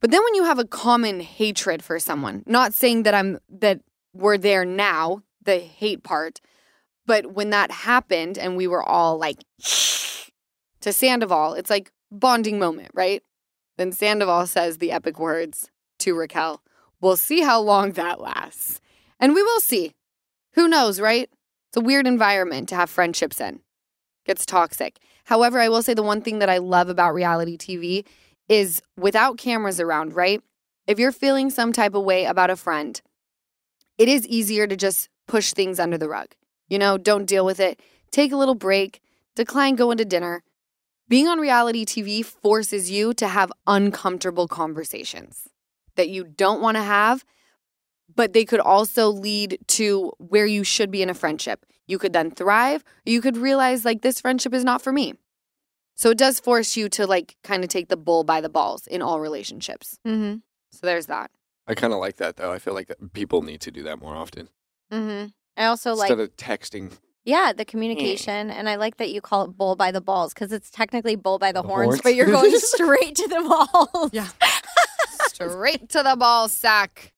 But 0.00 0.10
then 0.10 0.22
when 0.24 0.34
you 0.34 0.44
have 0.44 0.58
a 0.58 0.64
common 0.64 1.20
hatred 1.20 1.82
for 1.82 1.98
someone, 1.98 2.42
not 2.46 2.74
saying 2.74 3.02
that 3.02 3.14
I'm 3.14 3.38
that 3.48 3.80
we're 4.14 4.38
there 4.38 4.64
now, 4.64 5.22
the 5.44 5.58
hate 5.58 6.02
part, 6.02 6.40
but 7.06 7.34
when 7.34 7.50
that 7.50 7.70
happened 7.70 8.38
and 8.38 8.56
we 8.56 8.66
were 8.66 8.82
all 8.82 9.18
like 9.18 9.38
to 10.80 10.92
Sandoval, 10.92 11.54
it's 11.54 11.70
like 11.70 11.92
bonding 12.10 12.58
moment, 12.58 12.90
right? 12.94 13.22
Then 13.76 13.92
Sandoval 13.92 14.46
says 14.46 14.78
the 14.78 14.92
epic 14.92 15.18
words 15.18 15.70
to 16.00 16.14
Raquel. 16.14 16.62
We'll 17.00 17.16
see 17.16 17.42
how 17.42 17.60
long 17.60 17.92
that 17.92 18.20
lasts. 18.20 18.80
And 19.18 19.34
we 19.34 19.42
will 19.42 19.60
see. 19.60 19.92
Who 20.54 20.68
knows, 20.68 21.00
right? 21.00 21.30
It's 21.68 21.76
a 21.76 21.80
weird 21.80 22.06
environment 22.06 22.68
to 22.70 22.74
have 22.74 22.90
friendships 22.90 23.40
in. 23.40 23.60
Gets 24.26 24.44
toxic. 24.44 24.98
However, 25.24 25.60
I 25.60 25.68
will 25.68 25.82
say 25.82 25.94
the 25.94 26.02
one 26.02 26.20
thing 26.20 26.40
that 26.40 26.50
I 26.50 26.58
love 26.58 26.88
about 26.88 27.14
reality 27.14 27.56
TV 27.56 28.04
is 28.50 28.82
without 28.96 29.38
cameras 29.38 29.80
around, 29.80 30.12
right? 30.12 30.42
If 30.86 30.98
you're 30.98 31.12
feeling 31.12 31.50
some 31.50 31.72
type 31.72 31.94
of 31.94 32.02
way 32.02 32.24
about 32.24 32.50
a 32.50 32.56
friend, 32.56 33.00
it 33.96 34.08
is 34.08 34.26
easier 34.26 34.66
to 34.66 34.76
just 34.76 35.08
push 35.28 35.52
things 35.52 35.78
under 35.78 35.96
the 35.96 36.08
rug. 36.08 36.34
You 36.68 36.78
know, 36.78 36.98
don't 36.98 37.26
deal 37.26 37.46
with 37.46 37.60
it. 37.60 37.80
Take 38.10 38.32
a 38.32 38.36
little 38.36 38.56
break, 38.56 39.00
decline 39.36 39.76
going 39.76 39.98
to 39.98 40.04
dinner. 40.04 40.42
Being 41.08 41.28
on 41.28 41.38
reality 41.38 41.84
TV 41.84 42.24
forces 42.24 42.90
you 42.90 43.14
to 43.14 43.28
have 43.28 43.52
uncomfortable 43.68 44.48
conversations 44.48 45.48
that 45.94 46.08
you 46.08 46.24
don't 46.24 46.60
want 46.60 46.76
to 46.76 46.82
have, 46.82 47.24
but 48.12 48.32
they 48.32 48.44
could 48.44 48.60
also 48.60 49.10
lead 49.10 49.58
to 49.68 50.12
where 50.18 50.46
you 50.46 50.64
should 50.64 50.90
be 50.90 51.02
in 51.02 51.10
a 51.10 51.14
friendship. 51.14 51.66
You 51.86 51.98
could 51.98 52.12
then 52.12 52.32
thrive, 52.32 52.82
you 53.04 53.20
could 53.20 53.36
realize 53.36 53.84
like 53.84 54.02
this 54.02 54.20
friendship 54.20 54.54
is 54.54 54.64
not 54.64 54.82
for 54.82 54.92
me. 54.92 55.14
So 56.00 56.08
it 56.08 56.16
does 56.16 56.40
force 56.40 56.78
you 56.78 56.88
to 56.88 57.06
like 57.06 57.36
kind 57.44 57.62
of 57.62 57.68
take 57.68 57.88
the 57.88 57.96
bull 57.98 58.24
by 58.24 58.40
the 58.40 58.48
balls 58.48 58.86
in 58.86 59.02
all 59.02 59.20
relationships. 59.20 59.98
Mm-hmm. 60.06 60.36
So 60.72 60.86
there's 60.86 61.04
that. 61.06 61.30
I 61.66 61.74
kind 61.74 61.92
of 61.92 61.98
like 61.98 62.16
that 62.16 62.36
though. 62.36 62.50
I 62.50 62.58
feel 62.58 62.72
like 62.72 62.90
people 63.12 63.42
need 63.42 63.60
to 63.60 63.70
do 63.70 63.82
that 63.82 64.00
more 64.00 64.14
often 64.16 64.48
Mm-hmm. 64.90 65.26
I 65.58 65.66
also 65.66 65.94
like 65.94 66.10
instead 66.10 66.24
of 66.24 66.34
texting. 66.36 66.92
Yeah, 67.24 67.52
the 67.52 67.66
communication, 67.66 68.50
and 68.50 68.66
I 68.66 68.76
like 68.76 68.96
that 68.96 69.10
you 69.10 69.20
call 69.20 69.44
it 69.44 69.48
bull 69.58 69.76
by 69.76 69.90
the 69.90 70.00
balls 70.00 70.32
because 70.32 70.52
it's 70.52 70.70
technically 70.70 71.16
bull 71.16 71.38
by 71.38 71.52
the, 71.52 71.60
The 71.60 71.68
horns, 71.68 71.86
horns? 71.88 72.00
but 72.00 72.14
you're 72.14 72.30
going 72.30 72.50
straight 72.56 73.14
to 73.16 73.28
the 73.28 73.42
balls. 73.92 74.10
Yeah. 74.14 74.28
Straight 75.28 75.90
to 75.90 76.02
the 76.02 76.16
ball 76.18 76.48
sack. 76.48 77.12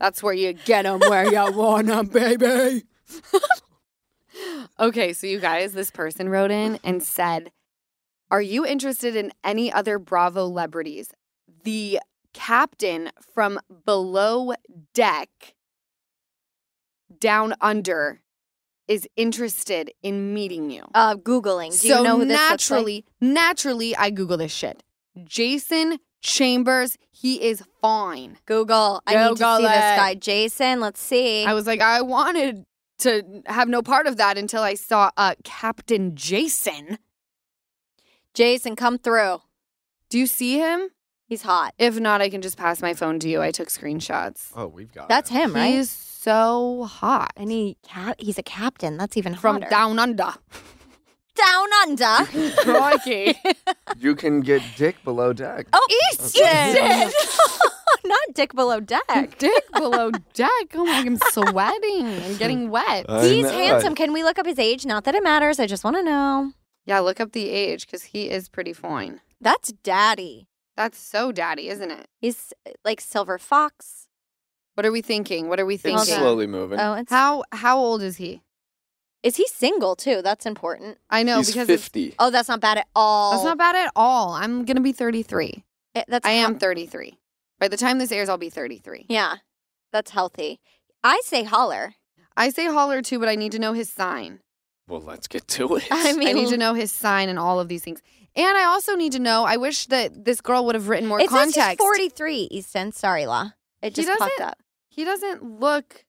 That's 0.00 0.24
where 0.24 0.34
you 0.34 0.54
get 0.54 0.82
them 0.82 0.98
where 0.98 1.32
you 1.32 1.56
want 1.56 1.86
them, 1.86 2.06
baby. 2.06 2.82
okay, 4.80 5.12
so 5.12 5.26
you 5.28 5.38
guys, 5.38 5.72
this 5.72 5.90
person 5.92 6.28
wrote 6.28 6.50
in 6.50 6.78
and 6.82 7.00
said, 7.02 7.52
Are 8.30 8.42
you 8.42 8.66
interested 8.66 9.16
in 9.16 9.32
any 9.42 9.72
other 9.72 9.98
Bravo 9.98 10.46
celebrities? 10.46 11.10
The 11.64 12.00
captain 12.32 13.10
from 13.32 13.60
below 13.84 14.54
deck 14.92 15.54
down 17.20 17.54
under 17.60 18.20
is 18.86 19.08
interested 19.16 19.90
in 20.02 20.34
meeting 20.34 20.70
you. 20.70 20.84
Uh, 20.94 21.14
googling. 21.14 21.70
Do 21.70 21.88
so 21.88 21.98
you 21.98 22.04
know 22.04 22.18
who 22.18 22.24
this 22.26 22.38
looks 22.38 22.70
like? 22.70 22.78
naturally, 22.80 23.04
naturally, 23.20 23.96
I 23.96 24.10
Google 24.10 24.36
this 24.36 24.52
shit. 24.52 24.82
Jason 25.24 25.98
Chambers, 26.20 26.96
he 27.10 27.42
is 27.42 27.62
fine. 27.80 28.38
Google. 28.46 29.02
I 29.06 29.14
need 29.14 29.22
to 29.22 29.34
Google 29.34 29.56
see 29.58 29.62
this 29.62 29.70
guy, 29.70 30.14
Jason. 30.14 30.80
Let's 30.80 31.00
see. 31.00 31.44
I 31.44 31.54
was 31.54 31.66
like, 31.66 31.80
I 31.80 32.00
wanted 32.02 32.64
to 33.00 33.42
have 33.46 33.68
no 33.68 33.82
part 33.82 34.06
of 34.06 34.16
that 34.16 34.38
until 34.38 34.62
I 34.62 34.74
saw 34.74 35.10
uh, 35.16 35.34
Captain 35.44 36.14
Jason. 36.14 36.98
Jason, 38.34 38.76
come 38.76 38.98
through. 38.98 39.40
Do 40.10 40.18
you 40.18 40.26
see 40.26 40.58
him? 40.58 40.88
He's 41.26 41.42
hot. 41.42 41.72
If 41.78 41.98
not, 41.98 42.20
I 42.20 42.28
can 42.28 42.42
just 42.42 42.56
pass 42.58 42.82
my 42.82 42.92
phone 42.94 43.18
to 43.20 43.28
you. 43.28 43.40
I 43.40 43.50
took 43.50 43.68
screenshots. 43.68 44.50
Oh, 44.54 44.66
we've 44.66 44.92
got 44.92 45.08
That's 45.08 45.30
it. 45.30 45.34
him, 45.34 45.54
right? 45.54 45.74
He's 45.74 45.90
so 45.90 46.84
hot. 46.84 47.32
and 47.36 47.50
he 47.50 47.76
ca- 47.88 48.14
he's 48.18 48.38
a 48.38 48.42
captain. 48.42 48.96
That's 48.96 49.16
even 49.16 49.34
From 49.34 49.56
hotter. 49.56 49.70
down 49.70 49.98
under. 49.98 50.34
down 51.34 51.66
under. 51.82 52.52
Crikey. 52.58 53.34
You 53.98 54.16
can 54.16 54.40
get 54.40 54.60
dick 54.76 54.96
below 55.04 55.32
deck. 55.32 55.68
oh, 55.72 55.86
Easton. 56.12 57.12
Not 58.04 58.20
dick 58.34 58.52
below 58.54 58.80
deck. 58.80 59.38
Dick 59.38 59.64
below 59.72 60.10
deck. 60.34 60.50
Oh 60.74 60.84
my, 60.84 60.98
I'm 60.98 61.16
sweating 61.30 62.06
and 62.06 62.38
getting 62.38 62.70
wet. 62.70 63.06
I 63.08 63.24
He's 63.26 63.44
know. 63.44 63.50
handsome. 63.52 63.94
Can 63.94 64.12
we 64.12 64.24
look 64.24 64.38
up 64.38 64.46
his 64.46 64.58
age? 64.58 64.84
Not 64.84 65.04
that 65.04 65.14
it 65.14 65.22
matters. 65.22 65.60
I 65.60 65.66
just 65.66 65.84
want 65.84 65.96
to 65.96 66.02
know. 66.02 66.52
Yeah, 66.86 66.98
look 67.00 67.20
up 67.20 67.32
the 67.32 67.48
age 67.50 67.86
because 67.86 68.04
he 68.04 68.30
is 68.30 68.48
pretty 68.48 68.72
fine. 68.72 69.20
That's 69.40 69.72
daddy. 69.72 70.48
That's 70.76 70.98
so 70.98 71.32
daddy, 71.32 71.68
isn't 71.68 71.90
it? 71.90 72.08
He's 72.20 72.52
uh, 72.66 72.70
like 72.84 73.00
silver 73.00 73.38
fox. 73.38 74.08
What 74.74 74.84
are 74.84 74.92
we 74.92 75.02
thinking? 75.02 75.48
What 75.48 75.60
are 75.60 75.66
we 75.66 75.76
thinking? 75.76 75.98
Hold 75.98 76.10
on. 76.10 76.18
slowly 76.20 76.46
moving. 76.46 76.80
Oh, 76.80 76.94
it's 76.94 77.10
How 77.10 77.44
how 77.52 77.78
old 77.78 78.02
is 78.02 78.16
he? 78.16 78.42
is 79.22 79.36
he 79.36 79.46
single 79.46 79.96
too? 79.96 80.20
That's 80.20 80.44
important. 80.46 80.98
I 81.08 81.22
know 81.22 81.38
He's 81.38 81.46
because 81.48 81.68
it's, 81.70 81.82
50. 81.84 82.14
Oh, 82.18 82.30
that's 82.30 82.48
not 82.48 82.60
bad 82.60 82.78
at 82.78 82.86
all. 82.94 83.32
that's 83.32 83.44
not 83.44 83.56
bad 83.56 83.76
at 83.76 83.90
all. 83.96 84.32
I'm 84.32 84.64
gonna 84.64 84.80
be 84.80 84.92
33. 84.92 85.64
That's 86.08 86.26
I 86.26 86.32
am 86.32 86.58
33. 86.58 87.18
By 87.60 87.68
the 87.68 87.76
time 87.76 87.98
this 87.98 88.10
airs, 88.12 88.28
I'll 88.28 88.36
be 88.36 88.50
33. 88.50 89.06
yeah, 89.08 89.36
that's 89.92 90.10
healthy. 90.10 90.60
I 91.04 91.20
say 91.24 91.44
holler. 91.44 91.94
I 92.36 92.50
say 92.50 92.66
holler 92.66 93.00
too, 93.00 93.20
but 93.20 93.28
I 93.28 93.36
need 93.36 93.52
to 93.52 93.60
know 93.60 93.72
his 93.74 93.88
sign. 93.88 94.40
Well, 94.88 95.00
let's 95.00 95.26
get 95.28 95.48
to 95.48 95.76
it. 95.76 95.84
I 95.90 96.12
mean, 96.14 96.28
I 96.30 96.32
need 96.32 96.48
to 96.50 96.56
know 96.56 96.74
his 96.74 96.92
sign 96.92 97.28
and 97.28 97.38
all 97.38 97.58
of 97.60 97.68
these 97.68 97.82
things. 97.82 98.02
And 98.36 98.58
I 98.58 98.64
also 98.64 98.96
need 98.96 99.12
to 99.12 99.18
know. 99.18 99.44
I 99.44 99.56
wish 99.56 99.86
that 99.86 100.24
this 100.24 100.40
girl 100.40 100.66
would 100.66 100.74
have 100.74 100.88
written 100.88 101.08
more 101.08 101.20
it 101.20 101.30
says 101.30 101.54
context. 101.54 101.70
he's 101.70 101.78
43, 101.78 102.36
Easton. 102.50 102.92
Sorry, 102.92 103.26
La. 103.26 103.50
It 103.80 103.94
just 103.94 104.08
popped 104.18 104.40
up. 104.40 104.58
He 104.88 105.04
doesn't 105.04 105.42
look. 105.60 106.04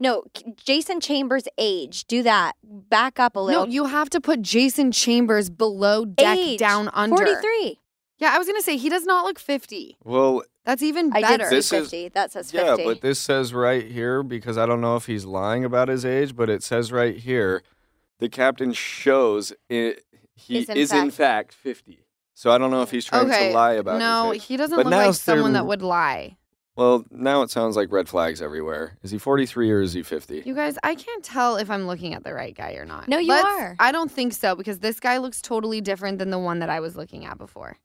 No, 0.00 0.24
Jason 0.56 1.00
Chambers' 1.00 1.44
age. 1.58 2.04
Do 2.06 2.22
that. 2.24 2.52
Back 2.64 3.18
up 3.20 3.36
a 3.36 3.40
little. 3.40 3.66
No, 3.66 3.72
you 3.72 3.84
have 3.86 4.10
to 4.10 4.20
put 4.20 4.42
Jason 4.42 4.92
Chambers 4.92 5.50
below 5.50 6.04
deck 6.04 6.36
Age. 6.38 6.58
down 6.58 6.90
under. 6.92 7.16
43. 7.16 7.80
Yeah, 8.18 8.32
I 8.32 8.38
was 8.38 8.46
gonna 8.46 8.62
say 8.62 8.76
he 8.76 8.88
does 8.88 9.04
not 9.04 9.24
look 9.24 9.38
50. 9.38 9.96
well, 10.04 10.42
That's 10.64 10.82
even 10.82 11.12
I 11.12 11.20
better. 11.20 11.38
did 11.38 11.48
say 11.48 11.56
This 11.56 11.72
is- 11.72 11.90
50. 11.90 12.08
that 12.10 12.32
says 12.32 12.50
50. 12.52 12.66
yeah, 12.66 12.76
but 12.84 13.00
this 13.02 13.18
says 13.18 13.52
right 13.54 13.84
here 13.90 14.22
because 14.22 14.56
I 14.58 14.66
don't 14.66 14.80
know 14.80 14.96
if 14.96 15.06
he's 15.06 15.24
lying 15.24 15.64
about 15.64 15.88
his 15.88 16.04
age, 16.04 16.34
but 16.36 16.48
it 16.48 16.62
says 16.62 16.90
right 16.92 17.16
here 17.16 17.62
the 18.24 18.28
captain 18.30 18.72
shows 18.72 19.52
it, 19.68 20.02
he 20.34 20.58
Is 20.58 20.68
is, 20.70 20.92
in 20.92 21.04
in, 21.04 21.10
fact 21.10 21.52
50. 21.52 22.06
So 22.32 22.50
I 22.50 22.58
don't 22.58 22.70
know 22.70 22.82
if 22.82 22.90
he's 22.90 23.04
trying 23.04 23.28
okay. 23.30 23.48
to 23.48 23.54
lie 23.54 23.74
about 23.74 23.96
it. 23.96 23.98
no, 23.98 24.30
his 24.32 24.44
he 24.44 24.56
doesn't 24.56 24.76
But 24.76 24.86
look 24.86 24.94
like 24.94 25.14
someone 25.14 25.52
they're- 25.52 25.62
that 25.62 25.66
would 25.66 25.82
lie. 25.82 26.36
Well, 26.76 27.04
now 27.10 27.42
it 27.42 27.50
sounds 27.50 27.76
like 27.76 27.92
red 27.92 28.08
flags 28.08 28.42
everywhere. 28.42 28.98
Is 29.04 29.12
he 29.12 29.18
43 29.18 29.70
or 29.70 29.80
is 29.80 29.92
he 29.92 30.02
50? 30.02 30.42
You 30.44 30.54
guys, 30.56 30.76
I 30.82 30.96
can't 30.96 31.22
tell 31.22 31.56
if 31.56 31.70
I'm 31.70 31.86
looking 31.86 32.14
at 32.14 32.24
the 32.24 32.34
right 32.34 32.52
guy 32.52 32.72
or 32.72 32.84
not. 32.84 33.06
No, 33.06 33.18
you 33.18 33.28
Let's- 33.28 33.44
are. 33.46 33.76
I 33.78 33.92
don't 33.92 34.10
think 34.10 34.32
so 34.32 34.56
because 34.56 34.80
this 34.80 34.98
guy 34.98 35.18
looks 35.18 35.40
totally 35.40 35.80
different 35.80 36.18
than 36.18 36.30
the 36.30 36.38
one 36.40 36.58
that 36.58 36.70
I 36.70 36.80
was 36.80 36.96
looking 36.96 37.24
at 37.26 37.38
before. 37.38 37.76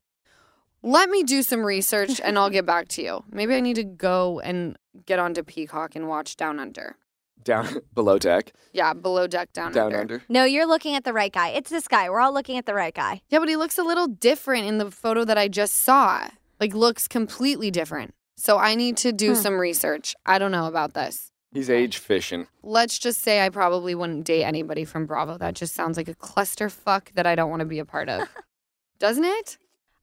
Let 0.82 1.10
me 1.10 1.22
do 1.24 1.44
some 1.44 1.64
research 1.64 2.20
and 2.24 2.40
I'll 2.40 2.50
get 2.50 2.66
back 2.66 2.88
to 2.90 3.04
you. 3.04 3.24
Maybe 3.30 3.54
I 3.54 3.60
need 3.60 3.76
to 3.76 3.84
go 3.84 4.40
and 4.40 4.78
get 5.06 5.20
onto 5.20 5.44
Peacock 5.44 5.96
and 5.96 6.08
watch 6.08 6.36
Down 6.38 6.58
Under. 6.60 6.96
Down 7.44 7.68
below 7.94 8.18
deck, 8.20 8.52
Yeah, 8.74 8.94
below 8.94 9.26
deck 9.28 9.54
down, 9.54 9.72
down 9.72 9.88
under. 9.88 10.00
under. 10.00 10.24
no, 10.30 10.44
you're 10.44 10.66
looking 10.68 10.96
at 10.96 11.04
the 11.04 11.14
right 11.14 11.32
guy. 11.32 11.50
It's 11.50 11.70
this 11.70 11.88
guy. 11.88 12.10
We're 12.10 12.20
all 12.20 12.34
looking 12.34 12.58
at 12.58 12.66
the 12.66 12.74
right 12.74 12.94
guy. 12.94 13.22
Yeah, 13.30 13.40
but 13.40 13.48
he 13.50 13.56
looks 13.56 13.78
a 13.78 13.84
little 13.84 14.08
different 14.08 14.66
in 14.68 14.78
the 14.78 14.92
photo 14.92 15.24
that 15.26 15.38
I 15.38 15.48
just 15.48 15.76
saw. 15.76 16.28
Like 16.60 16.74
looks 16.74 17.08
completely 17.08 17.72
different. 17.72 18.14
So 18.36 18.58
I 18.58 18.76
need 18.76 18.98
to 18.98 19.12
do 19.12 19.30
Hmm. 19.30 19.42
some 19.42 19.58
research. 19.58 20.16
I 20.26 20.38
don't 20.38 20.52
know 20.52 20.66
about 20.68 20.94
this. 20.94 21.32
He's 21.54 21.70
age 21.70 21.98
fishing. 21.98 22.48
Let's 22.62 23.00
just 23.00 23.22
say 23.22 23.44
I 23.44 23.50
probably 23.50 23.96
wouldn't 23.96 24.26
date 24.26 24.44
anybody 24.44 24.86
from 24.86 25.06
Bravo. 25.08 25.38
That 25.38 25.56
just 25.56 25.74
sounds 25.74 25.98
like 25.98 26.08
a 26.08 26.14
clusterfuck 26.14 27.14
that 27.16 27.26
I 27.26 27.36
don't 27.36 27.50
want 27.50 27.62
to 27.62 27.66
be 27.66 27.80
a 27.80 27.86
part 27.86 28.08
of. 28.10 28.28
Doesn't 29.00 29.24
it? 29.26 29.58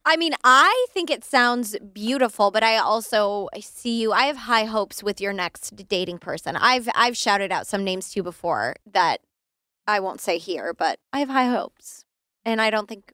I 0.07 0.15
mean, 0.15 0.31
I 0.45 0.85
think 0.91 1.09
it 1.09 1.25
sounds 1.25 1.75
beautiful, 1.93 2.49
but 2.49 2.63
I 2.63 2.77
also 2.77 3.49
see 3.59 4.01
you. 4.01 4.13
I 4.13 4.27
have 4.27 4.37
high 4.37 4.63
hopes 4.63 5.03
with 5.03 5.19
your 5.19 5.33
next 5.33 5.75
dating 5.89 6.19
person. 6.19 6.55
I've 6.55 6.87
I've 6.95 7.17
shouted 7.17 7.51
out 7.51 7.67
some 7.67 7.83
names 7.83 8.11
to 8.11 8.19
you 8.19 8.23
before 8.23 8.77
that 8.89 9.19
I 9.85 9.99
won't 9.99 10.21
say 10.21 10.37
here, 10.37 10.73
but 10.73 10.99
I 11.11 11.19
have 11.19 11.27
high 11.27 11.47
hopes, 11.47 12.05
and 12.45 12.61
I 12.61 12.69
don't 12.69 12.87
think 12.87 13.11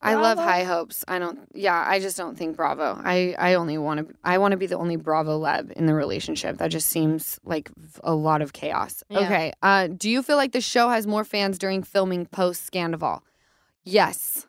I 0.00 0.14
love 0.14 0.38
high 0.38 0.64
hopes. 0.64 1.04
I 1.06 1.18
don't 1.18 1.40
yeah, 1.54 1.84
I 1.86 2.00
just 2.00 2.16
don't 2.16 2.36
think 2.38 2.56
Bravo. 2.56 2.98
I 3.04 3.36
I 3.38 3.52
only 3.52 3.76
want 3.76 4.08
to 4.08 4.14
I 4.24 4.38
want 4.38 4.52
to 4.52 4.56
be 4.56 4.66
the 4.66 4.78
only 4.78 4.96
Bravo 4.96 5.38
leb 5.38 5.70
in 5.72 5.84
the 5.84 5.94
relationship. 5.94 6.56
That 6.56 6.68
just 6.68 6.88
seems 6.88 7.38
like 7.44 7.70
a 8.02 8.14
lot 8.14 8.40
of 8.40 8.54
chaos. 8.54 9.04
Yeah. 9.10 9.18
Okay. 9.18 9.52
Uh 9.62 9.88
do 9.88 10.08
you 10.08 10.22
feel 10.22 10.38
like 10.38 10.52
the 10.52 10.62
show 10.62 10.88
has 10.88 11.06
more 11.06 11.24
fans 11.24 11.58
during 11.58 11.82
filming 11.82 12.24
post 12.24 12.72
Scandoval? 12.72 13.20
Yes. 13.84 14.46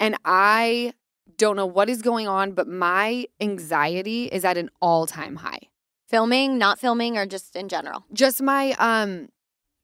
And 0.00 0.16
I 0.24 0.92
don't 1.36 1.56
know 1.56 1.66
what 1.66 1.88
is 1.88 2.02
going 2.02 2.28
on, 2.28 2.52
but 2.52 2.68
my 2.68 3.26
anxiety 3.40 4.24
is 4.26 4.44
at 4.44 4.56
an 4.56 4.70
all-time 4.80 5.36
high. 5.36 5.60
filming, 6.08 6.58
not 6.58 6.78
filming, 6.78 7.16
or 7.16 7.24
just 7.26 7.54
in 7.54 7.68
general. 7.68 8.04
Just 8.12 8.42
my 8.42 8.72
um 8.78 9.28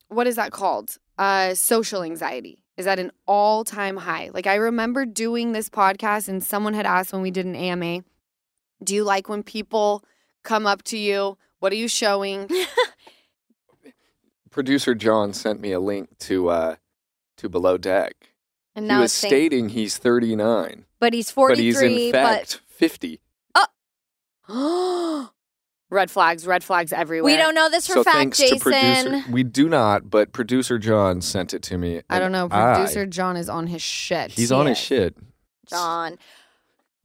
what 0.09 0.26
is 0.26 0.37
that 0.37 0.52
called? 0.52 0.98
Uh 1.18 1.54
social 1.54 2.02
anxiety 2.02 2.62
is 2.76 2.87
at 2.87 2.98
an 2.98 3.11
all-time 3.26 3.96
high. 3.96 4.30
Like 4.35 4.46
I 4.46 4.56
remember 4.56 5.06
doing 5.06 5.52
this 5.52 5.68
podcast 5.70 6.28
and 6.28 6.42
someone 6.42 6.74
had 6.74 6.87
asked 6.87 7.12
when 7.12 7.22
we 7.22 7.30
did 7.30 7.46
an 7.46 7.54
AMA, 7.56 8.02
"Do 8.82 8.94
you 8.94 9.04
like 9.04 9.28
when 9.28 9.42
people 9.42 10.04
come 10.42 10.66
up 10.66 10.82
to 10.85 10.98
you? 10.98 11.38
What 11.61 11.72
are 11.72 11.76
you 11.76 11.88
showing?" 11.88 12.48
Producer 14.50 14.94
John 14.94 15.32
sent 15.32 15.61
me 15.61 15.72
a 15.72 15.80
link 15.80 16.18
to 16.20 16.48
uh 16.48 16.76
to 17.38 17.48
below 17.48 17.76
deck. 17.78 18.14
And 18.76 18.88
he 18.90 18.96
was 18.96 19.04
it's 19.06 19.14
saying, 19.14 19.30
stating 19.30 19.68
he's 19.70 19.96
39, 19.98 20.84
but 21.00 21.12
he's 21.14 21.30
43. 21.30 21.32
but 21.32 21.56
forty 21.56 21.62
he's 21.64 21.78
three. 21.78 22.06
in 22.06 22.12
But, 22.12 22.38
fact 22.38 22.60
50. 22.68 23.20
red 25.90 26.10
flags, 26.10 26.46
red 26.46 26.62
flags 26.62 26.92
everywhere. 26.92 27.32
we 27.32 27.36
don't 27.36 27.54
know 27.54 27.68
this 27.70 27.86
for 27.86 27.94
so 27.94 28.04
fact, 28.04 28.16
thanks 28.16 28.38
Jason. 28.38 28.58
to 28.58 28.62
producer, 28.64 29.24
we 29.32 29.42
do 29.42 29.68
not, 29.68 30.08
but 30.10 30.32
producer 30.32 30.78
John 30.78 31.20
sent 31.20 31.54
it 31.54 31.62
to 31.64 31.78
me. 31.78 32.02
I 32.10 32.18
don't 32.18 32.34
and 32.34 32.50
know. 32.50 32.56
I- 32.56 32.74
Producer 32.74 33.06
John 33.06 33.36
is 33.36 33.48
on 33.48 33.66
his 33.68 33.82
shit. 33.82 34.32
he's 34.32 34.50
He 34.50 34.54
on 34.54 34.66
his 34.66 34.78
shit, 34.78 35.16
John. 35.68 36.18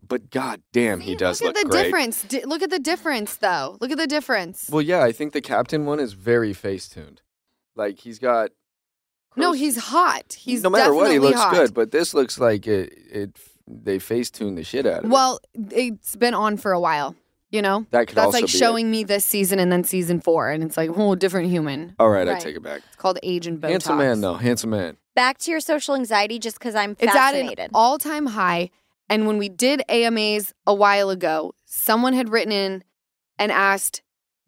but 0.08 0.30
god 0.30 0.62
damn, 0.74 1.00
he 1.00 1.16
does 1.16 1.42
look 1.42 1.56
look, 1.56 1.58
at 1.58 1.64
the 1.66 1.70
great. 1.72 1.84
difference. 1.86 2.24
Di- 2.24 2.44
look 2.46 2.62
at 2.62 2.70
the 2.70 2.80
difference, 2.80 3.36
though. 3.38 3.78
Look 3.82 3.92
at 3.92 3.98
the 3.98 4.08
difference. 4.08 4.70
Well, 4.70 4.82
yeah, 4.82 5.04
I 5.04 5.12
think 5.12 5.34
the 5.34 5.42
captain 5.42 5.86
one 5.86 6.00
is 6.00 6.14
very 6.14 6.54
face 6.54 6.88
tuned. 6.90 7.22
Like 7.76 8.00
he's 8.00 8.20
got. 8.20 8.52
No, 9.36 9.52
he's 9.54 9.78
hot. 9.78 10.34
He's 10.34 10.64
no 10.64 10.70
matter 10.70 10.94
what, 10.94 11.12
he 11.12 11.20
looks 11.20 11.40
hot. 11.40 11.54
good. 11.54 11.74
But 11.74 11.92
this 11.92 12.14
looks 12.14 12.40
like 12.40 12.68
it. 12.68 12.94
It 13.12 13.38
they 13.68 14.00
face 14.00 14.30
tuned 14.30 14.58
the 14.58 14.64
shit 14.64 14.86
out 14.86 15.00
of 15.00 15.06
it. 15.06 15.10
Well, 15.10 15.40
it's 15.54 16.16
been 16.16 16.34
on 16.34 16.58
for 16.58 16.72
a 16.72 16.80
while. 16.80 17.16
You 17.52 17.62
know, 17.62 17.86
That 17.92 18.08
could 18.08 18.16
that's 18.16 18.28
also 18.28 18.38
like 18.38 18.46
be 18.46 18.56
it. 18.56 18.58
showing 18.60 18.90
me 18.90 19.04
this 19.04 19.26
season 19.26 19.60
and 19.60 19.70
then 19.70 19.84
season 19.84 20.22
four, 20.22 20.50
and 20.50 20.64
it's 20.64 20.78
like 20.78 20.90
a 20.90 20.94
whole 20.94 21.16
different 21.18 21.50
human. 21.50 21.96
All 22.00 22.10
right, 22.10 22.26
I 22.28 22.40
take 22.40 22.56
it 22.56 22.64
back. 22.64 22.82
It's 22.88 22.96
called 22.96 23.20
age 23.24 23.46
and 23.46 23.60
Botox. 23.60 23.70
Handsome 23.72 23.98
man, 23.98 24.22
though. 24.22 24.36
Handsome 24.36 24.70
man. 24.70 24.96
Back 25.16 25.38
to 25.40 25.52
your 25.52 25.60
social 25.60 25.96
anxiety, 25.96 26.40
just 26.40 26.58
because 26.58 26.76
I'm 26.76 26.92
It's 26.92 27.04
at 27.04 27.10
an 27.10 27.14
fascinated. 27.14 27.72
all-time 27.74 28.28
high. 28.28 28.70
And 29.10 29.28
when 29.28 29.38
we 29.38 29.50
did 29.50 29.82
AMAs 29.90 30.54
a 30.66 30.74
while 30.74 31.10
ago, 31.10 31.54
someone 31.66 32.14
had 32.14 32.30
written 32.30 32.54
in 32.54 32.86
and 33.38 33.52
asked, 33.52 34.02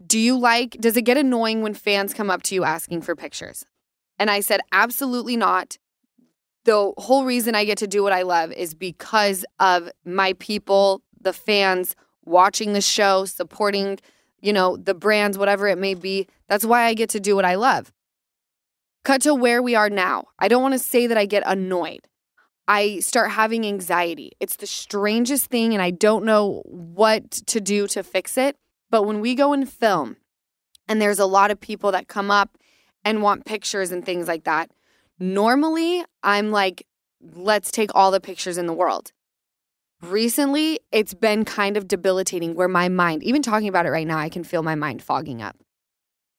"Do 0.05 0.17
you 0.17 0.39
like? 0.39 0.77
Does 0.79 0.95
it 0.95 1.01
get 1.01 1.17
annoying 1.17 1.61
when 1.61 1.73
fans 1.73 2.13
come 2.13 2.29
up 2.29 2.41
to 2.43 2.55
you 2.55 2.63
asking 2.63 3.01
for 3.01 3.17
pictures?" 3.17 3.65
And 4.23 4.31
I 4.31 4.39
said, 4.39 4.61
"Absolutely 4.71 5.35
not." 5.35 5.77
The 6.63 6.93
whole 6.97 7.25
reason 7.25 7.55
I 7.55 7.65
get 7.65 7.77
to 7.79 7.87
do 7.87 8.03
what 8.03 8.13
I 8.13 8.21
love 8.21 8.53
is 8.53 8.73
because 8.73 9.43
of 9.59 9.89
my 10.05 10.31
people, 10.39 11.01
the 11.19 11.33
fans 11.33 11.93
watching 12.23 12.71
the 12.71 12.79
show, 12.79 13.25
supporting, 13.25 13.99
you 14.39 14.53
know, 14.53 14.77
the 14.77 14.93
brands, 14.93 15.37
whatever 15.37 15.67
it 15.67 15.77
may 15.77 15.93
be. 15.93 16.25
That's 16.47 16.63
why 16.63 16.83
I 16.85 16.93
get 16.93 17.09
to 17.09 17.19
do 17.19 17.35
what 17.35 17.43
I 17.43 17.55
love. 17.55 17.91
Cut 19.03 19.23
to 19.23 19.35
where 19.35 19.61
we 19.61 19.75
are 19.75 19.89
now. 19.89 20.27
I 20.39 20.47
don't 20.47 20.61
want 20.61 20.73
to 20.73 20.79
say 20.79 21.05
that 21.05 21.17
I 21.17 21.25
get 21.25 21.43
annoyed. 21.45 22.07
I 22.65 22.99
start 22.99 23.31
having 23.31 23.65
anxiety. 23.65 24.31
It's 24.39 24.55
the 24.55 24.67
strangest 24.67 25.47
thing, 25.47 25.73
and 25.73 25.83
I 25.83 25.91
don't 25.91 26.23
know 26.23 26.63
what 26.65 27.29
to 27.31 27.59
do 27.59 27.87
to 27.87 28.03
fix 28.03 28.37
it. 28.37 28.55
But 28.89 29.03
when 29.03 29.19
we 29.19 29.35
go 29.35 29.51
and 29.51 29.69
film, 29.69 30.15
and 30.87 31.01
there's 31.01 31.19
a 31.19 31.25
lot 31.25 31.51
of 31.51 31.59
people 31.59 31.91
that 31.91 32.07
come 32.07 32.31
up 32.31 32.57
and 33.05 33.21
want 33.21 33.45
pictures 33.45 33.91
and 33.91 34.05
things 34.05 34.27
like 34.27 34.43
that, 34.43 34.71
normally 35.19 36.03
I'm 36.23 36.51
like, 36.51 36.85
let's 37.35 37.71
take 37.71 37.91
all 37.95 38.11
the 38.11 38.19
pictures 38.19 38.57
in 38.57 38.65
the 38.65 38.73
world. 38.73 39.11
Recently, 40.01 40.79
it's 40.91 41.13
been 41.13 41.45
kind 41.45 41.77
of 41.77 41.87
debilitating 41.87 42.55
where 42.55 42.67
my 42.67 42.89
mind, 42.89 43.23
even 43.23 43.41
talking 43.41 43.69
about 43.69 43.85
it 43.85 43.89
right 43.89 44.07
now, 44.07 44.17
I 44.17 44.29
can 44.29 44.43
feel 44.43 44.61
my 44.61 44.75
mind 44.75 45.01
fogging 45.01 45.41
up. 45.41 45.55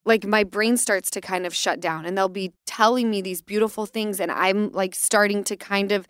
Like 0.04 0.26
my 0.26 0.44
brain 0.44 0.76
starts 0.76 1.08
to 1.12 1.20
kind 1.22 1.46
of 1.46 1.54
shut 1.54 1.80
down, 1.80 2.04
and 2.04 2.16
they'll 2.16 2.28
be 2.28 2.52
telling 2.66 3.10
me 3.10 3.22
these 3.22 3.40
beautiful 3.40 3.86
things, 3.86 4.20
and 4.20 4.30
I'm 4.30 4.70
like 4.72 4.94
starting 4.94 5.44
to 5.44 5.56
kind 5.56 5.92
of 5.92 6.06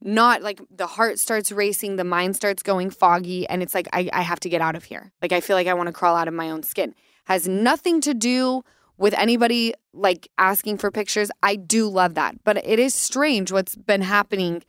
not 0.00 0.42
like 0.42 0.60
the 0.70 0.86
heart 0.86 1.18
starts 1.18 1.52
racing, 1.52 1.96
the 1.96 2.04
mind 2.04 2.36
starts 2.36 2.62
going 2.62 2.88
foggy, 2.88 3.46
and 3.48 3.62
it's 3.62 3.74
like 3.74 3.88
I, 3.92 4.08
I 4.12 4.22
have 4.22 4.40
to 4.40 4.48
get 4.48 4.62
out 4.62 4.76
of 4.76 4.84
here. 4.84 5.12
Like 5.20 5.32
I 5.32 5.40
feel 5.40 5.56
like 5.56 5.66
I 5.66 5.74
want 5.74 5.88
to 5.88 5.92
crawl 5.92 6.16
out 6.16 6.28
of 6.28 6.32
my 6.32 6.48
own 6.48 6.62
skin. 6.62 6.94
Has 7.24 7.46
nothing 7.46 8.00
to 8.00 8.14
do 8.14 8.62
with 8.98 9.14
anybody 9.14 9.72
like 9.94 10.28
asking 10.36 10.78
for 10.78 10.90
pictures. 10.90 11.30
I 11.42 11.56
do 11.56 11.88
love 11.88 12.14
that. 12.14 12.44
But 12.44 12.64
it 12.66 12.78
is 12.78 12.94
strange 12.94 13.50
what's 13.50 13.76
been 13.76 14.02
happening 14.02 14.62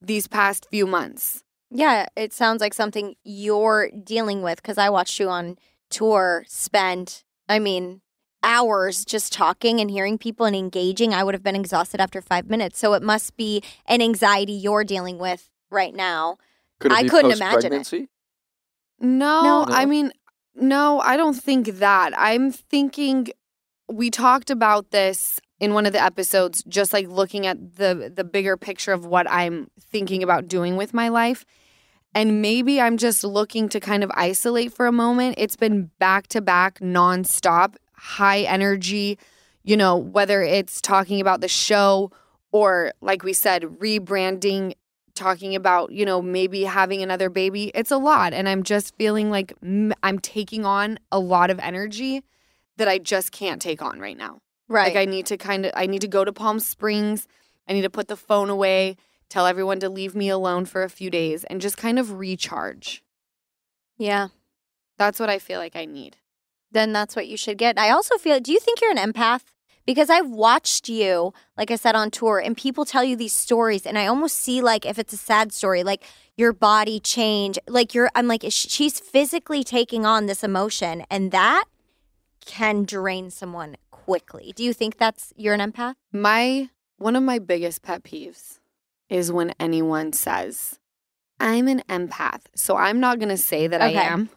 these 0.00 0.28
past 0.28 0.66
few 0.70 0.86
months. 0.86 1.42
Yeah, 1.70 2.06
it 2.16 2.32
sounds 2.32 2.60
like 2.60 2.74
something 2.74 3.14
you're 3.24 3.90
dealing 3.90 4.42
with 4.42 4.62
because 4.62 4.78
I 4.78 4.90
watched 4.90 5.18
you 5.18 5.28
on 5.28 5.56
tour 5.90 6.44
spend, 6.46 7.22
I 7.48 7.58
mean, 7.58 8.02
hours 8.42 9.04
just 9.04 9.32
talking 9.32 9.80
and 9.80 9.90
hearing 9.90 10.18
people 10.18 10.44
and 10.44 10.54
engaging. 10.54 11.14
I 11.14 11.24
would 11.24 11.34
have 11.34 11.42
been 11.42 11.56
exhausted 11.56 12.00
after 12.00 12.20
five 12.20 12.50
minutes. 12.50 12.78
So 12.78 12.92
it 12.92 13.02
must 13.02 13.36
be 13.36 13.62
an 13.86 14.02
anxiety 14.02 14.52
you're 14.52 14.84
dealing 14.84 15.18
with 15.18 15.48
right 15.70 15.94
now. 15.94 16.36
Could 16.80 16.92
I 16.92 17.08
couldn't 17.08 17.30
imagine 17.30 17.72
it. 17.72 18.08
No, 19.00 19.42
No. 19.42 19.64
I 19.68 19.86
mean, 19.86 20.12
no, 20.54 21.00
I 21.00 21.16
don't 21.16 21.34
think 21.34 21.78
that. 21.78 22.12
I'm 22.16 22.52
thinking 22.52 23.28
we 23.92 24.10
talked 24.10 24.50
about 24.50 24.90
this 24.90 25.40
in 25.60 25.74
one 25.74 25.86
of 25.86 25.92
the 25.92 26.02
episodes, 26.02 26.64
just 26.64 26.92
like 26.92 27.08
looking 27.08 27.46
at 27.46 27.76
the 27.76 28.12
the 28.14 28.24
bigger 28.24 28.56
picture 28.56 28.92
of 28.92 29.06
what 29.06 29.30
I'm 29.30 29.70
thinking 29.80 30.22
about 30.22 30.48
doing 30.48 30.76
with 30.76 30.92
my 30.92 31.08
life. 31.08 31.44
And 32.14 32.42
maybe 32.42 32.80
I'm 32.80 32.98
just 32.98 33.24
looking 33.24 33.68
to 33.70 33.80
kind 33.80 34.04
of 34.04 34.10
isolate 34.14 34.72
for 34.72 34.86
a 34.86 34.92
moment. 34.92 35.36
It's 35.38 35.56
been 35.56 35.90
back 35.98 36.26
to 36.28 36.40
back, 36.40 36.78
nonstop, 36.80 37.76
high 37.94 38.40
energy, 38.40 39.18
you 39.62 39.76
know, 39.76 39.96
whether 39.96 40.42
it's 40.42 40.80
talking 40.80 41.20
about 41.20 41.40
the 41.40 41.48
show 41.48 42.10
or, 42.50 42.92
like 43.00 43.22
we 43.22 43.32
said, 43.32 43.62
rebranding, 43.62 44.74
talking 45.14 45.54
about, 45.54 45.90
you 45.92 46.04
know, 46.04 46.20
maybe 46.20 46.64
having 46.64 47.02
another 47.02 47.30
baby. 47.30 47.70
It's 47.74 47.90
a 47.90 47.96
lot. 47.96 48.34
And 48.34 48.46
I'm 48.46 48.62
just 48.62 48.94
feeling 48.96 49.30
like 49.30 49.54
I'm 50.02 50.18
taking 50.18 50.66
on 50.66 50.98
a 51.10 51.18
lot 51.18 51.48
of 51.50 51.58
energy 51.60 52.22
that 52.76 52.88
I 52.88 52.98
just 52.98 53.32
can't 53.32 53.60
take 53.62 53.82
on 53.82 53.98
right 54.00 54.16
now. 54.16 54.40
Right. 54.68 54.94
Like 54.94 54.96
I 54.96 55.04
need 55.10 55.26
to 55.26 55.36
kind 55.36 55.66
of 55.66 55.72
I 55.76 55.86
need 55.86 56.00
to 56.00 56.08
go 56.08 56.24
to 56.24 56.32
Palm 56.32 56.60
Springs. 56.60 57.28
I 57.68 57.72
need 57.72 57.82
to 57.82 57.90
put 57.90 58.08
the 58.08 58.16
phone 58.16 58.50
away, 58.50 58.96
tell 59.28 59.46
everyone 59.46 59.80
to 59.80 59.88
leave 59.88 60.14
me 60.14 60.28
alone 60.28 60.64
for 60.64 60.82
a 60.82 60.90
few 60.90 61.10
days 61.10 61.44
and 61.44 61.60
just 61.60 61.76
kind 61.76 61.98
of 61.98 62.18
recharge. 62.18 63.02
yeah. 63.98 64.28
That's 64.98 65.18
what 65.18 65.30
I 65.30 65.38
feel 65.38 65.58
like 65.58 65.74
I 65.76 65.84
need. 65.84 66.16
then 66.70 66.92
that's 66.92 67.14
what 67.16 67.26
you 67.26 67.36
should 67.36 67.58
get. 67.58 67.78
I 67.78 67.90
also 67.90 68.16
feel, 68.18 68.40
do 68.40 68.52
you 68.52 68.58
think 68.60 68.80
you're 68.80 68.96
an 68.96 69.12
empath? 69.12 69.42
Because 69.84 70.08
I've 70.10 70.30
watched 70.30 70.88
you, 70.88 71.34
like 71.56 71.70
I 71.70 71.76
said, 71.76 71.94
on 71.96 72.10
tour, 72.10 72.38
and 72.38 72.56
people 72.56 72.84
tell 72.84 73.02
you 73.04 73.16
these 73.16 73.32
stories, 73.32 73.84
and 73.84 73.98
I 73.98 74.06
almost 74.06 74.36
see 74.36 74.62
like 74.62 74.86
if 74.86 74.98
it's 74.98 75.12
a 75.12 75.16
sad 75.16 75.52
story, 75.52 75.82
like 75.82 76.02
your 76.36 76.52
body 76.52 77.00
change, 77.00 77.58
like 77.68 77.94
you're, 77.94 78.10
I'm 78.14 78.28
like, 78.28 78.44
she's 78.48 79.00
physically 79.00 79.64
taking 79.64 80.06
on 80.06 80.26
this 80.26 80.44
emotion, 80.44 81.04
and 81.10 81.30
that 81.32 81.64
can 82.44 82.84
drain 82.84 83.30
someone 83.30 83.76
quickly. 83.90 84.52
Do 84.54 84.64
you 84.64 84.72
think 84.72 84.96
that's, 84.98 85.32
you're 85.36 85.54
an 85.54 85.60
empath? 85.72 85.94
My 86.12 86.70
one 86.98 87.16
of 87.16 87.22
my 87.22 87.38
biggest 87.40 87.82
pet 87.82 88.04
peeves 88.04 88.58
is 89.08 89.32
when 89.32 89.54
anyone 89.58 90.12
says, 90.12 90.78
I'm 91.40 91.66
an 91.66 91.82
empath. 91.88 92.42
So 92.54 92.76
I'm 92.76 93.00
not 93.00 93.18
going 93.18 93.28
to 93.28 93.36
say 93.36 93.66
that 93.66 93.80
Okay. 93.82 93.98
I 93.98 94.02
am 94.02 94.30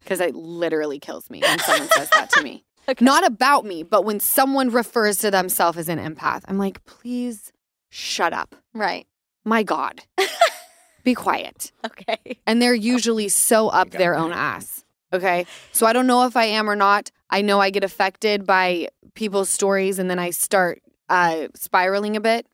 because 0.00 0.20
it 0.20 0.34
literally 0.36 1.00
kills 1.00 1.28
me 1.28 1.40
when 1.40 1.58
someone 1.58 1.88
says 1.88 2.08
that 2.10 2.30
to 2.30 2.42
me. 2.42 2.62
Okay. 2.88 3.04
Not 3.04 3.26
about 3.26 3.64
me, 3.64 3.82
but 3.82 4.04
when 4.04 4.20
someone 4.20 4.70
refers 4.70 5.18
to 5.18 5.32
themselves 5.32 5.76
as 5.76 5.88
an 5.88 5.98
empath, 5.98 6.42
I'm 6.46 6.56
like, 6.56 6.84
please 6.84 7.52
shut 7.88 8.32
up. 8.32 8.54
Right. 8.74 9.08
My 9.44 9.64
God. 9.64 10.02
Be 11.02 11.12
quiet. 11.12 11.72
Okay. 11.84 12.38
And 12.46 12.62
they're 12.62 12.76
usually 12.76 13.28
so 13.28 13.70
up 13.70 13.90
their 13.90 14.14
own 14.14 14.30
ass. 14.32 14.84
Okay. 15.12 15.46
So 15.72 15.84
I 15.84 15.92
don't 15.92 16.06
know 16.06 16.26
if 16.26 16.36
I 16.36 16.44
am 16.44 16.70
or 16.70 16.76
not. 16.76 17.10
I 17.30 17.42
know 17.42 17.60
I 17.60 17.70
get 17.70 17.84
affected 17.84 18.46
by 18.46 18.88
people's 19.14 19.48
stories 19.48 19.98
and 19.98 20.08
then 20.10 20.18
I 20.18 20.30
start 20.30 20.82
uh, 21.08 21.48
spiraling 21.54 22.16
a 22.16 22.20
bit. 22.20 22.46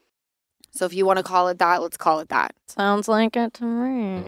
So 0.71 0.87
if 0.87 0.95
you 0.95 1.05
want 1.05 1.19
to 1.19 1.23
call 1.23 1.49
it 1.49 1.59
that, 1.59 1.83
let's 1.83 1.97
call 1.99 2.21
it 2.21 2.31
that. 2.31 2.55
Sounds 2.67 3.07
like 3.09 3.37
it 3.37 3.55
to 3.55 3.65
me. 3.65 4.23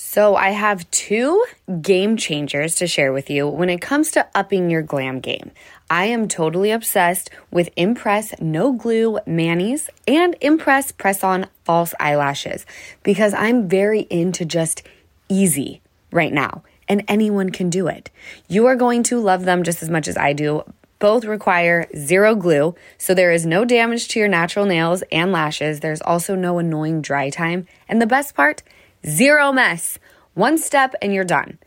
So, 0.00 0.36
I 0.36 0.50
have 0.50 0.88
two 0.92 1.44
game 1.82 2.16
changers 2.16 2.76
to 2.76 2.86
share 2.86 3.12
with 3.12 3.28
you 3.28 3.48
when 3.48 3.68
it 3.68 3.80
comes 3.80 4.12
to 4.12 4.28
upping 4.32 4.70
your 4.70 4.80
glam 4.80 5.18
game. 5.18 5.50
I 5.90 6.04
am 6.04 6.28
totally 6.28 6.70
obsessed 6.70 7.30
with 7.50 7.70
Impress 7.74 8.32
No 8.40 8.72
Glue 8.72 9.18
Manis 9.26 9.90
and 10.06 10.36
Impress 10.40 10.92
Press 10.92 11.24
On 11.24 11.46
False 11.64 11.94
Eyelashes 11.98 12.64
because 13.02 13.34
I'm 13.34 13.68
very 13.68 14.06
into 14.08 14.44
just 14.44 14.84
easy 15.28 15.80
right 16.12 16.32
now, 16.32 16.62
and 16.88 17.04
anyone 17.08 17.50
can 17.50 17.70
do 17.70 17.86
it. 17.86 18.10
You 18.48 18.66
are 18.66 18.76
going 18.76 19.02
to 19.04 19.20
love 19.20 19.44
them 19.44 19.62
just 19.62 19.82
as 19.82 19.90
much 19.90 20.08
as 20.08 20.16
I 20.16 20.32
do. 20.32 20.64
Both 20.98 21.24
require 21.24 21.86
zero 21.96 22.34
glue, 22.34 22.74
so 22.96 23.14
there 23.14 23.30
is 23.30 23.46
no 23.46 23.64
damage 23.64 24.08
to 24.08 24.18
your 24.18 24.28
natural 24.28 24.66
nails 24.66 25.04
and 25.12 25.30
lashes. 25.30 25.80
There's 25.80 26.00
also 26.00 26.34
no 26.34 26.58
annoying 26.58 27.02
dry 27.02 27.30
time. 27.30 27.66
And 27.88 28.02
the 28.02 28.06
best 28.06 28.34
part, 28.34 28.62
zero 29.06 29.52
mess. 29.52 29.98
One 30.34 30.58
step 30.58 30.94
and 31.00 31.14
you're 31.14 31.24
done. 31.24 31.58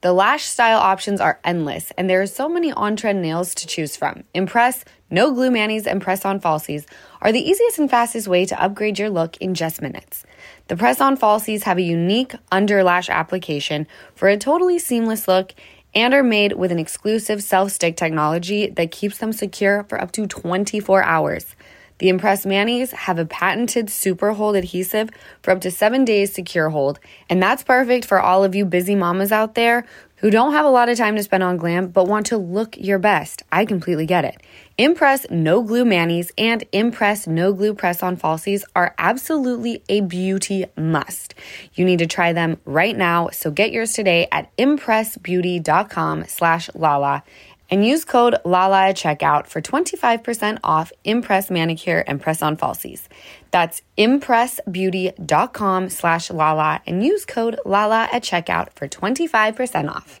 The 0.00 0.12
lash 0.12 0.44
style 0.44 0.78
options 0.78 1.20
are 1.20 1.40
endless, 1.42 1.90
and 1.98 2.08
there 2.08 2.22
are 2.22 2.26
so 2.26 2.48
many 2.48 2.70
on 2.70 2.94
trend 2.94 3.20
nails 3.20 3.52
to 3.56 3.66
choose 3.66 3.96
from. 3.96 4.22
Impress, 4.32 4.84
no 5.10 5.32
glue 5.32 5.50
manis, 5.50 5.88
and 5.88 6.00
press 6.00 6.24
on 6.24 6.40
falsies 6.40 6.86
are 7.20 7.32
the 7.32 7.40
easiest 7.40 7.80
and 7.80 7.90
fastest 7.90 8.28
way 8.28 8.46
to 8.46 8.62
upgrade 8.62 9.00
your 9.00 9.10
look 9.10 9.36
in 9.38 9.54
just 9.54 9.82
minutes. 9.82 10.24
The 10.68 10.76
press 10.76 11.00
on 11.00 11.16
falsies 11.16 11.62
have 11.62 11.78
a 11.78 11.82
unique 11.82 12.34
underlash 12.52 13.08
application 13.08 13.86
for 14.14 14.28
a 14.28 14.36
totally 14.36 14.78
seamless 14.78 15.26
look 15.26 15.54
and 15.94 16.12
are 16.12 16.22
made 16.22 16.52
with 16.52 16.70
an 16.70 16.78
exclusive 16.78 17.42
self 17.42 17.72
stick 17.72 17.96
technology 17.96 18.68
that 18.68 18.90
keeps 18.90 19.16
them 19.16 19.32
secure 19.32 19.84
for 19.84 19.98
up 19.98 20.12
to 20.12 20.26
24 20.26 21.02
hours. 21.02 21.56
The 21.98 22.10
Impress 22.10 22.44
Manis 22.44 22.92
have 22.92 23.18
a 23.18 23.24
patented 23.24 23.88
super 23.88 24.34
hold 24.34 24.56
adhesive 24.56 25.08
for 25.42 25.52
up 25.52 25.62
to 25.62 25.70
seven 25.70 26.04
days 26.04 26.34
secure 26.34 26.68
hold, 26.68 27.00
and 27.30 27.42
that's 27.42 27.64
perfect 27.64 28.04
for 28.04 28.20
all 28.20 28.44
of 28.44 28.54
you 28.54 28.66
busy 28.66 28.94
mamas 28.94 29.32
out 29.32 29.54
there 29.54 29.86
who 30.18 30.30
don't 30.30 30.52
have 30.52 30.64
a 30.64 30.70
lot 30.70 30.88
of 30.88 30.98
time 30.98 31.16
to 31.16 31.22
spend 31.22 31.42
on 31.42 31.56
glam 31.56 31.88
but 31.88 32.06
want 32.06 32.26
to 32.26 32.36
look 32.36 32.76
your 32.76 32.98
best. 32.98 33.42
I 33.50 33.64
completely 33.64 34.06
get 34.06 34.24
it. 34.24 34.40
Impress 34.76 35.28
No 35.30 35.62
Glue 35.62 35.84
Manis 35.84 36.30
and 36.38 36.62
Impress 36.70 37.26
No 37.26 37.52
Glue 37.52 37.74
Press 37.74 38.02
On 38.02 38.16
Falsies 38.16 38.62
are 38.76 38.94
absolutely 38.96 39.82
a 39.88 40.00
beauty 40.02 40.66
must. 40.76 41.34
You 41.74 41.84
need 41.84 41.98
to 41.98 42.06
try 42.06 42.32
them 42.32 42.60
right 42.64 42.96
now, 42.96 43.30
so 43.30 43.50
get 43.50 43.72
yours 43.72 43.92
today 43.92 44.28
at 44.30 44.56
impressbeauty.com 44.56 46.26
slash 46.26 46.70
lala 46.74 47.24
and 47.70 47.86
use 47.86 48.04
code 48.04 48.36
LALA 48.44 48.88
at 48.88 48.96
checkout 48.96 49.46
for 49.46 49.60
25% 49.60 50.58
off 50.62 50.92
Impress 51.04 51.50
Manicure 51.50 52.04
and 52.06 52.20
Press 52.20 52.42
On 52.42 52.56
Falsies. 52.56 53.02
That's 53.50 53.82
impressbeauty.com 53.96 55.88
slash 55.90 56.30
LALA 56.30 56.80
and 56.86 57.04
use 57.04 57.24
code 57.24 57.58
LALA 57.64 58.08
at 58.12 58.22
checkout 58.22 58.72
for 58.74 58.88
25% 58.88 59.90
off. 59.90 60.20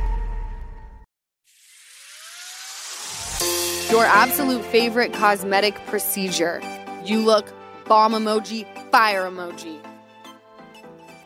Your 3.91 4.05
absolute 4.05 4.63
favorite 4.63 5.11
cosmetic 5.11 5.75
procedure. 5.87 6.61
You 7.03 7.19
look 7.19 7.53
bomb 7.85 8.13
emoji, 8.13 8.65
fire 8.89 9.23
emoji. 9.29 9.79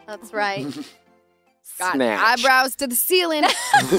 That's 0.07 0.33
right. 0.33 0.65
Got 1.77 1.93
Snatch. 1.93 2.39
eyebrows 2.39 2.75
to 2.77 2.87
the 2.87 2.95
ceiling. 2.95 3.43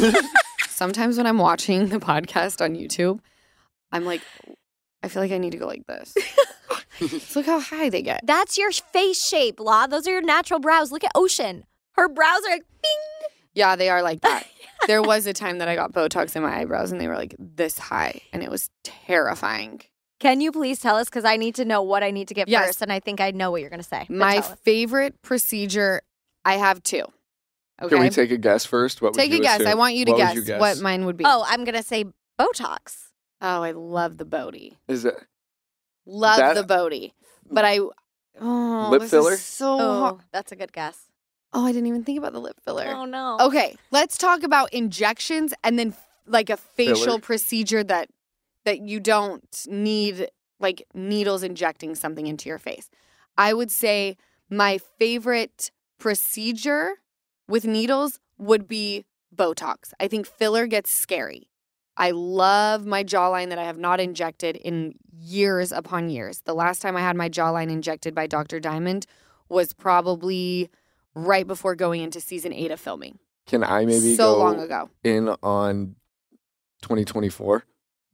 Sometimes 0.69 1.17
when 1.17 1.27
I'm 1.27 1.39
watching 1.39 1.91
the 1.91 1.99
podcast 2.01 2.61
on 2.61 2.75
YouTube, 2.75 3.21
I'm 3.93 4.05
like, 4.05 4.23
I 5.03 5.09
feel 5.09 5.23
like 5.23 5.31
I 5.31 5.39
need 5.39 5.53
to 5.53 5.59
go 5.59 5.67
like 5.69 5.87
this. 5.87 6.15
Just 6.99 7.37
look 7.37 7.47
how 7.47 7.61
high 7.61 7.89
they 7.89 8.03
get. 8.03 8.23
That's 8.25 8.59
your 8.59 8.73
face 8.73 9.25
shape, 9.25 9.61
La. 9.61 9.87
Those 9.87 10.09
are 10.09 10.13
your 10.13 10.23
natural 10.23 10.59
brows. 10.59 10.91
Look 10.91 11.05
at 11.05 11.13
Ocean. 11.15 11.65
Her 11.93 12.09
brows 12.09 12.41
are 12.47 12.51
like 12.51 12.65
bing. 12.83 13.29
Yeah, 13.55 13.77
they 13.77 13.91
are 13.91 14.03
like 14.03 14.23
that. 14.23 14.47
There 14.87 15.03
was 15.03 15.27
a 15.27 15.33
time 15.33 15.59
that 15.59 15.69
I 15.69 15.75
got 15.75 15.93
Botox 15.93 16.37
in 16.37 16.43
my 16.43 16.61
eyebrows 16.61 16.93
and 16.93 17.01
they 17.01 17.09
were 17.09 17.17
like 17.17 17.35
this 17.39 17.79
high 17.79 18.21
and 18.33 18.43
it 18.43 18.51
was 18.51 18.71
terrifying. 18.85 19.81
Can 20.21 20.41
you 20.41 20.51
please 20.53 20.81
tell 20.81 20.97
us? 20.97 21.07
Because 21.07 21.25
I 21.25 21.37
need 21.37 21.55
to 21.57 21.65
know 21.65 21.83
what 21.83 22.03
I 22.03 22.11
need 22.11 22.29
to 22.29 22.35
get 22.35 22.49
Yes. 22.49 22.67
first, 22.67 22.83
and 22.83 22.91
I 22.93 23.01
think 23.01 23.21
I 23.21 23.33
know 23.33 23.51
what 23.51 23.61
you're 23.61 23.69
going 23.71 23.83
to 23.83 23.87
say. 23.89 24.07
My 24.09 24.41
favorite 24.41 25.21
procedure, 25.23 26.01
I 26.45 26.55
have 26.55 26.83
two. 26.83 27.03
Okay. 27.83 27.95
Can 27.95 28.01
we 28.01 28.09
take 28.09 28.31
a 28.31 28.39
guess 28.39 28.65
first? 28.65 29.03
What 29.03 29.13
would 29.13 29.19
Take 29.19 29.33
a 29.33 29.37
you 29.37 29.43
guess. 29.43 29.57
assume? 29.61 29.69
I 29.73 29.75
want 29.75 29.95
you 29.95 30.07
to 30.07 30.15
guess, 30.15 30.35
you 30.35 30.43
guess? 30.43 30.59
what 30.59 30.81
mine 30.81 31.05
would 31.05 31.19
be. 31.19 31.25
oh, 31.27 31.45
I'm 31.47 31.65
going 31.65 31.75
to 31.75 31.83
say 31.83 32.07
Botox. 32.41 33.09
Oh, 33.43 33.63
I 33.63 33.73
love 33.73 34.17
the 34.17 34.25
Bodie. 34.25 34.79
is 34.89 35.05
it 35.05 35.17
Love 36.07 36.39
That- 36.39 36.55
the 36.55 36.63
Bodie. 36.63 37.13
But 37.51 37.65
I 37.67 37.81
oh, 38.41 38.89
Lip 38.91 39.03
this 39.03 39.13
is 39.13 39.19
filler? 39.19 39.37
so 39.37 39.77
Oh, 39.79 40.01
hard. 40.01 40.17
that's 40.33 40.51
a 40.53 40.57
good 40.57 40.73
guess. 40.73 41.06
Oh, 41.57 41.65
I 41.65 41.73
didn't 41.73 41.87
even 41.87 42.05
think 42.05 42.19
about 42.19 42.35
the 42.35 42.39
lip 42.39 42.61
filler. 42.63 42.85
Oh 42.87 43.07
no. 43.07 43.39
Okay, 43.41 43.77
let's 43.91 44.19
talk 44.19 44.43
about 44.43 44.71
injections 44.75 45.55
and 45.65 45.79
then 45.79 45.95
like 46.27 46.51
a 46.51 46.57
facial 46.59 46.97
Filler? 46.97 47.19
procedure 47.19 47.83
that 47.83 48.11
that 48.67 48.83
you 48.83 49.01
don't 49.01 49.65
need 49.67 50.29
like 50.61 50.87
needles 50.93 51.43
injecting 51.43 51.95
something 51.95 52.27
into 52.27 52.51
your 52.51 52.59
face. 52.59 52.91
I 53.39 53.55
would 53.55 53.71
say 53.71 54.19
my 54.51 54.77
favorite 54.99 55.71
procedure 55.99 56.97
with 57.49 57.65
needles 57.65 58.21
would 58.37 58.69
be 58.69 59.07
Botox. 59.35 59.95
I 59.99 60.09
think 60.09 60.27
filler 60.27 60.67
gets 60.67 60.91
scary. 60.91 61.49
I 61.97 62.11
love 62.11 62.85
my 62.85 63.03
jawline 63.03 63.49
that 63.49 63.59
I 63.59 63.65
have 63.65 63.79
not 63.79 63.99
injected 63.99 64.57
in 64.57 64.97
years 65.11 65.73
upon 65.73 66.11
years. 66.11 66.43
The 66.43 66.55
last 66.55 66.83
time 66.83 66.99
I 66.99 67.01
had 67.01 67.17
my 67.17 67.31
jawline 67.31 67.71
injected 67.71 68.15
by 68.15 68.27
Dr. 68.27 68.61
Diamond 68.61 69.07
was 69.49 69.73
probably 69.73 70.69
right 71.17 71.47
before 71.47 71.75
going 71.75 72.03
into 72.03 72.21
season 72.21 72.53
eight 72.53 72.71
of 72.71 72.79
filming. 72.79 73.19
Can 73.47 73.65
I 73.65 73.85
maybe 73.85 74.15
so 74.15 74.35
go 74.35 74.39
long 74.39 74.61
ago. 74.61 74.91
in 75.03 75.31
on 75.43 75.97
2024? 76.83 77.65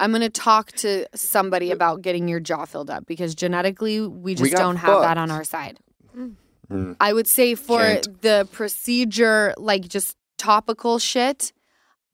I'm 0.00 0.10
going 0.10 0.22
to 0.22 0.30
talk 0.30 0.72
to 0.72 1.06
somebody 1.14 1.70
about 1.70 2.02
getting 2.02 2.28
your 2.28 2.40
jaw 2.40 2.64
filled 2.64 2.90
up 2.90 3.06
because 3.06 3.34
genetically 3.34 4.00
we 4.00 4.34
just 4.34 4.52
got 4.52 4.58
don't 4.58 4.76
have 4.76 5.02
that 5.02 5.18
on 5.18 5.30
our 5.30 5.44
side. 5.44 5.78
Mm. 6.16 6.96
I 7.00 7.12
would 7.12 7.26
say 7.26 7.54
for 7.54 7.80
Can't. 7.80 8.22
the 8.22 8.48
procedure, 8.50 9.54
like 9.58 9.88
just 9.88 10.16
topical 10.38 10.98
shit, 10.98 11.52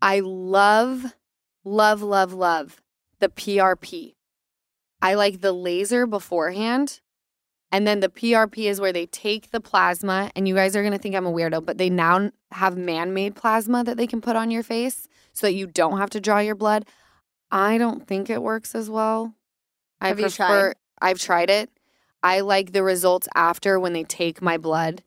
I 0.03 0.21
love, 0.21 1.15
love, 1.65 2.03
love, 2.03 2.33
love 2.33 2.83
the 3.21 3.29
PRP. 3.29 4.15
I 5.01 5.15
like 5.15 5.41
the 5.41 5.53
laser 5.53 6.07
beforehand. 6.07 7.01
And 7.71 7.87
then 7.87 8.01
the 8.01 8.09
PRP 8.09 8.65
is 8.65 8.81
where 8.81 8.93
they 8.93 9.07
take 9.07 9.51
the 9.51 9.61
plasma, 9.61 10.31
and 10.35 10.49
you 10.49 10.55
guys 10.55 10.75
are 10.75 10.83
going 10.83 10.93
to 10.93 10.99
think 10.99 11.15
I'm 11.15 11.27
a 11.27 11.33
weirdo, 11.33 11.65
but 11.65 11.77
they 11.77 11.91
now 11.91 12.31
have 12.53 12.79
man 12.79 13.13
made 13.13 13.35
plasma 13.37 13.85
that 13.85 13.97
they 13.97 14.07
can 14.07 14.21
put 14.23 14.37
on 14.37 14.51
your 14.51 14.63
face 14.63 15.07
so 15.35 15.47
that 15.47 15.55
you 15.55 15.67
don't 15.67 15.99
have 15.99 16.11
to 16.11 16.21
draw 16.21 16.39
your 16.39 16.55
blood. 16.55 16.87
I 17.51 17.77
don't 17.77 18.07
think 18.07 18.31
it 18.31 18.43
works 18.43 18.75
as 18.75 18.89
well. 18.89 19.35
I 20.01 20.09
Have 20.09 20.19
prefer, 20.19 20.73
tried? 20.73 20.77
I've 21.01 21.19
tried 21.19 21.51
it. 21.51 21.71
I 22.23 22.41
like 22.41 22.73
the 22.73 22.83
results 22.83 23.29
after 23.35 23.79
when 23.79 23.93
they 23.93 24.05
take 24.05 24.41
my 24.41 24.57
blood 24.57 25.05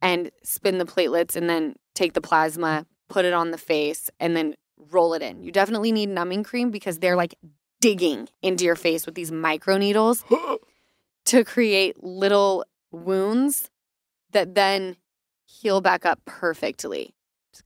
and 0.00 0.30
spin 0.42 0.78
the 0.78 0.86
platelets 0.86 1.34
and 1.34 1.50
then 1.50 1.74
take 1.94 2.12
the 2.12 2.20
plasma, 2.20 2.86
put 3.08 3.24
it 3.24 3.32
on 3.32 3.50
the 3.50 3.58
face, 3.58 4.08
and 4.20 4.36
then 4.36 4.54
roll 4.90 5.14
it 5.14 5.22
in. 5.22 5.42
You 5.42 5.50
definitely 5.50 5.92
need 5.92 6.08
numbing 6.08 6.44
cream 6.44 6.70
because 6.70 6.98
they're 6.98 7.16
like 7.16 7.34
digging 7.80 8.28
into 8.40 8.64
your 8.64 8.76
face 8.76 9.04
with 9.04 9.14
these 9.14 9.32
micro 9.32 9.76
needles 9.76 10.24
to 11.26 11.44
create 11.44 12.02
little 12.02 12.64
wounds 12.90 13.70
that 14.32 14.54
then 14.54 14.96
heal 15.46 15.80
back 15.80 16.04
up 16.04 16.20
perfectly. 16.24 17.14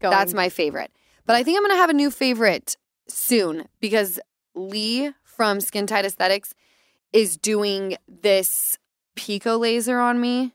That's 0.01 0.35
my 0.35 0.49
favorite. 0.49 0.93
But 1.27 1.37
I 1.37 1.43
think 1.43 1.57
I'm 1.57 1.63
going 1.63 1.73
to 1.73 1.81
have 1.81 1.91
a 1.91 1.95
new 1.95 2.11
favorite 2.11 2.77
soon 3.09 3.67
because 3.81 4.21
Lee 4.55 5.13
from 5.23 5.61
Skin 5.61 5.87
Tight 5.87 6.05
Aesthetics 6.05 6.55
is 7.13 7.37
doing 7.37 7.97
this 8.07 8.79
pico 9.17 9.57
laser 9.57 9.99
on 9.99 10.21
me 10.21 10.55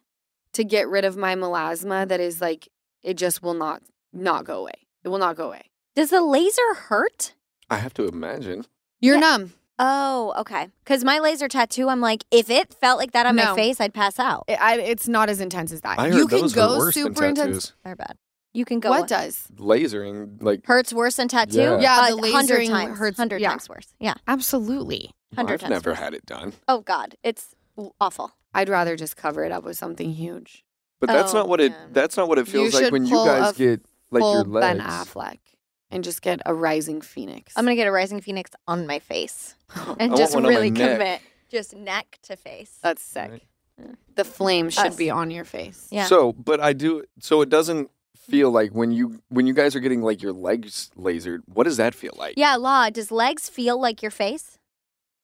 to 0.54 0.64
get 0.64 0.88
rid 0.88 1.04
of 1.04 1.18
my 1.18 1.36
melasma 1.36 2.08
that 2.08 2.20
is 2.20 2.40
like 2.42 2.70
it 3.02 3.16
just 3.18 3.42
will 3.42 3.56
not 3.56 3.82
not 4.14 4.46
go 4.46 4.60
away. 4.62 4.74
It 5.04 5.10
will 5.10 5.18
not 5.18 5.36
go 5.36 5.48
away. 5.48 5.64
Does 5.96 6.12
the 6.12 6.22
laser 6.22 6.74
hurt? 6.76 7.34
I 7.70 7.78
have 7.78 7.94
to 7.96 8.08
imagine. 8.08 8.66
You're 9.00 9.16
Yeah. 9.16 9.22
numb. 9.22 9.54
Oh, 9.86 10.34
okay. 10.38 10.70
Because 10.86 11.04
my 11.04 11.20
laser 11.20 11.50
tattoo, 11.50 11.90
I'm 11.90 12.00
like, 12.00 12.24
if 12.32 12.50
it 12.50 12.74
felt 12.74 12.98
like 13.00 13.12
that 13.12 13.26
on 13.26 13.36
No. 13.36 13.50
my 13.52 13.56
face, 13.56 13.82
I'd 13.82 13.94
pass 13.94 14.18
out. 14.18 14.46
It, 14.48 14.54
I, 14.62 14.80
it's 14.80 15.08
not 15.10 15.30
as 15.30 15.42
intense 15.42 15.74
as 15.74 15.82
that. 15.82 16.00
I 16.00 16.06
heard 16.10 16.16
you 16.16 16.28
can 16.28 16.40
those 16.42 16.54
go 16.54 16.70
were 16.70 16.78
worse 16.86 16.94
super 16.96 17.26
intense. 17.26 17.38
tattoos. 17.48 17.74
They're 17.84 17.96
bad. 17.98 18.18
You 18.54 18.64
can 18.66 18.80
go. 18.80 18.92
What 18.92 19.08
does? 19.10 19.48
Lasering, 19.58 20.42
like 20.42 20.66
hurts 20.66 20.94
worse 20.94 21.18
than 21.18 21.28
tattoo? 21.28 21.58
Yeah. 21.60 21.80
Yeah, 21.80 22.00
Uh, 22.02 22.10
the 22.12 22.18
100 22.18 22.60
lasering 22.60 22.68
times, 22.70 22.98
hurts- 23.00 23.18
Hundred 23.18 23.42
yeah. 23.42 23.50
times 23.50 23.68
worse. 23.68 23.88
Yeah, 24.00 24.14
Absolutely. 24.28 25.12
hundred 25.36 25.54
I've 25.56 25.60
times. 25.62 25.70
never 25.72 25.90
worse. 25.92 26.00
had 26.00 26.14
it 26.14 26.26
done. 26.26 26.54
Oh 26.68 26.82
God, 26.82 27.16
it's 27.24 27.56
awful. 28.00 28.32
I'd 28.54 28.70
rather 28.70 28.96
just 28.96 29.18
cover 29.18 29.44
it 29.44 29.52
up 29.52 29.64
with 29.64 29.76
something 29.78 30.12
huge. 30.12 30.64
But 31.02 31.08
that's 31.08 31.34
Oh, 31.34 31.40
not 31.40 31.50
what 31.50 31.60
it. 31.60 31.72
man. 31.72 31.90
That's 31.92 32.16
not 32.16 32.28
what 32.30 32.38
it 32.38 32.46
You 32.48 32.54
feels 32.54 32.74
like 32.76 32.84
should 32.86 32.94
when 32.94 33.06
you 33.06 33.12
pull 33.12 33.26
guys 33.26 33.56
a 33.56 33.58
get 33.58 33.82
like 34.12 34.22
Full 34.22 34.34
your 34.36 34.44
legs. 34.44 34.78
Ben 34.78 34.80
Affleck 34.88 35.40
and 35.94 36.04
just 36.04 36.22
get 36.22 36.42
a 36.46 36.54
rising 36.54 37.02
phoenix. 37.02 37.54
I'm 37.56 37.64
gonna 37.66 37.76
get 37.76 37.88
a 37.88 37.92
rising 37.92 38.20
phoenix 38.22 38.52
on 38.68 38.86
my 38.88 39.00
face 39.00 39.56
I 39.76 39.96
and 40.00 40.12
want 40.12 40.18
just 40.18 40.34
one 40.36 40.46
on 40.46 40.52
my 40.52 40.56
really 40.58 40.72
neck. 40.72 40.92
commit, 40.98 41.22
just 41.50 41.76
neck 41.76 42.20
to 42.24 42.36
face. 42.36 42.78
That's 42.82 43.02
sick. 43.02 43.32
Right. 43.32 43.96
The 44.16 44.24
flame 44.24 44.70
should 44.70 44.88
Us. 44.88 44.96
be 44.96 45.10
on 45.10 45.32
your 45.32 45.46
face. 45.46 45.88
Yeah. 45.92 46.06
So, 46.06 46.34
but 46.34 46.60
I 46.60 46.74
do. 46.74 47.04
So 47.20 47.42
it 47.42 47.50
doesn't 47.50 47.90
feel 48.16 48.52
like 48.52 48.72
when 48.72 48.92
you 48.92 49.20
when 49.30 49.48
you 49.48 49.54
guys 49.54 49.76
are 49.76 49.80
getting 49.80 50.02
like 50.02 50.22
your 50.22 50.34
legs 50.34 50.92
lasered. 50.98 51.40
What 51.52 51.64
does 51.64 51.78
that 51.78 51.96
feel 51.96 52.14
like? 52.18 52.36
yeah, 52.38 52.56
Law. 52.56 52.90
Does 52.90 53.12
legs 53.12 53.50
feel 53.50 53.80
like 53.82 54.02
your 54.02 54.12
face 54.12 54.58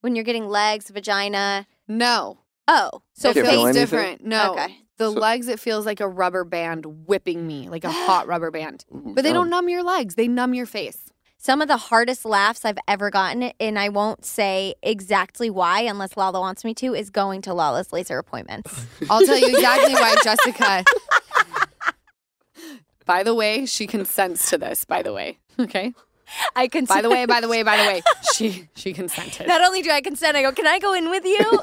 when 0.01 0.15
you're 0.15 0.25
getting 0.25 0.47
legs, 0.47 0.89
vagina? 0.89 1.67
No. 1.87 2.39
Oh, 2.67 3.01
so 3.13 3.29
So 3.29 3.33
Can't 3.33 3.37
it 3.37 3.41
feel 3.41 3.51
feels 3.51 3.65
anything? 3.77 3.81
different. 3.81 4.25
No. 4.25 4.51
Okay. 4.53 4.77
The 4.99 5.11
So- 5.11 5.19
legs, 5.19 5.47
it 5.47 5.59
feels 5.59 5.85
like 5.85 5.99
a 6.01 6.07
rubber 6.07 6.43
band 6.43 6.85
whipping 7.07 7.47
me, 7.47 7.67
like 7.69 7.83
a 7.85 7.91
hot 7.91 8.27
rubber 8.31 8.51
band. 8.51 8.85
But 8.91 9.23
they 9.23 9.33
don't 9.33 9.49
numb 9.49 9.67
your 9.69 9.81
legs, 9.81 10.13
they 10.15 10.27
numb 10.27 10.53
your 10.53 10.65
face. 10.67 10.97
Some 11.41 11.61
of 11.61 11.69
the 11.69 11.77
hardest 11.77 12.25
laughs 12.25 12.65
I've 12.65 12.77
ever 12.85 13.09
gotten, 13.09 13.53
and 13.61 13.79
I 13.79 13.87
won't 13.87 14.25
say 14.25 14.75
exactly 14.83 15.49
why 15.49 15.79
unless 15.83 16.17
Lala 16.17 16.41
wants 16.41 16.65
me 16.65 16.73
to, 16.75 16.93
is 16.93 17.09
going 17.09 17.41
to 17.43 17.53
Lala's 17.53 17.93
laser 17.93 18.17
appointments. 18.17 18.85
I'll 19.09 19.25
tell 19.25 19.37
you 19.37 19.47
exactly 19.55 19.93
why 19.93 20.15
Jessica. 20.21 20.83
by 23.05 23.23
the 23.23 23.33
way, 23.33 23.65
she 23.65 23.87
consents 23.87 24.49
to 24.49 24.57
this, 24.57 24.83
by 24.83 25.01
the 25.01 25.13
way. 25.13 25.39
Okay. 25.57 25.93
I 26.57 26.67
can. 26.67 26.85
By 26.85 27.01
the 27.01 27.09
way, 27.09 27.25
by 27.25 27.39
the 27.41 27.47
way, 27.47 27.63
by 27.63 27.77
the 27.77 27.83
way, 27.83 28.01
she 28.35 28.67
she 28.75 28.93
consented. 28.93 29.47
not 29.47 29.61
only 29.61 29.81
do 29.81 29.89
I 29.89 30.01
consent, 30.01 30.35
I 30.37 30.43
go, 30.43 30.51
"Can 30.51 30.67
I 30.67 30.77
go 30.77 30.93
in 30.93 31.09
with 31.09 31.25
you?" 31.25 31.59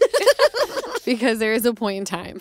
because 1.04 1.38
there 1.38 1.52
is 1.52 1.64
a 1.66 1.72
point 1.72 1.98
in 1.98 2.04
time 2.04 2.40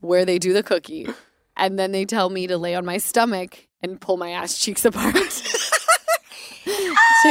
where 0.00 0.24
they 0.24 0.38
do 0.38 0.52
the 0.52 0.62
cookie 0.62 1.08
and 1.56 1.78
then 1.78 1.92
they 1.92 2.04
tell 2.04 2.30
me 2.30 2.46
to 2.46 2.58
lay 2.58 2.74
on 2.74 2.84
my 2.84 2.98
stomach 2.98 3.68
and 3.82 4.00
pull 4.00 4.16
my 4.16 4.30
ass 4.30 4.58
cheeks 4.58 4.84
apart 4.84 5.14
to 5.14 5.20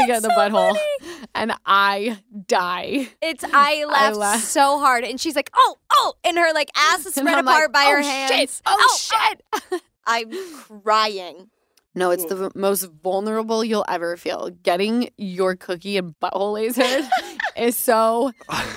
get 0.07 0.21
the 0.21 0.29
butthole. 0.29 0.77
And 1.35 1.53
I 1.65 2.19
die. 2.47 3.09
it's 3.21 3.43
I 3.43 3.85
laughed 3.85 4.15
laugh. 4.15 4.41
so 4.41 4.79
hard, 4.79 5.03
and 5.03 5.19
she's 5.19 5.35
like, 5.35 5.49
"Oh, 5.55 5.77
oh," 5.91 6.13
and 6.23 6.37
her 6.37 6.51
like 6.53 6.69
ass 6.75 7.05
is 7.05 7.13
spread 7.13 7.39
apart 7.39 7.45
like, 7.45 7.73
by 7.73 7.85
"Oh, 7.87 7.91
her 7.97 8.03
shit. 8.03 8.31
hands. 8.31 8.61
Oh, 8.65 8.75
oh, 8.79 8.87
oh 8.89 8.97
shit. 9.71 9.81
I'm 10.07 10.31
crying. 10.81 11.49
No, 11.95 12.11
it's 12.11 12.25
the 12.25 12.51
most 12.55 12.85
vulnerable 13.03 13.63
you'll 13.63 13.85
ever 13.87 14.15
feel. 14.15 14.49
Getting 14.49 15.09
your 15.17 15.55
cookie 15.55 15.97
and 15.97 16.17
butthole 16.19 16.53
lasered 16.53 17.07
is 17.57 17.75
so 17.75 18.31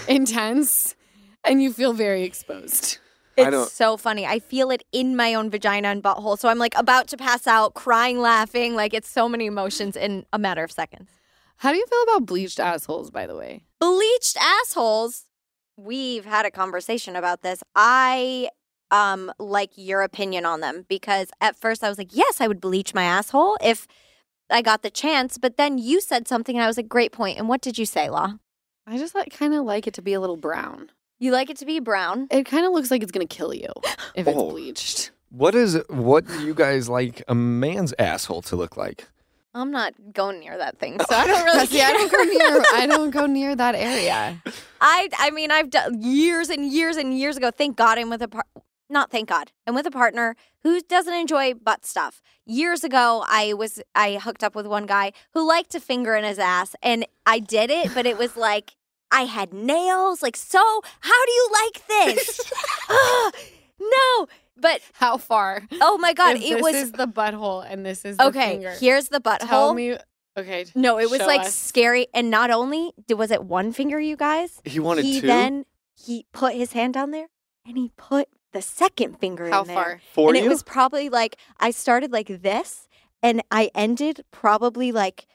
intense 0.09 0.97
and 1.45 1.62
you 1.62 1.72
feel 1.72 1.93
very 1.93 2.24
exposed. 2.24 2.99
It's 3.37 3.72
so 3.72 3.97
funny. 3.97 4.26
I 4.26 4.39
feel 4.39 4.70
it 4.70 4.83
in 4.93 5.16
my 5.16 5.35
own 5.35 5.51
vagina 5.51 5.89
and 5.89 6.03
butthole. 6.03 6.39
So 6.39 6.49
I'm 6.49 6.59
like 6.59 6.74
about 6.76 7.09
to 7.09 7.16
pass 7.16 7.47
out, 7.47 7.74
crying, 7.74 8.20
laughing. 8.20 8.74
Like 8.74 8.95
it's 8.95 9.09
so 9.09 9.28
many 9.28 9.47
emotions 9.47 9.97
in 9.97 10.26
a 10.33 10.39
matter 10.39 10.62
of 10.62 10.72
seconds. 10.72 11.09
How 11.57 11.70
do 11.70 11.78
you 11.78 11.87
feel 11.87 12.03
about 12.03 12.26
bleached 12.26 12.59
assholes, 12.59 13.11
by 13.11 13.26
the 13.26 13.37
way? 13.37 13.64
Bleached 13.80 14.37
assholes. 14.37 15.26
We've 15.76 16.24
had 16.24 16.45
a 16.45 16.51
conversation 16.51 17.16
about 17.16 17.43
this. 17.43 17.62
I 17.74 18.49
um 18.91 19.33
like 19.39 19.70
your 19.76 20.03
opinion 20.03 20.45
on 20.45 20.61
them 20.61 20.85
because 20.89 21.28
at 21.41 21.57
first 21.57 21.83
I 21.83 21.89
was 21.89 21.99
like, 21.99 22.14
yes, 22.14 22.41
I 22.41 22.49
would 22.49 22.61
bleach 22.61 22.95
my 22.95 23.05
asshole 23.05 23.57
if 23.62 23.87
I 24.51 24.61
got 24.61 24.83
the 24.83 24.91
chance. 24.91 25.39
But 25.39 25.57
then 25.57 25.78
you 25.78 26.01
said 26.01 26.28
something 26.28 26.57
and 26.57 26.62
I 26.62 26.66
was 26.66 26.76
like, 26.76 26.89
great 26.89 27.12
point. 27.12 27.39
And 27.39 27.49
what 27.49 27.62
did 27.62 27.78
you 27.78 27.87
say, 27.87 28.11
Law? 28.11 28.35
I 28.87 28.99
just 28.99 29.14
like 29.14 29.33
kind 29.33 29.55
of 29.55 29.64
like 29.64 29.87
it 29.87 29.95
to 29.95 30.03
be 30.03 30.12
a 30.12 30.20
little 30.20 30.37
brown. 30.37 30.91
You 31.23 31.31
like 31.31 31.51
it 31.51 31.57
to 31.59 31.66
be 31.66 31.79
brown? 31.79 32.27
It 32.33 32.47
kind 32.47 32.66
of 32.66 32.73
looks 32.73 32.91
like 32.91 33.01
it's 33.03 33.12
gonna 33.12 33.27
kill 33.27 33.55
you 33.55 33.68
if 34.16 34.27
it's 34.27 34.37
Oh. 34.37 34.51
bleached. 34.51 35.12
What 35.31 35.55
is 35.55 35.81
what 35.89 36.27
do 36.27 36.45
you 36.45 36.53
guys 36.53 36.89
like 36.89 37.23
a 37.29 37.35
man's 37.35 37.95
asshole 37.99 38.43
to 38.43 38.57
look 38.57 38.77
like? 38.77 39.07
I'm 39.55 39.70
not 39.70 39.93
going 40.12 40.41
near 40.41 40.59
that 40.59 40.79
thing, 40.81 40.99
so 40.99 41.14
I 41.23 41.27
don't 41.29 41.45
really. 41.45 41.66
See, 41.73 41.81
I 41.81 41.93
don't 41.93 42.11
go 42.11 42.23
near. 42.25 42.62
I 42.75 42.87
don't 42.87 43.11
go 43.11 43.27
near 43.27 43.55
that 43.55 43.77
area. 43.77 44.43
I 44.81 45.09
I 45.16 45.31
mean 45.31 45.53
I've 45.53 45.70
done 45.70 46.03
years 46.03 46.49
and 46.51 46.66
years 46.73 46.97
and 46.97 47.16
years 47.16 47.37
ago. 47.37 47.51
Thank 47.53 47.77
God 47.77 47.99
I'm 47.99 48.11
with 48.11 48.23
a 48.23 48.29
par- 48.29 48.47
not 48.91 49.11
thank 49.12 49.29
God 49.29 49.53
I'm 49.66 49.77
with 49.77 49.87
a 49.87 49.91
partner 49.93 50.35
who 50.64 50.81
doesn't 50.81 51.14
enjoy 51.14 51.55
butt 51.55 51.87
stuff. 51.87 52.20
Years 52.45 52.83
ago 52.83 53.25
I 53.29 53.55
was 53.55 53.81
I 53.95 54.14
hooked 54.16 54.43
up 54.43 54.57
with 54.57 54.66
one 54.66 54.87
guy 54.87 55.12
who 55.35 55.47
liked 55.47 55.70
to 55.70 55.81
finger 55.81 56.16
in 56.16 56.25
his 56.25 56.41
ass 56.41 56.75
and 56.83 57.07
I 57.25 57.39
did 57.39 57.70
it, 57.70 57.95
but 57.95 58.07
it 58.07 58.18
was 58.18 58.37
like 58.37 58.75
I 59.13 59.23
had 59.23 59.53
nails. 59.53 60.23
Like, 60.23 60.37
so 60.37 60.59
how 61.01 61.27
do 61.27 61.33
you 61.33 61.49
like 61.65 61.87
this? 61.87 62.41
Ugh, 62.89 63.35
no, 63.81 64.27
but 64.57 64.81
How 64.95 65.17
far? 65.19 65.67
oh 65.81 65.99
my 65.99 66.13
god, 66.13 66.37
If 66.37 66.43
it 66.43 66.55
this 66.55 66.63
was 66.63 66.75
is 66.75 66.93
the 66.93 67.07
butthole 67.07 67.65
and 67.69 67.85
this 67.87 68.05
is 68.05 68.17
the 68.17 68.27
okay. 68.27 68.53
finger. 68.53 68.71
Here's 68.81 69.09
the 69.09 69.21
butthole. 69.21 69.49
Tell 69.49 69.75
me. 69.75 69.97
Okay. 70.37 70.65
no, 70.75 70.99
it 70.99 71.11
was 71.11 71.21
like 71.21 71.43
us. 71.43 71.55
scary, 71.55 72.07
and 72.15 72.31
not 72.31 72.51
only 72.51 72.93
did 73.07 73.15
was 73.19 73.31
it 73.31 73.45
one 73.45 73.71
finger, 73.73 74.01
you 74.01 74.17
guys. 74.17 74.63
He 74.65 74.81
wanted 74.81 75.05
he 75.05 75.21
two. 75.21 75.27
then 75.27 75.67
he 75.95 76.25
put 76.33 76.55
his 76.55 76.73
hand 76.73 76.95
down 76.95 77.11
there 77.11 77.27
and 77.67 77.77
he 77.77 77.93
put 77.99 78.29
the 78.55 78.63
second 78.63 79.19
finger 79.19 79.51
How 79.51 79.61
in 79.63 79.69
there. 79.69 79.77
How 79.77 79.83
far? 79.83 80.01
for 80.15 80.29
and 80.31 80.39
you. 80.39 80.45
it 80.45 80.49
was 80.49 80.63
probably 80.63 81.11
like 81.11 81.37
I 81.61 81.71
started 81.71 82.13
like 82.13 82.29
this 82.29 82.89
and 83.23 83.43
I 83.51 83.71
ended 83.75 84.25
probably 84.31 84.91
like 84.91 85.27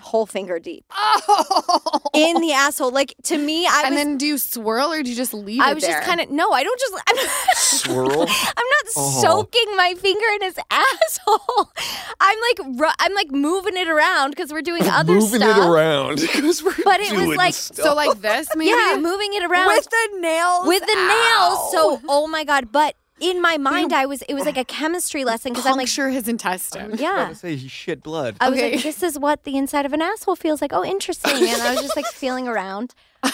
whole 0.00 0.26
finger 0.26 0.58
deep 0.58 0.84
Oh. 0.94 2.00
in 2.14 2.40
the 2.40 2.52
asshole. 2.52 2.90
Like 2.90 3.14
to 3.24 3.36
me, 3.38 3.66
I 3.66 3.82
and 3.84 3.94
was 3.94 4.04
then 4.04 4.18
do 4.18 4.26
you 4.26 4.38
swirl 4.38 4.92
or 4.92 5.02
do 5.02 5.10
you 5.10 5.16
just 5.16 5.34
leave 5.34 5.60
I 5.60 5.72
it 5.72 5.74
was 5.74 5.84
there? 5.84 5.92
just 5.94 6.06
kind 6.06 6.20
of 6.20 6.30
no, 6.30 6.50
I 6.52 6.62
don't 6.64 6.80
just 6.80 6.94
I'm 7.06 7.16
not, 7.16 7.30
Swirl? 7.56 8.22
I'm 8.22 8.26
not 8.26 8.82
Oh. 8.96 9.20
soaking 9.22 9.76
my 9.76 9.94
finger 9.94 10.26
in 10.34 10.42
his 10.42 10.58
asshole. 10.70 11.72
I'm 12.20 12.38
like 12.40 12.80
ru- 12.80 12.94
I'm 12.98 13.14
like 13.14 13.30
moving 13.30 13.76
it 13.76 13.88
around 13.88 14.30
because 14.30 14.52
we're 14.52 14.60
doing 14.62 14.82
other 14.88 15.14
moving 15.14 15.40
stuff. 15.40 15.56
Moving 15.56 15.62
it 15.62 15.66
around 15.74 16.16
because 16.20 16.62
we're 16.62 16.74
But 16.84 17.00
it 17.00 17.12
was 17.14 17.36
like- 17.36 17.54
stuff. 17.54 17.84
so 17.86 17.94
like 17.94 18.20
this 18.20 18.48
maybe. 18.56 18.70
Yeah, 18.70 18.96
moving 19.00 19.32
it 19.34 19.44
around 19.44 19.68
with 19.68 19.88
the 19.88 20.18
nails. 20.20 20.66
with 20.66 20.80
the 20.80 20.94
nails. 20.94 21.72
So 21.72 22.00
oh 22.08 22.26
my 22.26 22.44
god! 22.44 22.70
But 22.72 22.94
in 23.22 23.40
my 23.40 23.56
mind, 23.56 23.92
I 23.92 24.04
was 24.06 24.20
it 24.22 24.34
was 24.34 24.44
like 24.44 24.56
a 24.58 24.64
chemistry 24.64 25.24
lesson 25.30 25.52
because 25.52 25.64
I'm 25.66 25.76
like 25.76 25.88
sure 25.88 26.10
his 26.10 26.28
intestine. 26.28 26.96
yeah. 26.98 27.28
to 27.30 27.34
say 27.34 27.56
he 27.56 27.68
shit 27.68 28.02
blood. 28.02 28.36
I 28.40 28.50
was 28.50 28.58
Okay. 28.58 28.72
like, 28.74 28.82
this 28.82 29.02
is 29.02 29.18
what 29.18 29.44
the 29.44 29.56
inside 29.56 29.86
of 29.86 29.92
an 29.92 30.02
asshole 30.02 30.36
feels 30.36 30.60
like. 30.60 30.72
Oh, 30.74 30.84
interesting. 30.84 31.32
And 31.48 31.62
I 31.62 31.72
was 31.72 31.82
just 31.82 31.96
like 31.96 32.06
feeling 32.06 32.48
around. 32.48 32.94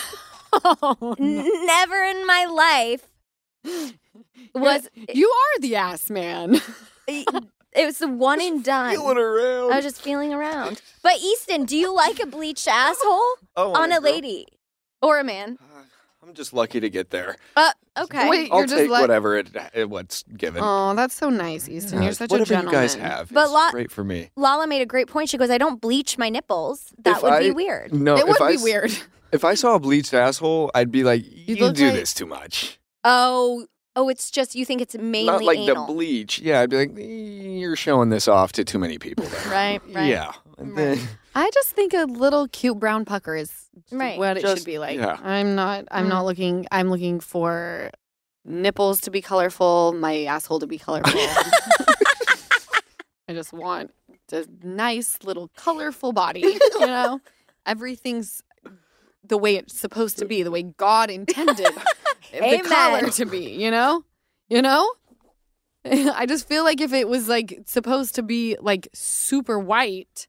Oh, 0.51 1.15
N- 1.21 1.67
Never 1.67 2.03
in 2.05 2.27
my 2.27 2.47
life 2.47 3.07
was 4.55 4.89
you 5.13 5.29
are 5.29 5.61
the 5.61 5.77
ass 5.77 6.09
man. 6.09 6.59
it 7.07 7.85
was 7.85 7.99
the 7.99 8.09
one 8.09 8.41
and 8.41 8.65
done. 8.73 8.93
Feeling 8.95 9.19
around. 9.19 9.73
I 9.73 9.77
was 9.77 9.85
just 9.85 10.01
feeling 10.01 10.33
around. 10.33 10.81
But 11.03 11.19
Easton, 11.19 11.67
do 11.67 11.77
you 11.77 11.95
like 11.95 12.19
a 12.21 12.27
bleached 12.27 12.67
asshole 12.67 13.35
Oh, 13.57 13.75
on 13.75 13.93
a 13.93 13.97
girl. 14.01 14.11
lady 14.11 14.47
or 15.03 15.19
a 15.21 15.25
man? 15.25 15.59
Ah, 15.61 15.83
I'm 16.23 16.35
just 16.35 16.53
lucky 16.53 16.81
to 16.81 16.91
get 16.91 17.11
there. 17.11 17.37
Uh, 17.57 17.71
okay. 17.97 18.29
Wait, 18.29 18.51
I'll 18.53 18.59
you're 18.59 18.67
just 18.67 18.79
take 18.79 18.91
let- 18.91 19.01
whatever 19.01 19.37
it, 19.39 19.49
it 19.73 19.89
what's 19.89 20.25
given. 20.37 20.63
Oh, 20.65 20.95
that's 20.95 21.15
so 21.15 21.31
nice, 21.31 21.69
Easton. 21.69 22.03
You're 22.03 22.13
such 22.13 22.31
whatever 22.31 22.45
a 22.53 22.57
gentleman. 22.57 22.75
you 22.75 22.81
guys 22.81 22.95
have. 22.97 23.33
But 23.33 23.45
it's 23.45 23.53
lo- 23.53 23.71
great 23.71 23.91
for 23.91 24.05
me. 24.05 24.31
Lala 24.37 24.67
made 24.67 24.83
a 24.83 24.87
great 24.87 25.07
point. 25.09 25.31
She 25.31 25.39
goes, 25.39 25.49
I 25.51 25.59
don't 25.59 25.81
bleach 25.81 26.19
my 26.19 26.29
nipples. 26.29 26.93
That 27.05 27.19
If 27.19 27.23
would 27.23 27.39
be 27.39 27.49
I- 27.51 27.53
weird. 27.53 27.95
No, 27.95 28.17
It 28.17 28.21
if 28.21 28.27
would 28.29 28.43
I 28.43 28.49
be 28.51 28.55
s- 28.57 28.63
weird. 28.63 28.93
If 29.31 29.45
I 29.45 29.53
saw 29.55 29.75
a 29.75 29.79
bleached 29.79 30.15
asshole, 30.15 30.71
I'd 30.75 30.91
be 30.91 31.05
like, 31.05 31.23
"You 31.23 31.57
look 31.57 31.77
do 31.77 31.85
like- 31.89 31.95
this 31.97 32.15
too 32.15 32.25
much." 32.25 32.79
Oh, 33.05 33.67
oh, 33.95 34.09
it's 34.09 34.31
just 34.31 34.55
you 34.55 34.65
think 34.65 34.81
it's 34.81 34.97
mainly 34.97 35.27
Not 35.27 35.45
like 35.45 35.59
anal. 35.59 35.87
the 35.87 35.93
bleach. 35.93 36.39
Yeah, 36.39 36.61
I'd 36.63 36.71
be 36.71 36.77
like, 36.79 36.93
"Eh, 36.97 37.03
"You're 37.03 37.77
showing 37.77 38.09
this 38.09 38.27
off 38.27 38.53
to 38.53 38.65
too 38.65 38.79
many 38.79 38.97
people." 38.99 39.27
Then. 39.27 39.51
right, 39.51 39.81
right. 39.95 40.07
Yeah. 40.09 40.33
And 40.57 40.79
then- 40.79 40.99
I 41.39 41.51
just 41.55 41.71
think 41.71 41.95
a 41.95 42.05
little 42.05 42.49
cute 42.49 42.79
brown 42.79 43.05
pucker 43.05 43.35
is 43.37 43.53
Right. 43.93 44.19
what 44.19 44.37
it 44.37 44.41
Just- 44.43 44.59
should 44.59 44.67
be 44.67 44.79
like. 44.79 44.99
yeah. 44.99 45.19
I'm 45.23 45.55
not. 45.55 45.85
I'm 45.91 46.07
Mm. 46.07 46.09
not 46.09 46.25
looking. 46.25 46.67
I'm 46.73 46.91
looking 46.91 47.21
for 47.21 47.91
nipples 48.45 49.01
to 49.03 49.11
be 49.11 49.21
colorful, 49.23 49.93
my 49.93 50.25
asshole 50.25 50.59
to 50.61 50.67
be 50.67 50.79
colorful. 50.79 51.13
I 53.29 53.35
just 53.35 53.53
want 53.53 53.93
a 54.33 54.47
nice 54.63 55.19
little 55.23 55.49
colorful 55.57 56.13
body. 56.13 56.41
You 56.41 56.87
know, 56.87 57.21
everything's 57.67 58.43
the 59.23 59.37
way 59.37 59.57
it's 59.57 59.79
supposed 59.79 60.17
to 60.19 60.25
be, 60.25 60.43
the 60.43 60.51
way 60.51 60.63
God 60.63 61.11
intended 61.11 61.57
the 62.33 62.43
Amen. 62.45 62.65
color 62.65 63.11
to 63.11 63.27
be. 63.27 63.51
You 63.51 63.71
know, 63.71 64.05
you 64.49 64.63
know. 64.63 64.91
I 65.85 66.27
just 66.27 66.49
feel 66.49 66.65
like 66.65 66.81
if 66.81 66.93
it 66.93 67.09
was 67.09 67.29
like 67.29 67.61
supposed 67.67 68.15
to 68.17 68.23
be 68.23 68.57
like 68.61 68.89
super 68.95 69.59
white. 69.59 70.27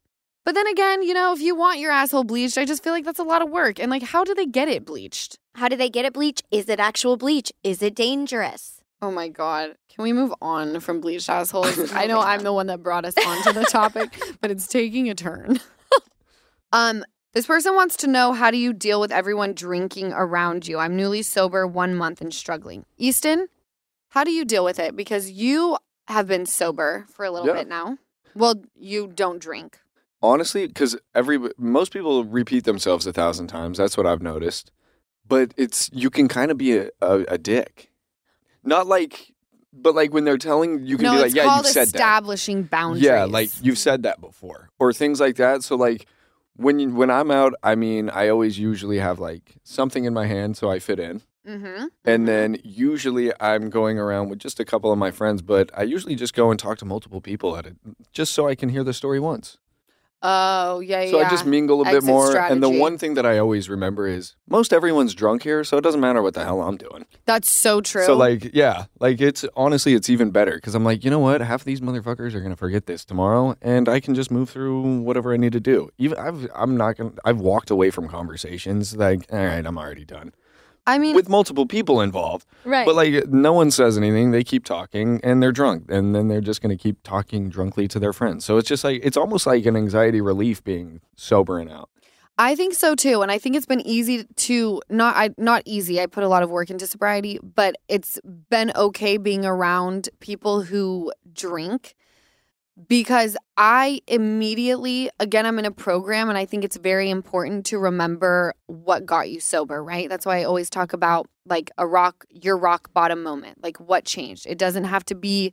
But 0.50 0.54
then 0.56 0.66
again, 0.66 1.04
you 1.04 1.14
know, 1.14 1.32
if 1.32 1.40
you 1.40 1.54
want 1.54 1.78
your 1.78 1.92
asshole 1.92 2.24
bleached, 2.24 2.58
I 2.58 2.64
just 2.64 2.82
feel 2.82 2.92
like 2.92 3.04
that's 3.04 3.20
a 3.20 3.22
lot 3.22 3.40
of 3.40 3.50
work. 3.50 3.78
And 3.78 3.88
like, 3.88 4.02
how 4.02 4.24
do 4.24 4.34
they 4.34 4.46
get 4.46 4.66
it 4.66 4.84
bleached? 4.84 5.38
How 5.54 5.68
do 5.68 5.76
they 5.76 5.88
get 5.88 6.04
it 6.06 6.12
bleach? 6.12 6.42
Is 6.50 6.68
it 6.68 6.80
actual 6.80 7.16
bleach? 7.16 7.52
Is 7.62 7.82
it 7.82 7.94
dangerous? 7.94 8.82
Oh 9.00 9.12
my 9.12 9.28
God. 9.28 9.76
Can 9.94 10.02
we 10.02 10.12
move 10.12 10.34
on 10.42 10.80
from 10.80 11.00
bleached 11.00 11.30
assholes? 11.30 11.92
I 11.94 12.08
know 12.08 12.18
I'm 12.18 12.42
the 12.42 12.52
one 12.52 12.66
that 12.66 12.82
brought 12.82 13.04
us 13.04 13.14
onto 13.24 13.52
the 13.52 13.64
topic, 13.64 14.20
but 14.40 14.50
it's 14.50 14.66
taking 14.66 15.08
a 15.08 15.14
turn. 15.14 15.60
um, 16.72 17.04
this 17.32 17.46
person 17.46 17.76
wants 17.76 17.96
to 17.98 18.08
know 18.08 18.32
how 18.32 18.50
do 18.50 18.56
you 18.56 18.72
deal 18.72 19.00
with 19.00 19.12
everyone 19.12 19.54
drinking 19.54 20.12
around 20.12 20.66
you? 20.66 20.78
I'm 20.78 20.96
newly 20.96 21.22
sober 21.22 21.64
one 21.64 21.94
month 21.94 22.20
and 22.20 22.34
struggling. 22.34 22.84
Easton, 22.98 23.46
how 24.08 24.24
do 24.24 24.32
you 24.32 24.44
deal 24.44 24.64
with 24.64 24.80
it? 24.80 24.96
Because 24.96 25.30
you 25.30 25.78
have 26.08 26.26
been 26.26 26.44
sober 26.44 27.06
for 27.08 27.24
a 27.24 27.30
little 27.30 27.46
Yeah. 27.46 27.54
bit 27.54 27.68
now. 27.68 27.98
Well, 28.34 28.64
you 28.74 29.06
don't 29.06 29.38
drink. 29.38 29.78
Honestly, 30.22 30.66
because 30.66 30.96
every 31.14 31.38
most 31.58 31.92
people 31.92 32.24
repeat 32.24 32.64
themselves 32.64 33.06
a 33.06 33.12
thousand 33.12 33.46
times. 33.48 33.78
That's 33.78 33.96
what 33.96 34.06
I've 34.06 34.22
noticed. 34.22 34.70
But 35.26 35.54
it's 35.56 35.88
you 35.92 36.10
can 36.10 36.28
kind 36.28 36.50
of 36.50 36.58
be 36.58 36.76
a, 36.76 36.90
a, 37.00 37.20
a 37.28 37.38
dick, 37.38 37.90
not 38.64 38.86
like, 38.88 39.32
but 39.72 39.94
like 39.94 40.12
when 40.12 40.24
they're 40.24 40.38
telling 40.38 40.84
you 40.84 40.96
can 40.96 41.04
no, 41.04 41.12
be 41.14 41.22
like, 41.22 41.34
yeah, 41.34 41.56
you've 41.56 41.66
said 41.66 41.88
that. 41.88 41.94
establishing 41.94 42.64
boundaries. 42.64 43.04
Yeah, 43.04 43.24
like 43.24 43.50
you've 43.62 43.78
said 43.78 44.02
that 44.02 44.20
before, 44.20 44.70
or 44.78 44.92
things 44.92 45.20
like 45.20 45.36
that. 45.36 45.62
So 45.62 45.76
like 45.76 46.06
when 46.56 46.80
you, 46.80 46.92
when 46.94 47.10
I'm 47.10 47.30
out, 47.30 47.54
I 47.62 47.76
mean, 47.76 48.10
I 48.10 48.28
always 48.28 48.58
usually 48.58 48.98
have 48.98 49.18
like 49.20 49.54
something 49.62 50.04
in 50.04 50.12
my 50.12 50.26
hand 50.26 50.56
so 50.56 50.68
I 50.70 50.78
fit 50.80 50.98
in, 50.98 51.22
Mm-hmm. 51.48 51.86
and 52.04 52.28
then 52.28 52.58
usually 52.62 53.32
I'm 53.40 53.70
going 53.70 53.98
around 53.98 54.28
with 54.28 54.40
just 54.40 54.60
a 54.60 54.64
couple 54.64 54.92
of 54.92 54.98
my 54.98 55.10
friends, 55.10 55.40
but 55.42 55.70
I 55.74 55.82
usually 55.84 56.14
just 56.16 56.34
go 56.34 56.50
and 56.50 56.58
talk 56.60 56.76
to 56.78 56.84
multiple 56.84 57.20
people 57.20 57.56
at 57.56 57.66
it, 57.66 57.76
just 58.12 58.34
so 58.34 58.46
I 58.48 58.54
can 58.54 58.68
hear 58.68 58.84
the 58.84 58.92
story 58.92 59.20
once. 59.20 59.58
Oh, 60.22 60.80
yeah, 60.80 61.02
yeah. 61.02 61.10
So. 61.10 61.20
I 61.20 61.30
just 61.30 61.46
mingle 61.46 61.80
a 61.80 61.84
bit 61.84 61.94
Exit 61.94 62.08
more. 62.08 62.36
And 62.36 62.62
the 62.62 62.66
strategy. 62.66 62.78
one 62.80 62.98
thing 62.98 63.14
that 63.14 63.24
I 63.24 63.38
always 63.38 63.70
remember 63.70 64.06
is 64.06 64.36
most 64.48 64.72
everyone's 64.72 65.14
drunk 65.14 65.42
here, 65.42 65.64
so 65.64 65.78
it 65.78 65.80
doesn't 65.80 66.00
matter 66.00 66.20
what 66.20 66.34
the 66.34 66.44
hell 66.44 66.60
I'm 66.60 66.76
doing. 66.76 67.06
That's 67.24 67.50
so 67.50 67.80
true. 67.80 68.04
So 68.04 68.16
like, 68.16 68.50
yeah, 68.54 68.84
like 68.98 69.20
it's 69.20 69.46
honestly 69.56 69.94
it's 69.94 70.10
even 70.10 70.30
better 70.30 70.56
because 70.56 70.74
I'm 70.74 70.84
like, 70.84 71.04
you 71.04 71.10
know 71.10 71.18
what? 71.18 71.40
Half 71.40 71.62
of 71.62 71.64
these 71.64 71.80
motherfuckers 71.80 72.34
are 72.34 72.40
gonna 72.40 72.56
forget 72.56 72.86
this 72.86 73.04
tomorrow, 73.04 73.56
and 73.62 73.88
I 73.88 74.00
can 74.00 74.14
just 74.14 74.30
move 74.30 74.50
through 74.50 75.00
whatever 75.00 75.32
I 75.32 75.38
need 75.38 75.52
to 75.52 75.60
do. 75.60 75.90
Even 75.96 76.18
I've 76.18 76.48
I'm 76.54 76.76
not 76.76 76.96
gonna 76.96 77.12
I've 77.24 77.40
walked 77.40 77.70
away 77.70 77.90
from 77.90 78.08
conversations 78.08 78.96
like, 78.96 79.26
all 79.32 79.38
right, 79.38 79.64
I'm 79.64 79.78
already 79.78 80.04
done 80.04 80.32
I 80.86 80.98
mean, 80.98 81.14
with 81.14 81.28
multiple 81.28 81.66
people 81.66 82.00
involved. 82.00 82.46
Right. 82.64 82.86
But 82.86 82.94
like, 82.94 83.28
no 83.28 83.52
one 83.52 83.70
says 83.70 83.96
anything. 83.96 84.30
They 84.30 84.44
keep 84.44 84.64
talking, 84.64 85.20
and 85.22 85.42
they're 85.42 85.52
drunk, 85.52 85.84
and 85.88 86.14
then 86.14 86.28
they're 86.28 86.40
just 86.40 86.62
gonna 86.62 86.76
keep 86.76 87.02
talking 87.02 87.48
drunkly 87.48 87.88
to 87.88 87.98
their 87.98 88.12
friends. 88.12 88.44
So 88.44 88.56
it's 88.56 88.68
just 88.68 88.84
like 88.84 89.00
it's 89.04 89.16
almost 89.16 89.46
like 89.46 89.66
an 89.66 89.76
anxiety 89.76 90.20
relief 90.20 90.62
being 90.64 91.00
sober 91.16 91.58
and 91.58 91.70
out. 91.70 91.90
I 92.38 92.54
think 92.54 92.72
so 92.72 92.94
too, 92.94 93.20
and 93.20 93.30
I 93.30 93.36
think 93.36 93.54
it's 93.54 93.66
been 93.66 93.86
easy 93.86 94.24
to 94.24 94.80
not 94.88 95.14
I 95.14 95.30
not 95.36 95.62
easy. 95.66 96.00
I 96.00 96.06
put 96.06 96.24
a 96.24 96.28
lot 96.28 96.42
of 96.42 96.50
work 96.50 96.70
into 96.70 96.86
sobriety, 96.86 97.38
but 97.42 97.76
it's 97.88 98.18
been 98.48 98.72
okay 98.74 99.18
being 99.18 99.44
around 99.44 100.08
people 100.20 100.62
who 100.62 101.12
drink 101.32 101.94
because 102.88 103.36
I 103.56 104.00
immediately 104.06 105.10
again 105.18 105.46
I'm 105.46 105.58
in 105.58 105.64
a 105.64 105.70
program 105.70 106.28
and 106.28 106.38
I 106.38 106.44
think 106.46 106.64
it's 106.64 106.76
very 106.76 107.10
important 107.10 107.66
to 107.66 107.78
remember 107.78 108.54
what 108.66 109.06
got 109.06 109.30
you 109.30 109.40
sober, 109.40 109.82
right? 109.82 110.08
That's 110.08 110.24
why 110.24 110.40
I 110.40 110.44
always 110.44 110.70
talk 110.70 110.92
about 110.92 111.26
like 111.46 111.70
a 111.78 111.86
rock 111.86 112.24
your 112.30 112.56
rock 112.56 112.92
bottom 112.92 113.22
moment. 113.22 113.62
Like 113.62 113.78
what 113.78 114.04
changed? 114.04 114.46
It 114.46 114.58
doesn't 114.58 114.84
have 114.84 115.04
to 115.06 115.14
be 115.14 115.52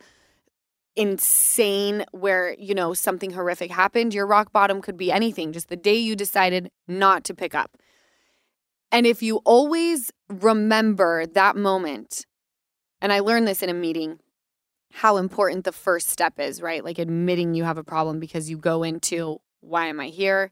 insane 0.96 2.04
where 2.12 2.56
you 2.58 2.74
know 2.74 2.94
something 2.94 3.30
horrific 3.30 3.70
happened 3.70 4.16
your 4.16 4.26
rock 4.26 4.52
bottom 4.52 4.82
could 4.82 4.98
be 4.98 5.12
anything 5.12 5.54
just 5.54 5.70
the 5.70 5.76
day 5.76 5.94
you 5.96 6.16
decided 6.16 6.72
not 6.88 7.24
to 7.24 7.36
pick 7.36 7.54
up 7.54 7.78
and 8.92 9.06
if 9.06 9.22
you 9.22 9.38
always 9.46 10.12
remember 10.28 11.28
that 11.28 11.56
moment 11.56 12.26
and 13.00 13.14
i 13.14 13.20
learned 13.20 13.48
this 13.48 13.62
in 13.62 13.70
a 13.70 13.76
meeting 13.76 14.18
how 14.92 15.18
important 15.18 15.64
the 15.64 15.72
first 15.72 16.10
step 16.10 16.40
is 16.40 16.62
right 16.62 16.84
like 16.84 17.00
admitting 17.00 17.54
you 17.54 17.64
have 17.64 17.78
a 17.78 17.84
problem 17.84 18.20
because 18.20 18.50
you 18.50 18.58
go 18.58 18.84
into 18.84 19.40
why 19.62 19.88
am 19.88 20.00
i 20.00 20.08
here 20.08 20.50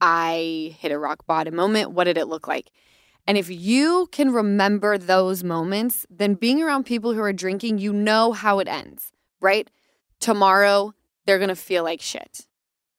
i 0.00 0.74
hit 0.78 0.92
a 0.92 0.98
rock 0.98 1.26
bottom 1.26 1.54
moment 1.54 1.92
what 1.92 2.04
did 2.04 2.18
it 2.18 2.28
look 2.28 2.46
like 2.46 2.70
and 3.28 3.36
if 3.36 3.50
you 3.50 4.08
can 4.12 4.30
remember 4.30 4.98
those 4.98 5.42
moments 5.42 6.06
then 6.10 6.34
being 6.34 6.62
around 6.62 6.84
people 6.84 7.12
who 7.12 7.20
are 7.20 7.32
drinking 7.32 7.78
you 7.78 7.92
know 7.92 8.32
how 8.32 8.58
it 8.58 8.68
ends 8.68 9.12
right 9.40 9.70
Tomorrow, 10.20 10.94
they're 11.26 11.38
going 11.38 11.48
to 11.48 11.56
feel 11.56 11.84
like 11.84 12.00
shit. 12.00 12.46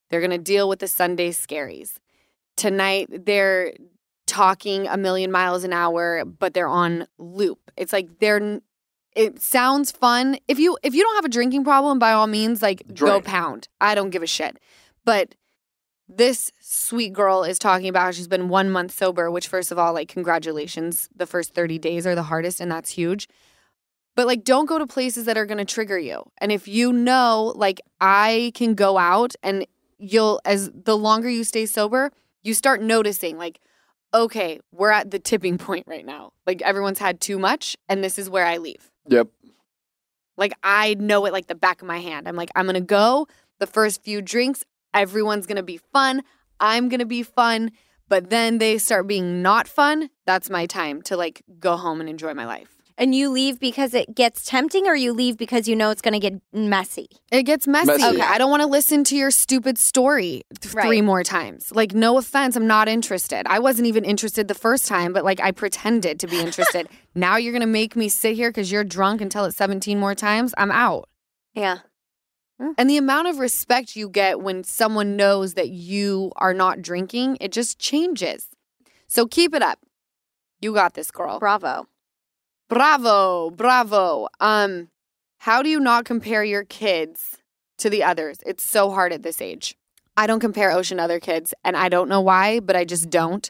They're 0.09 0.21
going 0.21 0.31
to 0.31 0.37
deal 0.37 0.69
with 0.69 0.79
the 0.79 0.87
Sunday 0.87 1.31
scaries. 1.31 1.97
Tonight, 2.55 3.25
they're 3.25 3.73
talking 4.25 4.87
a 4.87 4.97
million 4.97 5.31
miles 5.31 5.63
an 5.63 5.73
hour, 5.73 6.25
but 6.25 6.53
they're 6.53 6.67
on 6.67 7.07
loop. 7.17 7.59
It's 7.75 7.93
like 7.93 8.19
they're 8.19 8.61
it 9.17 9.41
sounds 9.41 9.91
fun. 9.91 10.37
If 10.47 10.59
you 10.59 10.77
if 10.83 10.93
you 10.93 11.03
don't 11.03 11.15
have 11.15 11.25
a 11.25 11.29
drinking 11.29 11.63
problem, 11.63 11.99
by 11.99 12.13
all 12.13 12.27
means, 12.27 12.61
like 12.61 12.87
go 12.87 12.93
Drink. 12.93 13.25
pound. 13.25 13.67
I 13.81 13.95
don't 13.95 14.11
give 14.11 14.23
a 14.23 14.27
shit. 14.27 14.57
But 15.03 15.35
this 16.07 16.51
sweet 16.61 17.13
girl 17.13 17.43
is 17.43 17.59
talking 17.59 17.89
about 17.89 18.15
she's 18.15 18.27
been 18.27 18.47
one 18.47 18.69
month 18.69 18.91
sober, 18.91 19.29
which, 19.29 19.47
first 19.47 19.71
of 19.71 19.79
all, 19.79 19.93
like, 19.93 20.07
congratulations. 20.07 21.09
The 21.15 21.25
first 21.25 21.53
30 21.53 21.79
days 21.79 22.07
are 22.07 22.15
the 22.15 22.23
hardest, 22.23 22.61
and 22.61 22.71
that's 22.71 22.91
huge. 22.91 23.27
But, 24.15 24.25
like, 24.25 24.43
don't 24.43 24.67
go 24.67 24.79
to 24.79 24.87
places 24.87 25.25
that 25.25 25.37
are 25.37 25.45
going 25.45 25.57
to 25.57 25.65
trigger 25.65 25.99
you. 25.99 26.23
And 26.39 26.51
if 26.51 26.67
you 26.67 26.93
know, 26.93 27.53
like, 27.55 27.81
I 27.99 28.51
can 28.55 28.73
go 28.73 28.97
out 28.97 29.35
and 29.43 29.65
you'll, 29.97 30.39
as 30.45 30.71
the 30.73 30.97
longer 30.97 31.29
you 31.29 31.43
stay 31.43 31.65
sober, 31.65 32.11
you 32.41 32.53
start 32.53 32.81
noticing, 32.81 33.37
like, 33.37 33.59
okay, 34.13 34.59
we're 34.71 34.91
at 34.91 35.11
the 35.11 35.19
tipping 35.19 35.57
point 35.67 35.85
right 35.87 36.05
now. 36.05 36.31
Like, 36.45 36.61
everyone's 36.61 36.99
had 36.99 37.19
too 37.19 37.37
much, 37.37 37.75
and 37.89 38.03
this 38.03 38.17
is 38.17 38.29
where 38.29 38.45
I 38.45 38.57
leave. 38.57 38.89
Yep. 39.07 39.29
Like 40.37 40.53
I 40.63 40.93
know 40.95 41.25
it 41.25 41.33
like 41.33 41.47
the 41.47 41.55
back 41.55 41.81
of 41.81 41.87
my 41.87 41.99
hand. 41.99 42.27
I'm 42.27 42.35
like, 42.35 42.51
I'm 42.55 42.65
gonna 42.65 42.81
go 42.81 43.27
the 43.59 43.67
first 43.67 44.03
few 44.03 44.21
drinks. 44.21 44.63
Everyone's 44.93 45.47
gonna 45.47 45.63
be 45.63 45.77
fun. 45.77 46.23
I'm 46.59 46.89
gonna 46.89 47.05
be 47.05 47.23
fun. 47.23 47.71
But 48.09 48.29
then 48.29 48.57
they 48.59 48.77
start 48.77 49.07
being 49.07 49.41
not 49.41 49.67
fun. 49.67 50.09
That's 50.25 50.49
my 50.49 50.65
time 50.65 51.01
to 51.03 51.17
like 51.17 51.41
go 51.59 51.75
home 51.75 51.99
and 51.99 52.09
enjoy 52.09 52.33
my 52.33 52.45
life. 52.45 52.76
And 52.99 53.13
you 53.13 53.29
leave 53.29 53.59
because 53.59 53.93
it 53.93 54.15
gets 54.15 54.43
tempting, 54.43 54.87
or 54.87 54.95
you 54.95 55.13
leave 55.13 55.37
because 55.37 55.67
you 55.67 55.75
know 55.75 55.91
it's 55.91 56.01
going 56.01 56.15
to 56.15 56.19
get 56.19 56.41
messy? 56.51 57.07
It 57.31 57.43
gets 57.43 57.67
messy. 57.67 57.87
Messy. 57.91 58.03
Okay. 58.03 58.21
I 58.21 58.39
don't 58.39 58.49
want 58.49 58.61
to 58.63 58.67
listen 58.67 59.03
to 59.05 59.15
your 59.15 59.29
stupid 59.29 59.77
story 59.77 60.41
th- 60.59 60.73
Right. 60.73 60.87
three 60.87 61.01
more 61.03 61.23
times. 61.23 61.71
Like, 61.71 61.93
no 61.93 62.17
offense, 62.17 62.55
I'm 62.55 62.65
not 62.65 62.87
interested. 62.87 63.43
I 63.47 63.59
wasn't 63.59 63.87
even 63.87 64.03
interested 64.03 64.47
the 64.47 64.55
first 64.55 64.87
time, 64.87 65.13
but 65.13 65.23
like 65.23 65.39
I 65.39 65.51
pretended 65.51 66.19
to 66.21 66.27
be 66.27 66.39
interested. 66.47 66.89
now 67.13 67.37
you're 67.37 67.53
gonna 67.53 67.67
make 67.67 67.95
me 67.95 68.09
sit 68.09 68.35
here 68.35 68.49
because 68.49 68.71
you're 68.71 68.83
drunk 68.83 69.21
and 69.21 69.29
tell 69.31 69.45
it 69.45 69.53
17 69.53 69.99
more 69.99 70.15
times. 70.15 70.55
I'm 70.57 70.71
out. 70.71 71.07
Yeah. 71.53 71.79
Mm. 72.59 72.73
And 72.79 72.89
the 72.89 72.97
amount 72.97 73.27
of 73.27 73.37
respect 73.37 73.95
you 73.95 74.09
get 74.09 74.39
when 74.41 74.63
someone 74.63 75.15
knows 75.15 75.53
that 75.53 75.69
you 75.69 76.31
are 76.37 76.53
not 76.53 76.81
drinking, 76.81 77.37
it 77.41 77.51
just 77.51 77.77
changes. 77.77 78.47
So 79.07 79.27
keep 79.27 79.53
it 79.53 79.61
up. 79.61 79.77
You 80.61 80.73
got 80.73 80.95
this, 80.95 81.11
girl. 81.11 81.37
Bravo. 81.37 81.85
Bravo, 82.69 83.49
bravo. 83.49 84.27
Um, 84.41 84.89
how 85.37 85.61
do 85.61 85.69
you 85.69 85.79
not 85.79 86.03
compare 86.03 86.43
your 86.43 86.65
kids 86.65 87.37
to 87.77 87.89
the 87.89 88.03
others? 88.03 88.39
It's 88.45 88.63
so 88.63 88.91
hard 88.91 89.13
at 89.13 89.23
this 89.23 89.41
age. 89.41 89.77
I 90.17 90.27
don't 90.27 90.41
compare 90.41 90.71
Ocean 90.71 90.97
to 90.97 91.03
other 91.03 91.21
kids, 91.21 91.53
and 91.63 91.77
I 91.77 91.87
don't 91.87 92.09
know 92.09 92.19
why, 92.19 92.59
but 92.59 92.75
I 92.75 92.83
just 92.83 93.09
don't. 93.09 93.49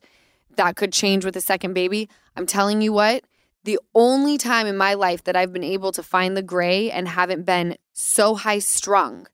That 0.55 0.75
could 0.75 0.93
change 0.93 1.25
with 1.25 1.35
a 1.35 1.41
second 1.41 1.73
baby. 1.73 2.09
I'm 2.35 2.45
telling 2.45 2.81
you 2.81 2.93
what, 2.93 3.23
the 3.63 3.79
only 3.95 4.37
time 4.37 4.67
in 4.67 4.77
my 4.77 4.93
life 4.93 5.23
that 5.23 5.35
I've 5.35 5.53
been 5.53 5.63
able 5.63 5.91
to 5.93 6.03
find 6.03 6.37
the 6.37 6.43
gray 6.43 6.91
and 6.91 7.07
haven't 7.07 7.43
been 7.43 7.77
so 7.93 8.35
high 8.35 8.59
strung 8.59 9.27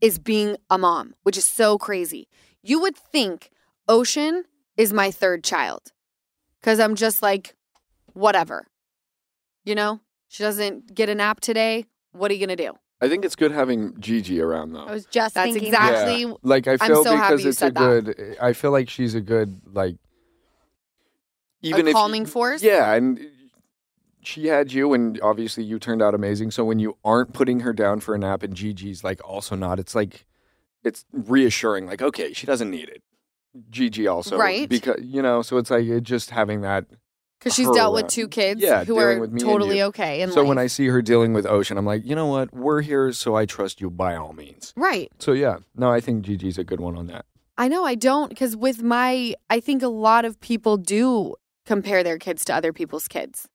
is 0.00 0.18
being 0.18 0.56
a 0.70 0.78
mom, 0.78 1.14
which 1.22 1.36
is 1.36 1.44
so 1.44 1.76
crazy. 1.76 2.28
You 2.62 2.80
would 2.80 2.96
think 2.96 3.50
Ocean 3.88 4.44
is 4.78 4.90
my 4.92 5.10
third 5.10 5.44
child 5.44 5.92
because 6.60 6.80
I'm 6.80 6.94
just 6.94 7.20
like, 7.20 7.54
whatever. 8.14 8.66
You 9.64 9.74
know, 9.74 10.00
she 10.28 10.42
doesn't 10.42 10.94
get 10.94 11.08
a 11.08 11.14
nap 11.14 11.40
today. 11.40 11.86
What 12.12 12.30
are 12.30 12.34
you 12.34 12.44
going 12.46 12.56
to 12.56 12.62
do? 12.64 12.72
I 13.00 13.08
think 13.08 13.24
it's 13.24 13.34
good 13.36 13.50
having 13.52 13.98
Gigi 13.98 14.40
around 14.40 14.72
though. 14.74 14.84
I 14.84 14.92
was 14.92 15.06
just 15.06 15.34
That's 15.34 15.52
thinking 15.52 15.68
exactly- 15.68 16.22
Yeah. 16.22 16.34
Like 16.42 16.68
I 16.68 16.72
I'm 16.72 16.78
feel 16.78 17.02
so 17.04 17.16
happy 17.16 17.36
because 17.36 17.44
you 17.44 17.48
it's 17.50 17.58
a 17.58 17.60
said 17.66 17.74
that. 17.74 18.04
good. 18.04 18.36
I 18.40 18.52
feel 18.52 18.70
like 18.70 18.88
she's 18.88 19.14
a 19.14 19.20
good 19.20 19.60
like. 19.72 19.96
Even 21.62 21.86
a 21.86 21.90
if 21.90 21.94
calming 21.94 22.26
force? 22.26 22.62
Yeah, 22.62 22.92
and 22.92 23.20
she 24.20 24.46
had 24.48 24.72
you, 24.72 24.92
and 24.94 25.20
obviously 25.20 25.62
you 25.64 25.78
turned 25.78 26.02
out 26.02 26.14
amazing. 26.14 26.50
So 26.50 26.64
when 26.64 26.78
you 26.80 26.96
aren't 27.04 27.32
putting 27.32 27.60
her 27.60 27.72
down 27.72 28.00
for 28.00 28.14
a 28.14 28.18
nap, 28.18 28.42
and 28.42 28.54
Gigi's 28.54 29.04
like 29.04 29.20
also 29.28 29.54
not, 29.56 29.78
it's 29.78 29.94
like 29.94 30.26
it's 30.84 31.04
reassuring. 31.12 31.86
Like 31.86 32.02
okay, 32.02 32.32
she 32.32 32.46
doesn't 32.46 32.70
need 32.70 32.88
it. 32.88 33.02
Gigi 33.70 34.06
also, 34.06 34.36
Right. 34.38 34.68
Because 34.68 35.00
you 35.02 35.22
know, 35.22 35.42
so 35.42 35.56
it's 35.58 35.70
like 35.70 35.84
it 35.84 36.02
just 36.02 36.30
having 36.30 36.62
that. 36.62 36.86
Because 37.42 37.54
she's 37.54 37.66
her 37.66 37.72
dealt 37.74 37.94
with 37.94 38.06
two 38.06 38.28
kids 38.28 38.60
Yeah, 38.60 38.84
who 38.84 38.98
are 38.98 39.18
with 39.18 39.32
me 39.32 39.40
and 39.40 39.50
totally 39.50 39.82
okay. 39.82 40.22
And 40.22 40.32
so 40.32 40.44
when 40.44 40.58
I 40.58 40.68
see 40.68 40.86
her 40.86 41.02
dealing 41.02 41.32
with 41.32 41.44
Ocean, 41.46 41.76
I'm 41.76 41.84
like, 41.86 42.04
you 42.04 42.14
know 42.14 42.26
what? 42.26 42.52
We're 42.54 42.82
here, 42.82 43.12
so 43.12 43.34
I 43.34 43.46
trust 43.46 43.80
you 43.80 43.90
by 43.90 44.14
all 44.14 44.32
means. 44.32 44.72
right. 44.76 45.10
So 45.18 45.32
yeah, 45.32 45.56
no, 45.74 45.90
I 45.90 46.00
think 46.00 46.24
Gigi's 46.24 46.58
a 46.58 46.64
good 46.64 46.80
one 46.80 46.96
on 46.96 47.08
that. 47.08 47.24
I 47.58 47.68
know 47.68 47.84
I 47.84 47.94
don't 47.96 48.28
because 48.28 48.56
with 48.56 48.82
my, 48.82 49.34
I 49.50 49.60
think 49.60 49.82
a 49.82 49.88
lot 49.88 50.24
of 50.24 50.40
people 50.40 50.76
do 50.76 51.34
compare 51.66 52.02
their 52.02 52.18
kids 52.18 52.44
to 52.46 52.54
other 52.54 52.72
people's 52.72 53.08
kids, 53.08 53.48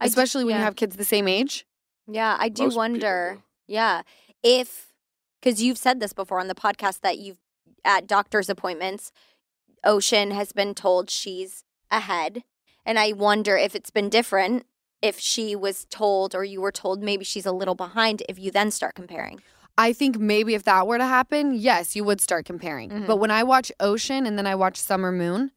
I 0.00 0.06
d- 0.06 0.08
especially 0.08 0.44
when 0.44 0.54
you 0.56 0.62
have 0.62 0.76
kids 0.76 0.96
the 0.96 1.04
same 1.04 1.26
age. 1.28 1.66
Yeah, 2.06 2.36
I 2.38 2.48
do 2.48 2.64
Most 2.64 2.76
wonder. 2.76 3.34
do. 3.38 3.42
Yeah, 3.66 4.02
if 4.42 4.92
because 5.40 5.62
you've 5.62 5.78
said 5.78 6.00
this 6.00 6.12
before 6.12 6.38
on 6.40 6.48
the 6.48 6.54
podcast 6.54 7.00
that 7.00 7.18
you've 7.18 7.38
at 7.84 8.06
doctor's 8.06 8.48
appointments, 8.48 9.12
Ocean 9.84 10.30
has 10.30 10.52
been 10.52 10.74
told 10.74 11.10
she's 11.10 11.64
ahead, 11.90 12.44
and 12.84 12.98
I 12.98 13.12
wonder 13.12 13.56
if 13.56 13.74
it's 13.74 13.90
been 13.90 14.08
different 14.08 14.66
if 15.02 15.18
she 15.18 15.54
was 15.54 15.86
told 15.90 16.34
or 16.34 16.44
you 16.44 16.60
were 16.60 16.72
told 16.72 17.02
maybe 17.02 17.24
she's 17.24 17.46
a 17.46 17.52
little 17.52 17.74
behind. 17.74 18.22
If 18.28 18.38
you 18.38 18.50
then 18.50 18.70
start 18.70 18.94
comparing, 18.94 19.40
I 19.76 19.92
think 19.92 20.18
maybe 20.18 20.54
if 20.54 20.62
that 20.64 20.86
were 20.86 20.98
to 20.98 21.04
happen, 21.06 21.54
yes, 21.54 21.96
you 21.96 22.04
would 22.04 22.20
start 22.20 22.46
comparing. 22.46 22.90
Mhm. 22.90 23.06
But 23.06 23.16
when 23.16 23.30
I 23.30 23.42
watch 23.42 23.70
Ocean 23.80 24.26
and 24.26 24.38
then 24.38 24.46
I 24.46 24.54
watch 24.54 24.76
Summer 24.78 25.12
Moon, 25.12 25.50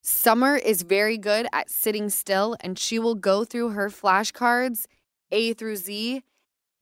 Summer 0.00 0.56
is 0.56 0.82
very 0.82 1.18
good 1.18 1.46
at 1.52 1.70
sitting 1.70 2.08
still 2.08 2.56
and 2.60 2.78
she 2.78 2.98
will 2.98 3.14
go 3.14 3.44
through 3.44 3.70
her 3.70 3.88
flashcards 3.90 4.86
A 5.30 5.52
through 5.52 5.76
Z 5.76 6.22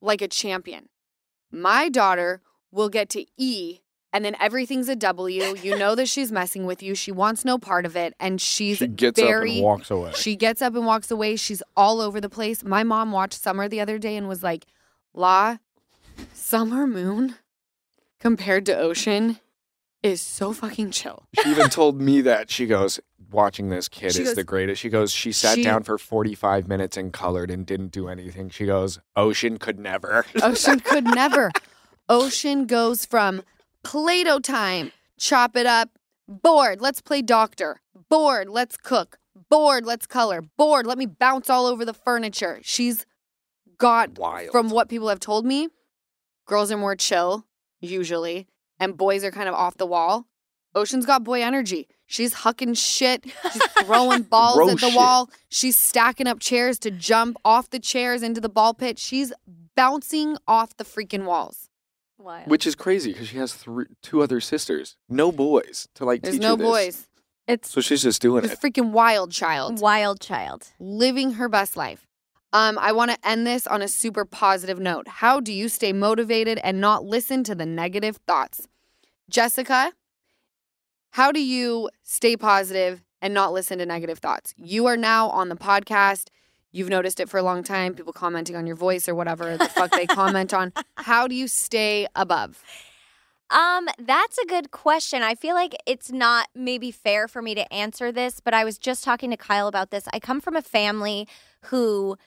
like 0.01 0.21
a 0.21 0.27
champion. 0.27 0.89
My 1.51 1.89
daughter 1.89 2.41
will 2.71 2.89
get 2.89 3.09
to 3.09 3.25
E 3.37 3.79
and 4.13 4.23
then 4.25 4.35
everything's 4.39 4.87
a 4.89 4.95
W. 4.95 5.55
You 5.61 5.77
know 5.77 5.93
that 5.95 6.07
she's 6.07 6.31
messing 6.31 6.65
with 6.65 6.81
you. 6.81 6.95
She 6.95 7.11
wants 7.11 7.43
no 7.45 7.57
part 7.57 7.85
of 7.85 7.95
it 7.95 8.13
and 8.19 8.39
she's 8.41 8.77
She 8.77 8.87
gets 8.87 9.19
very 9.19 9.51
up 9.51 9.55
and 9.55 9.63
walks 9.63 9.91
away. 9.91 10.11
she 10.15 10.35
gets 10.35 10.61
up 10.61 10.75
and 10.75 10.85
walks 10.85 11.11
away. 11.11 11.35
She's 11.35 11.61
all 11.75 11.99
over 12.01 12.19
the 12.21 12.29
place. 12.29 12.63
My 12.63 12.83
mom 12.83 13.11
watched 13.11 13.41
Summer 13.41 13.67
the 13.67 13.81
other 13.81 13.97
day 13.99 14.15
and 14.15 14.27
was 14.27 14.41
like, 14.43 14.65
La, 15.13 15.57
Summer 16.33 16.87
Moon 16.87 17.35
compared 18.19 18.65
to 18.67 18.77
Ocean 18.77 19.39
is 20.03 20.21
so 20.21 20.53
fucking 20.53 20.91
chill. 20.91 21.23
She 21.41 21.49
even 21.49 21.69
told 21.69 21.99
me 21.99 22.21
that. 22.21 22.49
She 22.49 22.65
goes, 22.65 22.99
watching 23.31 23.69
this 23.69 23.87
kid 23.89 24.13
She 24.13 24.21
is 24.21 24.29
goes- 24.29 24.35
the 24.35 24.43
greatest. 24.43 24.81
She 24.81 24.89
goes, 24.89 25.11
she 25.11 25.31
sat 25.31 25.55
She- 25.55 25.63
down 25.63 25.83
for 25.83 25.97
45 25.97 26.67
minutes 26.67 26.97
and 26.97 27.11
colored 27.11 27.51
and 27.51 27.65
didn't 27.65 27.91
do 27.91 28.07
anything. 28.07 28.49
She 28.49 28.65
goes, 28.65 28.99
Ocean 29.15 29.57
could 29.57 29.79
never. 29.79 30.25
Ocean 30.41 30.79
could 30.79 31.03
never. 31.03 31.51
Ocean 32.09 32.65
goes 32.67 33.05
from 33.05 33.43
Play 33.87 34.25
Doh 34.25 34.39
time, 34.39 34.91
chop 35.17 35.55
it 35.55 35.65
up, 35.65 35.91
bored, 36.27 36.81
let's 36.81 36.99
play 36.99 37.21
doctor, 37.21 37.79
bored, 38.09 38.49
let's 38.49 38.75
cook, 38.75 39.17
bored, 39.49 39.85
let's 39.85 40.05
color, 40.05 40.41
bored, 40.41 40.85
let 40.85 40.97
me 40.97 41.05
bounce 41.05 41.49
all 41.49 41.65
over 41.65 41.85
the 41.85 41.93
furniture. 41.93 42.59
She's 42.63 43.05
got 43.77 44.19
Wild. 44.19 44.51
from 44.51 44.69
what 44.71 44.89
people 44.89 45.07
have 45.07 45.21
told 45.21 45.45
me, 45.45 45.69
girls 46.45 46.69
are 46.69 46.77
more 46.77 46.97
chill 46.97 47.45
usually, 47.79 48.49
and 48.77 48.97
boys 48.97 49.23
are 49.23 49.31
kind 49.31 49.47
of 49.47 49.55
off 49.55 49.77
the 49.77 49.85
wall. 49.85 50.27
Ocean's 50.75 51.05
got 51.05 51.23
boy 51.23 51.41
energy. 51.41 51.87
She's 52.05 52.33
hucking 52.33 52.77
shit. 52.77 53.23
She's 53.53 53.63
throwing 53.85 54.23
balls 54.23 54.69
at 54.69 54.81
the 54.81 54.89
shit. 54.89 54.97
wall. 54.97 55.29
She's 55.47 55.77
stacking 55.77 56.27
up 56.27 56.41
chairs 56.41 56.77
to 56.79 56.91
jump 56.91 57.37
off 57.45 57.69
the 57.69 57.79
chairs 57.79 58.21
into 58.21 58.41
the 58.41 58.49
ball 58.49 58.73
pit. 58.73 58.99
She's 58.99 59.31
bouncing 59.77 60.35
off 60.45 60.75
the 60.75 60.83
freaking 60.83 61.23
walls. 61.23 61.69
Wild. 62.27 62.47
Which 62.49 62.67
is 62.67 62.75
crazy 62.75 63.13
because 63.13 63.29
she 63.29 63.37
has 63.37 63.53
three, 63.53 63.85
two 64.03 64.21
other 64.21 64.39
sisters, 64.41 64.97
no 65.07 65.31
boys 65.31 65.87
to 65.95 66.03
like 66.05 66.21
There's 66.21 66.35
teach 66.35 66.41
no 66.41 66.51
her 66.51 66.57
this. 66.57 66.67
boys. 66.67 67.07
it's 67.47 67.69
So 67.71 67.79
she's 67.81 68.03
just 68.03 68.21
doing 68.21 68.43
This 68.43 68.53
it. 68.53 68.59
freaking 68.61 68.91
wild 68.91 69.31
child. 69.31 69.79
wild 69.79 70.19
child. 70.19 70.67
living 70.79 71.33
her 71.33 71.47
best 71.47 71.77
life. 71.77 72.05
Um, 72.53 72.77
I 72.79 72.91
want 72.91 73.11
to 73.11 73.17
end 73.27 73.47
this 73.47 73.65
on 73.67 73.81
a 73.81 73.87
super 73.87 74.25
positive 74.25 74.79
note. 74.79 75.07
How 75.07 75.39
do 75.39 75.51
you 75.53 75.69
stay 75.69 75.93
motivated 75.93 76.59
and 76.63 76.79
not 76.81 77.03
listen 77.05 77.43
to 77.45 77.55
the 77.55 77.65
negative 77.65 78.17
thoughts? 78.27 78.67
Jessica, 79.29 79.91
how 81.11 81.31
do 81.31 81.41
you 81.41 81.89
stay 82.03 82.35
positive 82.37 83.03
and 83.21 83.33
not 83.33 83.51
listen 83.53 83.79
to 83.79 83.85
negative 83.85 84.19
thoughts? 84.19 84.53
You 84.57 84.85
are 84.87 84.97
now 84.97 85.29
on 85.29 85.49
the 85.49 85.55
podcast. 85.55 86.27
You've 86.71 86.89
noticed 86.89 87.19
it 87.19 87.29
for 87.29 87.37
a 87.37 87.43
long 87.43 87.63
time, 87.63 87.93
people 87.93 88.13
commenting 88.13 88.55
on 88.55 88.67
your 88.67 88.75
voice 88.75 89.07
or 89.07 89.15
whatever 89.15 89.57
the 89.57 89.69
fuck 89.69 89.91
they 89.91 90.05
comment 90.07 90.53
on. 90.53 90.73
How 90.95 91.27
do 91.27 91.35
you 91.35 91.47
stay 91.47 92.07
above? 92.15 92.63
Um, 93.49 93.87
that's 93.97 94.37
a 94.37 94.45
good 94.45 94.71
question. 94.71 95.23
I 95.23 95.35
feel 95.35 95.55
like 95.55 95.75
it's 95.85 96.11
not 96.11 96.49
maybe 96.53 96.91
fair 96.91 97.27
for 97.27 97.41
me 97.41 97.55
to 97.55 97.73
answer 97.73 98.11
this, 98.11 98.41
but 98.41 98.53
I 98.53 98.65
was 98.65 98.77
just 98.77 99.03
talking 99.03 99.29
to 99.31 99.37
Kyle 99.37 99.67
about 99.67 99.89
this. 99.89 100.05
I 100.11 100.19
come 100.19 100.41
from 100.41 100.55
a 100.55 100.61
family 100.61 101.27
who, 101.65 102.17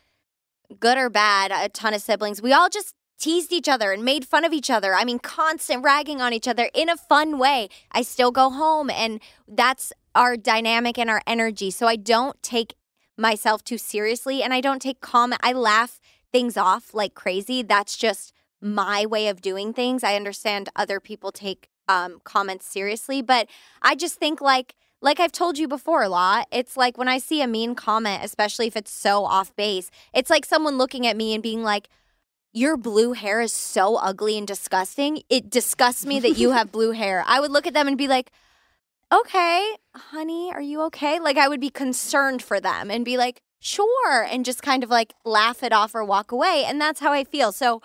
good 0.79 0.97
or 0.97 1.11
bad, 1.11 1.53
a 1.53 1.69
ton 1.69 1.93
of 1.93 2.01
siblings, 2.01 2.41
we 2.41 2.55
all 2.55 2.71
just 2.71 2.95
teased 3.19 3.53
each 3.53 3.69
other 3.69 3.93
and 3.93 4.03
made 4.03 4.25
fun 4.25 4.47
of 4.47 4.53
each 4.55 4.71
other. 4.71 4.95
I 4.95 5.05
mean, 5.05 5.19
constant 5.19 5.85
ragging 5.85 6.23
on 6.23 6.33
each 6.33 6.49
other 6.49 6.71
in 6.75 6.89
a 6.89 6.97
fun 6.97 7.39
way. 7.39 7.69
I 7.93 8.01
still 8.01 8.31
go 8.31 8.49
home, 8.49 8.89
and 8.89 9.21
that's 9.47 9.93
our 10.15 10.39
dynamic 10.39 10.99
and 10.99 11.11
our 11.11 11.21
energy. 11.27 11.71
So 11.71 11.87
I 11.87 11.97
don't 11.97 12.43
take 12.43 12.75
myself 13.21 13.63
too 13.63 13.79
seriously, 13.79 14.43
and 14.43 14.53
I 14.53 14.61
don't 14.61 14.83
take 14.83 15.01
comment. 15.01 15.41
I 15.45 15.53
laugh 15.53 16.01
things 16.33 16.57
off 16.57 16.95
like 16.95 17.15
crazy. 17.15 17.63
That's 17.63 17.97
just 17.97 18.33
my 18.61 19.07
way 19.07 19.29
of 19.29 19.41
doing 19.41 19.73
things. 19.73 20.03
I 20.03 20.17
understand 20.17 20.69
other 20.75 20.99
people 21.01 21.31
take 21.31 21.69
um, 21.89 22.21
comments 22.25 22.67
seriously, 22.67 23.23
but 23.23 23.49
I 23.83 23.95
just 23.95 24.17
think 24.17 24.41
like 24.41 24.75
like 25.03 25.19
I've 25.19 25.33
told 25.33 25.59
you 25.59 25.67
before, 25.67 26.07
Law, 26.09 26.43
it's 26.53 26.77
like 26.77 26.99
when 26.99 27.09
I 27.09 27.19
see 27.19 27.41
a 27.41 27.47
mean 27.47 27.75
comment, 27.75 28.23
especially 28.23 28.67
if 28.67 28.77
it's 28.77 28.93
so 28.93 29.25
off 29.25 29.55
base, 29.57 29.91
it's 30.13 30.29
like 30.29 30.45
someone 30.45 30.77
looking 30.77 31.07
at 31.07 31.17
me 31.17 31.33
and 31.33 31.43
being 31.43 31.63
like, 31.63 31.89
Your 32.53 32.77
blue 32.77 33.13
hair 33.13 33.41
is 33.41 33.53
so 33.53 33.97
ugly 33.97 34.37
and 34.37 34.47
disgusting. 34.47 35.23
It 35.31 35.51
disgusts 35.51 36.05
me 36.05 36.21
that 36.21 36.39
you 36.39 36.51
have 36.51 36.73
blue 36.79 36.93
hair. 36.93 37.25
I 37.27 37.41
would 37.41 37.51
look 37.51 37.67
at 37.67 37.75
them 37.75 37.89
and 37.89 37.97
be 37.97 38.09
like, 38.09 38.31
Okay, 39.13 39.77
honey, 39.95 40.53
are 40.53 40.61
you 40.61 40.83
okay? 40.83 41.19
Like 41.19 41.37
I 41.37 41.49
would 41.49 41.61
be 41.61 41.71
concerned 41.71 42.43
for 42.43 42.61
them 42.61 42.91
and 42.91 43.05
be 43.05 43.17
like, 43.17 43.43
Sure, 43.63 44.23
and 44.23 44.45
just 44.45 44.63
kind 44.63 44.83
of 44.83 44.89
like 44.89 45.13
laugh 45.25 45.63
it 45.63 45.73
off 45.73 45.95
or 45.95 46.03
walk 46.03 46.33
away. 46.33 46.65
And 46.67 46.81
that's 46.81 47.01
how 47.01 47.13
I 47.13 47.25
feel. 47.25 47.53
So 47.53 47.83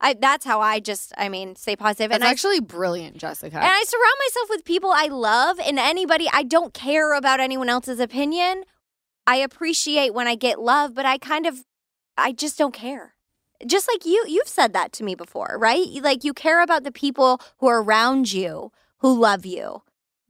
I 0.00 0.14
that's 0.14 0.44
how 0.44 0.60
I 0.60 0.80
just 0.80 1.12
I 1.16 1.28
mean 1.30 1.56
stay 1.56 1.76
positive. 1.76 2.10
That's 2.10 2.20
and 2.20 2.28
I 2.28 2.30
actually 2.30 2.60
brilliant, 2.60 3.16
Jessica. 3.16 3.56
and 3.56 3.64
I 3.64 3.84
surround 3.84 4.16
myself 4.26 4.50
with 4.50 4.64
people 4.64 4.90
I 4.92 5.06
love 5.06 5.58
and 5.60 5.78
anybody 5.78 6.28
I 6.32 6.42
don't 6.42 6.74
care 6.74 7.14
about 7.14 7.40
anyone 7.40 7.70
else's 7.70 8.00
opinion. 8.00 8.64
I 9.26 9.36
appreciate 9.36 10.12
when 10.12 10.28
I 10.28 10.34
get 10.34 10.60
love, 10.60 10.94
but 10.94 11.06
I 11.06 11.16
kind 11.16 11.46
of 11.46 11.64
I 12.18 12.32
just 12.32 12.58
don't 12.58 12.74
care. 12.74 13.14
Just 13.64 13.88
like 13.88 14.04
you 14.04 14.24
you've 14.28 14.48
said 14.48 14.74
that 14.74 14.92
to 14.94 15.04
me 15.04 15.14
before, 15.14 15.56
right? 15.58 15.86
Like 16.02 16.22
you 16.22 16.34
care 16.34 16.62
about 16.62 16.84
the 16.84 16.92
people 16.92 17.40
who 17.58 17.68
are 17.68 17.82
around 17.82 18.32
you 18.32 18.72
who 18.98 19.18
love 19.18 19.46
you. 19.46 19.82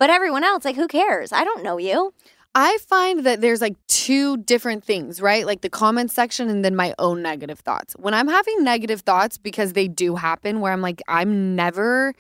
But 0.05 0.11
everyone 0.11 0.45
else 0.45 0.67
like 0.67 0.77
who 0.77 0.87
cares? 0.87 1.33
I 1.33 1.45
don't 1.45 1.63
know 1.63 1.79
you. 1.79 2.13
I 2.55 2.77
find 2.87 3.25
that 3.25 3.41
there's 3.41 3.63
like 3.63 3.75
two 3.87 4.37
different 4.37 4.85
things, 4.85 5.19
right? 5.19 5.47
Like 5.47 5.63
the 5.63 5.71
comment 5.71 6.11
section 6.11 6.51
and 6.51 6.63
then 6.63 6.77
my 6.77 6.95
own 6.99 7.23
negative 7.23 7.61
thoughts. 7.61 7.95
When 7.95 8.13
I'm 8.13 8.29
having 8.29 8.63
negative 8.63 9.01
thoughts, 9.01 9.39
because 9.39 9.73
they 9.73 9.89
do 9.89 10.15
happen, 10.15 10.61
where 10.61 10.75
I'm 10.75 10.83
like, 10.83 11.01
I'm 11.09 11.57
never 11.57 12.13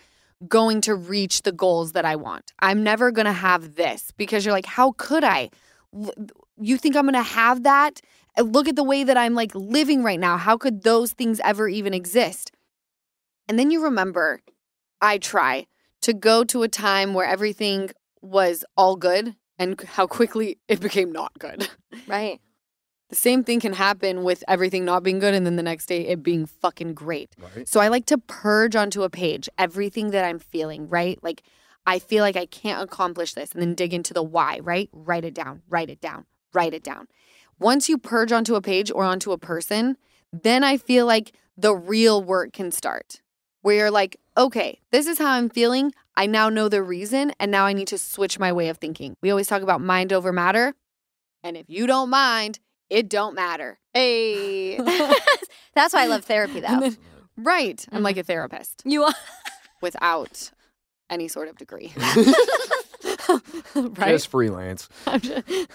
going 0.49 0.81
to 0.81 0.95
reach 0.95 1.43
the 1.43 1.53
goals 1.53 1.93
that 1.93 2.07
I 2.07 2.17
want. 2.17 2.55
I'm 2.59 2.83
never 2.83 3.11
going 3.11 3.27
to 3.27 3.33
have 3.33 3.75
this 3.75 4.13
because 4.17 4.47
you're 4.47 4.55
like, 4.55 4.65
how 4.65 4.93
could 4.93 5.23
I? 5.23 5.51
You 6.57 6.79
think 6.79 6.97
I'm 6.97 7.05
going 7.05 7.13
to 7.13 7.23
have 7.23 7.65
that? 7.65 8.01
Uh, 8.39 8.45
Look 8.45 8.67
at 8.67 8.77
the 8.77 8.83
way 8.83 9.05
that 9.05 9.19
I'm 9.19 9.35
like 9.35 9.55
living 9.55 10.03
right 10.03 10.19
now. 10.19 10.39
How 10.39 10.57
could 10.57 10.85
those 10.85 11.13
things 11.13 11.39
ever 11.45 11.69
even 11.69 11.93
exist? 11.93 12.51
And 13.47 13.59
then 13.59 13.71
you 13.71 13.85
remember, 13.85 14.41
I 15.03 15.19
try 15.19 15.67
to 16.05 16.13
go 16.13 16.45
to 16.45 16.63
a 16.63 16.69
time 16.69 17.15
where 17.15 17.27
everything 17.27 17.91
was 18.21 18.63
all 18.77 18.95
good 18.95 19.37
and 19.59 19.81
how 19.81 20.07
quickly 20.07 20.59
it 20.69 20.79
became 20.81 21.11
not 21.11 21.33
good. 21.39 21.69
Right. 22.07 22.41
The 23.09 23.17
same 23.17 23.43
thing 23.43 23.61
can 23.61 23.73
happen 23.73 24.23
with 24.23 24.45
everything 24.47 24.85
not 24.85 25.03
being 25.03 25.19
good 25.19 25.33
and 25.33 25.47
then 25.47 25.57
the 25.57 25.63
next 25.63 25.87
day 25.87 26.07
it 26.07 26.23
being 26.23 26.45
fucking 26.45 26.93
great. 26.93 27.35
Right. 27.39 27.67
So 27.67 27.81
I 27.81 27.89
like 27.89 28.05
to 28.07 28.19
purge 28.19 28.77
onto 28.77 29.03
a 29.03 29.09
page 29.09 29.49
everything 29.57 30.11
that 30.11 30.27
I'm 30.27 30.39
feeling, 30.39 30.91
right? 30.91 31.19
Like 31.23 31.43
I 31.87 31.99
feel 31.99 32.23
like 32.23 32.37
I 32.37 32.45
can't 32.47 32.83
accomplish 32.83 33.33
this 33.33 33.53
and 33.53 33.63
then 33.63 33.75
dig 33.75 33.95
into 33.95 34.13
the 34.13 34.23
why, 34.23 34.59
right? 34.63 34.91
Write 34.93 35.25
it 35.25 35.33
down, 35.35 35.63
write 35.71 35.89
it 35.89 36.03
down, 36.03 36.27
write 36.53 36.75
it 36.75 36.85
down. 36.85 37.09
Once 37.59 37.89
you 37.89 37.97
purge 37.97 38.31
onto 38.33 38.57
a 38.57 38.61
page 38.61 38.91
or 38.91 39.05
onto 39.05 39.33
a 39.33 39.39
person, 39.39 39.97
then 40.33 40.63
I 40.65 40.77
feel 40.77 41.07
like 41.07 41.33
the 41.57 41.75
real 41.75 42.23
work 42.23 42.53
can 42.53 42.71
start. 42.71 43.23
Where 43.65 43.77
you're 43.77 43.91
like, 43.91 44.21
okay, 44.37 44.79
this 44.91 45.07
is 45.07 45.17
how 45.17 45.33
I'm 45.33 45.49
feeling. 45.49 45.95
I 46.19 46.27
now 46.27 46.51
know 46.51 46.69
the 46.69 46.83
reason, 46.83 47.33
and 47.41 47.51
now 47.51 47.65
I 47.65 47.73
need 47.73 47.89
to 47.89 47.97
switch 47.97 48.39
my 48.39 48.53
way 48.53 48.69
of 48.69 48.77
thinking. 48.77 49.17
We 49.23 49.31
always 49.31 49.47
talk 49.47 49.63
about 49.63 49.81
mind 49.81 50.13
over 50.13 50.35
matter. 50.35 50.75
And 51.43 51.57
if 51.57 51.65
you 51.69 51.87
don't 51.87 52.11
mind, 52.11 52.59
it 52.91 53.09
don't 53.09 53.35
matter. 53.35 53.79
Hey. 53.95 54.77
That's 55.75 55.95
why 55.95 56.03
I 56.03 56.07
love 56.09 56.27
therapy 56.27 56.63
And 56.63 56.77
though. 56.77 56.81
then- 56.81 56.99
right. 57.39 57.83
I'm 57.91 58.03
like 58.03 58.17
mm-hmm. 58.17 58.21
a 58.21 58.25
therapist 58.25 58.83
You 58.85 59.05
are 59.05 59.15
without 59.81 60.51
any 61.09 61.29
sort 61.29 61.49
of 61.49 61.57
degree. 61.57 61.95
right? 63.75 64.09
Just 64.09 64.29
freelance. 64.29 64.91
Just- 65.21 65.71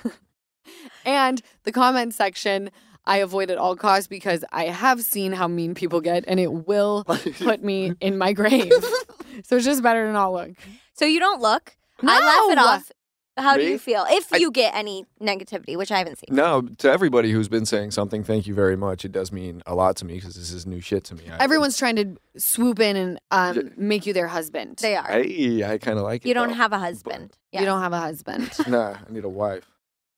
and 1.06 1.42
the 1.64 1.72
comment 1.72 2.14
section, 2.14 2.70
I 3.10 3.18
avoid 3.18 3.49
at 3.49 3.57
all 3.57 3.76
costs 3.76 4.07
because 4.07 4.45
I 4.51 4.66
have 4.66 5.01
seen 5.01 5.32
how 5.34 5.47
mean 5.47 5.74
people 5.74 5.99
get 5.99 6.24
and 6.28 6.39
it 6.39 6.51
will 6.68 7.03
put 7.39 7.64
me 7.64 7.93
in 7.99 8.18
my 8.18 8.34
grave. 8.34 8.72
so 9.43 9.55
it's 9.55 9.66
just 9.66 9.82
better 9.82 10.05
to 10.05 10.14
not 10.14 10.32
look. 10.32 10.51
So 10.93 11.05
you 11.05 11.20
don't 11.20 11.41
look. 11.41 11.76
I 12.01 12.20
laugh 12.20 12.51
it 12.51 12.57
off. 12.60 12.91
How 13.38 13.55
do 13.55 13.64
you 13.64 13.80
feel? 13.80 14.05
If 14.10 14.34
I- 14.34 14.38
you 14.38 14.51
get 14.51 14.76
any 14.76 15.05
negativity, 15.22 15.78
which 15.78 15.91
I 15.91 15.97
haven't 15.97 16.18
seen. 16.20 16.36
No, 16.36 16.62
to 16.80 16.91
everybody 16.91 17.32
who's 17.32 17.47
been 17.47 17.66
saying 17.66 17.91
something, 17.91 18.22
thank 18.24 18.45
you 18.47 18.53
very 18.53 18.76
much. 18.76 19.05
It 19.05 19.12
does 19.14 19.32
mean 19.32 19.64
a 19.66 19.74
lot 19.76 19.95
to 19.97 20.05
me 20.05 20.16
because 20.16 20.36
this 20.36 20.51
is 20.51 20.66
new 20.68 20.82
shit 20.82 21.05
to 21.05 21.16
me. 21.16 21.24
I- 21.32 21.43
Everyone's 21.43 21.78
trying 21.78 21.95
to 21.95 22.18
swoop 22.38 22.80
in 22.82 22.95
and 22.97 23.20
um, 23.32 23.72
make 23.78 24.05
you 24.05 24.12
their 24.14 24.28
husband. 24.28 24.78
They 24.82 24.95
are. 24.97 25.07
Hey, 25.07 25.64
I 25.64 25.78
kind 25.78 25.97
of 25.97 26.03
like 26.03 26.26
it. 26.26 26.28
you 26.28 26.34
don't 26.34 26.49
though. 26.49 26.53
have 26.55 26.74
a 26.74 26.80
husband. 26.80 27.36
You 27.53 27.66
don't 27.66 27.82
have 27.82 27.93
a 27.93 27.99
husband. 27.99 28.51
Nah, 28.68 28.97
I 29.07 29.12
need 29.12 29.24
a 29.24 29.30
wife. 29.30 29.68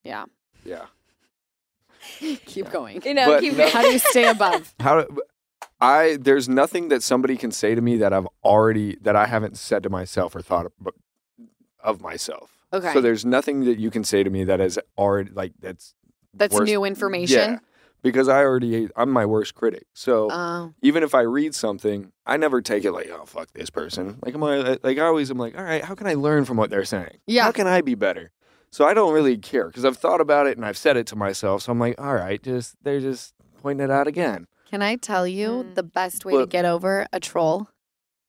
Yeah. 0.04 0.26
Yeah. 0.66 0.86
Keep 2.46 2.72
going. 2.72 3.02
You 3.06 3.14
know, 3.14 3.26
But 3.28 3.42
keep 3.42 3.56
no- 3.58 3.70
How 3.70 3.82
do 3.82 3.90
you 3.92 4.00
stay 4.00 4.28
above? 4.28 4.74
How 4.80 5.02
do- 5.02 5.22
I 5.80 6.18
there's 6.20 6.48
nothing 6.48 6.90
that 6.90 7.02
somebody 7.04 7.38
can 7.38 7.52
say 7.52 7.74
to 7.76 7.82
me 7.82 7.98
that 7.98 8.14
I've 8.14 8.28
already 8.44 8.98
that 9.02 9.16
I 9.16 9.26
haven't 9.26 9.58
said 9.58 9.84
to 9.84 9.90
myself 9.90 10.36
or 10.36 10.42
thought 10.42 10.68
of, 10.68 10.74
of 11.84 12.02
myself. 12.02 12.52
Okay. 12.74 12.94
So 12.94 13.02
there's 13.02 13.26
nothing 13.26 13.66
that 13.66 13.80
you 13.80 13.90
can 13.92 14.04
say 14.04 14.24
to 14.24 14.30
me 14.30 14.44
that 14.46 14.62
is 14.62 14.80
already 14.98 15.32
like 15.32 15.54
that's 15.60 15.94
That's 16.34 16.54
worse- 16.56 16.68
new 16.68 16.86
information. 16.86 17.38
Yeah, 17.54 17.60
because 18.04 18.28
I 18.28 18.44
already 18.44 18.90
I'm 18.96 19.10
my 19.10 19.26
worst 19.26 19.56
critic. 19.56 19.86
So 19.94 20.30
Oh. 20.32 20.74
even 20.82 21.02
if 21.04 21.14
I 21.16 21.22
read 21.22 21.54
something, 21.56 22.12
I 22.26 22.38
never 22.38 22.62
take 22.62 22.86
it 22.86 22.92
like, 22.92 23.10
oh 23.12 23.26
fuck 23.26 23.52
this 23.54 23.70
person. 23.72 24.20
Like 24.24 24.36
I'm 24.36 24.44
I 24.44 24.78
like 24.84 24.98
I 25.00 25.02
always 25.06 25.30
I'm 25.32 25.38
like, 25.40 25.58
all 25.58 25.64
right, 25.64 25.84
how 25.84 25.96
can 25.96 26.06
I 26.08 26.14
learn 26.14 26.46
from 26.46 26.58
what 26.58 26.70
they're 26.70 26.86
saying? 26.86 27.18
Yeah. 27.28 27.44
How 27.44 27.52
can 27.52 27.68
I 27.68 27.82
be 27.82 27.96
better? 27.96 28.32
So 28.72 28.86
I 28.86 28.94
don't 28.94 29.14
really 29.14 29.38
care 29.38 29.68
because 29.68 29.84
I've 29.86 29.98
thought 29.98 30.22
about 30.22 30.48
it 30.48 30.56
and 30.58 30.66
I've 30.66 30.78
said 30.78 30.96
it 30.98 31.08
to 31.08 31.16
myself. 31.16 31.64
So 31.64 31.72
I'm 31.72 31.80
like, 31.80 32.00
all 32.00 32.14
right, 32.16 32.42
just 32.42 32.76
they're 32.84 33.00
just 33.02 33.34
pointing 33.62 33.84
it 33.84 33.92
out 33.92 34.08
again. 34.08 34.48
Can 34.70 34.82
I 34.82 34.96
tell 34.96 35.28
you 35.28 35.50
Mm. 35.50 35.76
the 35.76 35.84
best 35.84 36.24
way 36.24 36.38
to 36.38 36.46
get 36.46 36.64
over 36.66 37.06
a 37.12 37.20
troll? 37.20 37.68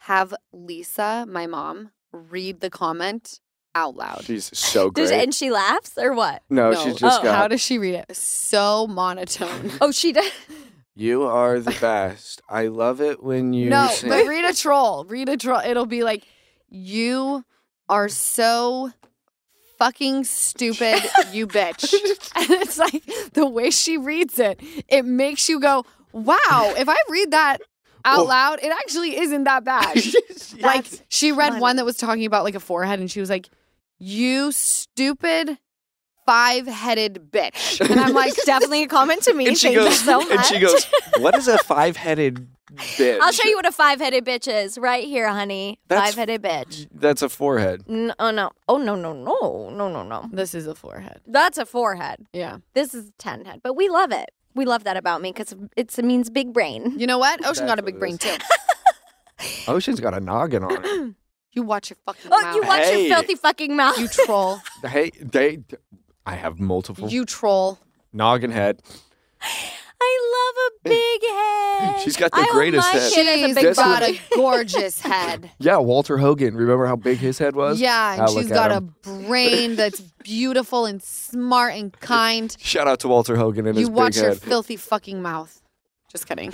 Have 0.00 0.34
Lisa, 0.52 1.24
my 1.28 1.46
mom, 1.46 1.92
read 2.12 2.60
the 2.60 2.70
comment 2.70 3.38
out 3.76 3.94
loud. 3.94 4.24
She's 4.24 4.50
so 4.58 4.90
great. 4.90 5.04
Does, 5.04 5.10
and 5.12 5.32
she 5.32 5.50
laughs 5.52 5.96
or 5.96 6.12
what? 6.12 6.42
no, 6.50 6.74
she's 6.74 6.96
just 6.96 7.20
oh, 7.20 7.22
got 7.22 7.36
how 7.36 7.46
does 7.48 7.60
she 7.60 7.78
read 7.78 7.94
it? 7.94 8.16
So 8.16 8.88
monotone. 8.88 9.70
Oh, 9.80 9.92
she 9.92 10.12
does. 10.12 10.30
You 10.94 11.22
are 11.22 11.58
the 11.58 11.74
best. 11.80 12.42
I 12.50 12.66
love 12.66 13.00
it 13.00 13.22
when 13.22 13.54
you 13.54 13.70
no, 13.70 13.88
sing. 13.88 14.10
but 14.10 14.26
read 14.26 14.44
a 14.44 14.52
troll. 14.52 15.04
Read 15.06 15.30
a 15.30 15.38
troll. 15.38 15.62
It'll 15.64 15.86
be 15.86 16.02
like, 16.04 16.22
you 16.68 17.46
are 17.88 18.10
so 18.10 18.90
fucking 19.82 20.22
stupid, 20.22 21.02
you 21.32 21.46
bitch. 21.48 21.92
and 22.36 22.50
it's 22.50 22.78
like 22.78 23.02
the 23.32 23.44
way 23.46 23.68
she 23.70 23.98
reads 23.98 24.38
it, 24.38 24.60
it 24.86 25.04
makes 25.04 25.48
you 25.48 25.58
go, 25.58 25.84
wow, 26.12 26.72
if 26.76 26.88
I 26.88 26.94
read 27.08 27.32
that 27.32 27.58
out 28.04 28.18
Well- 28.18 28.28
loud, 28.28 28.58
it 28.62 28.70
actually 28.70 29.16
isn't 29.18 29.42
that 29.44 29.64
bad. 29.64 30.00
like 30.60 30.86
she 31.08 31.32
read 31.32 31.58
one 31.60 31.76
that 31.76 31.84
was 31.84 31.96
talking 31.96 32.26
about 32.26 32.44
like 32.44 32.54
a 32.54 32.60
forehead 32.60 33.00
and 33.00 33.10
she 33.10 33.18
was 33.18 33.28
like, 33.28 33.48
you 33.98 34.52
stupid 34.52 35.58
five-headed 36.26 37.30
bitch. 37.32 37.80
And 37.80 37.98
I'm 37.98 38.12
like, 38.14 38.34
Definitely 38.46 38.84
a 38.84 38.86
comment 38.86 39.22
to 39.22 39.34
me. 39.34 39.48
and 39.48 39.58
she 39.58 39.74
Thank 39.74 39.78
goes, 39.78 39.98
so 40.00 40.20
much. 40.20 40.30
and 40.30 40.44
she 40.44 40.60
goes, 40.60 40.86
"What 41.18 41.34
is 41.36 41.48
a 41.48 41.58
five-headed 41.58 42.46
bitch?" 42.76 43.18
I'll 43.20 43.32
show 43.32 43.48
you 43.48 43.56
what 43.56 43.66
a 43.66 43.72
five 43.72 44.00
headed 44.00 44.24
bitch 44.24 44.46
is 44.52 44.78
right 44.78 45.04
here, 45.04 45.28
honey. 45.28 45.78
Five 45.88 46.14
headed 46.14 46.42
bitch. 46.42 46.88
That's 46.92 47.22
a 47.22 47.28
forehead. 47.28 47.84
No, 47.88 48.14
oh, 48.18 48.30
no. 48.30 48.50
Oh, 48.68 48.78
no, 48.78 48.94
no, 48.94 49.12
no. 49.12 49.70
No, 49.70 49.88
no, 49.88 50.02
no. 50.02 50.28
this 50.32 50.54
is 50.54 50.66
a 50.66 50.74
forehead. 50.74 51.20
That's 51.26 51.58
a 51.58 51.66
forehead. 51.66 52.26
Yeah. 52.32 52.58
This 52.74 52.94
is 52.94 53.08
a 53.08 53.12
10 53.18 53.44
head. 53.44 53.60
But 53.62 53.74
we 53.74 53.88
love 53.88 54.12
it. 54.12 54.30
We 54.54 54.64
love 54.66 54.84
that 54.84 54.96
about 54.96 55.22
me 55.22 55.32
because 55.32 55.54
it 55.76 55.96
means 56.04 56.28
big 56.30 56.52
brain. 56.52 56.98
You 56.98 57.06
know 57.06 57.18
what? 57.18 57.40
ocean's 57.46 57.68
got 57.68 57.78
a 57.78 57.82
big 57.82 57.98
brain 57.98 58.18
too. 58.18 58.36
Ocean's 59.68 59.98
got 60.00 60.14
a 60.14 60.20
noggin 60.20 60.62
on 60.64 60.84
it. 60.84 61.14
You 61.54 61.62
watch 61.62 61.90
your 61.90 61.98
fucking 62.06 62.30
Oh, 62.32 62.40
mouth. 62.40 62.56
you 62.56 62.62
watch 62.62 62.84
Hey. 62.84 63.08
your 63.08 63.16
filthy 63.18 63.34
fucking 63.34 63.76
mouth. 63.76 63.98
You 63.98 64.08
troll. 64.08 64.58
hey, 64.86 65.10
they. 65.20 65.58
I 66.24 66.34
have 66.34 66.58
multiple 66.58 67.10
You 67.10 67.26
troll. 67.26 67.78
noggin 68.10 68.50
head. 68.50 68.80
I 70.04 70.18
love 70.34 70.56
a 70.66 70.88
big 70.88 71.92
head. 71.94 72.00
She's 72.02 72.16
got 72.16 72.30
the 72.32 72.38
I 72.38 72.42
hope 72.42 72.52
greatest 72.52 72.92
my 72.92 72.98
head. 73.00 73.12
kid 73.12 73.26
has 73.26 73.40
a 73.42 73.46
She's 73.46 73.54
big 73.54 73.64
Guess 73.64 73.76
what? 73.76 73.84
got 73.84 74.00
body. 74.00 74.20
a 74.32 74.36
gorgeous 74.36 75.00
head. 75.00 75.50
Yeah, 75.58 75.76
Walter 75.78 76.18
Hogan. 76.18 76.54
Remember 76.56 76.86
how 76.86 76.96
big 76.96 77.18
his 77.18 77.38
head 77.38 77.54
was? 77.54 77.80
Yeah, 77.80 78.14
and 78.20 78.28
she's 78.28 78.36
look 78.36 78.44
at 78.46 78.54
got 78.54 78.70
a 78.72 78.74
him. 78.76 78.94
brain 79.26 79.76
that's 79.76 80.00
beautiful 80.00 80.86
and 80.86 81.02
smart 81.02 81.74
and 81.74 81.92
kind. 82.00 82.56
Shout 82.60 82.88
out 82.88 83.00
to 83.00 83.08
Walter 83.08 83.36
Hogan 83.36 83.66
and 83.66 83.76
You 83.76 83.82
his 83.82 83.90
watch 83.90 84.16
your 84.16 84.30
head. 84.30 84.40
filthy 84.40 84.76
fucking 84.76 85.22
mouth. 85.22 85.60
Just 86.10 86.26
kidding. 86.26 86.52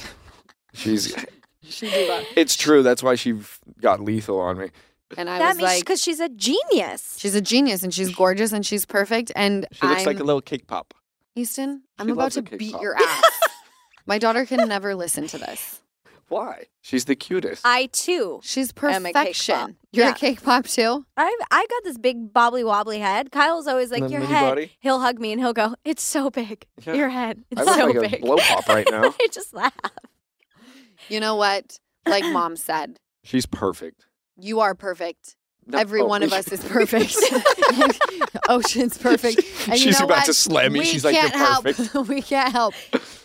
She's. 0.74 1.14
She 1.62 1.86
do 1.90 2.06
that. 2.06 2.24
It's 2.36 2.56
true. 2.56 2.82
That's 2.82 3.02
why 3.02 3.14
she 3.14 3.34
got 3.80 4.00
lethal 4.00 4.40
on 4.40 4.58
me. 4.58 4.70
And 5.16 5.28
I 5.28 5.38
that 5.38 5.48
was 5.48 5.56
means 5.56 5.62
like, 5.64 5.80
because 5.80 6.02
she's 6.02 6.20
a 6.20 6.28
genius. 6.28 7.16
she's 7.18 7.34
a 7.34 7.40
genius 7.40 7.82
and 7.82 7.92
she's 7.92 8.14
gorgeous 8.14 8.52
and 8.52 8.64
she's 8.64 8.84
perfect. 8.86 9.32
And 9.34 9.66
She 9.72 9.86
looks 9.86 10.00
I'm, 10.02 10.06
like 10.06 10.20
a 10.20 10.24
little 10.24 10.40
cake 10.42 10.66
pop. 10.66 10.94
Easton, 11.38 11.82
I'm 11.98 12.06
She 12.08 12.12
about 12.12 12.32
to 12.32 12.40
a 12.40 12.56
beat 12.56 12.72
pop. 12.72 12.82
your 12.82 12.96
ass. 12.96 13.22
My 14.06 14.18
daughter 14.18 14.44
can 14.46 14.68
never 14.68 14.94
listen 14.94 15.26
to 15.28 15.38
this. 15.38 15.80
Why? 16.28 16.64
She's 16.82 17.06
the 17.06 17.16
cutest. 17.16 17.62
I 17.64 17.86
too. 17.92 18.40
She's 18.42 18.70
am 18.82 19.06
a 19.06 19.12
perfection. 19.12 19.76
You're 19.92 20.06
Yeah. 20.06 20.12
a 20.12 20.14
cake 20.14 20.42
pop 20.42 20.66
too. 20.66 21.06
I 21.16 21.38
I 21.50 21.66
got 21.66 21.84
this 21.84 21.96
big 21.96 22.32
bobbly 22.34 22.64
wobbly 22.64 22.98
head. 22.98 23.30
Kyle's 23.32 23.66
always 23.66 23.90
like 23.90 24.10
your 24.10 24.20
head. 24.20 24.42
body? 24.50 24.72
He'll 24.80 25.00
hug 25.00 25.18
me 25.18 25.32
and 25.32 25.40
he'll 25.40 25.54
go, 25.54 25.74
"It's 25.84 26.02
so 26.02 26.28
big. 26.28 26.66
Yeah. 26.84 26.94
Your 26.94 27.08
head. 27.08 27.44
It's 27.50 27.60
I 27.60 27.64
look 27.64 27.74
so 27.76 27.86
like 27.86 27.96
a 27.96 28.00
big." 28.16 28.20
blow 28.20 28.36
pop 28.36 28.68
right 28.68 28.86
now. 28.90 29.14
I 29.18 29.28
just 29.32 29.54
laugh. 29.54 29.72
You 31.08 31.20
know 31.20 31.36
what? 31.36 31.78
Like 32.06 32.24
mom 32.24 32.56
said, 32.56 32.98
She's 33.24 33.46
perfect. 33.46 34.04
you 34.38 34.60
are 34.60 34.74
perfect. 34.74 35.36
No- 35.70 35.78
Every 35.78 36.00
oh, 36.00 36.06
one 36.06 36.22
of 36.22 36.32
us 36.32 36.48
is 36.50 36.64
perfect. 36.64 37.14
Ocean's 38.48 38.96
perfect. 38.98 39.42
And 39.68 39.74
you 39.78 39.84
She's 39.84 39.98
know 40.00 40.06
about 40.06 40.18
what? 40.18 40.26
to 40.26 40.34
slam 40.34 40.72
me. 40.72 40.78
We 40.80 40.84
She's 40.86 41.04
like, 41.04 41.14
"You're 41.14 41.28
can't 41.28 41.62
perfect." 41.64 41.92
help. 41.92 42.08
we 42.16 42.22
can't 42.22 42.50
help 42.52 42.74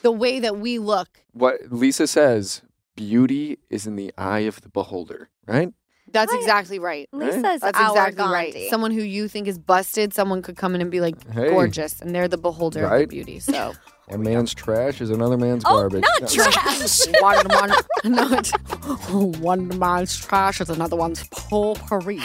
the 0.02 0.12
way 0.12 0.40
that 0.42 0.58
we 0.58 0.78
look. 0.78 1.08
What 1.32 1.56
Lisa 1.72 2.06
says, 2.06 2.62
beauty 2.98 3.60
is 3.70 3.88
in 3.88 3.96
the 3.96 4.12
eye 4.18 4.40
of 4.42 4.60
the 4.62 4.68
beholder, 4.70 5.30
right? 5.48 5.70
That's 6.12 6.32
Right. 6.34 6.42
exactly 6.42 6.80
right. 6.80 7.08
Lisa's 7.14 7.42
That's 7.42 7.64
our 7.64 7.90
exactly 8.10 8.26
right. 8.26 8.70
Someone 8.70 8.92
who 8.92 9.02
you 9.02 9.28
think 9.30 9.48
is 9.48 9.58
busted, 9.58 10.14
someone 10.14 10.42
could 10.42 10.58
come 10.58 10.76
in 10.76 10.82
and 10.82 10.92
be 10.92 11.00
like 11.00 11.16
Hey. 11.32 11.50
gorgeous, 11.50 12.02
and 12.02 12.14
they're 12.14 12.28
the 12.28 12.38
beholder 12.38 12.86
of 12.86 13.00
the 13.00 13.06
beauty. 13.08 13.40
So 13.40 13.74
One 14.08 14.22
man's 14.24 14.54
trash 14.54 15.00
is 15.02 15.10
another 15.10 15.38
man's 15.38 15.64
Oh, 15.66 15.78
garbage. 15.78 16.04
not 16.22 16.30
trash. 16.30 17.08
one, 17.22 17.38
one, 17.48 17.72
not, 18.04 18.48
one 19.40 19.80
man's 19.80 20.18
trash 20.18 20.60
is 20.62 20.70
another 20.70 20.96
one's 20.98 21.24
potpourri. 21.30 22.20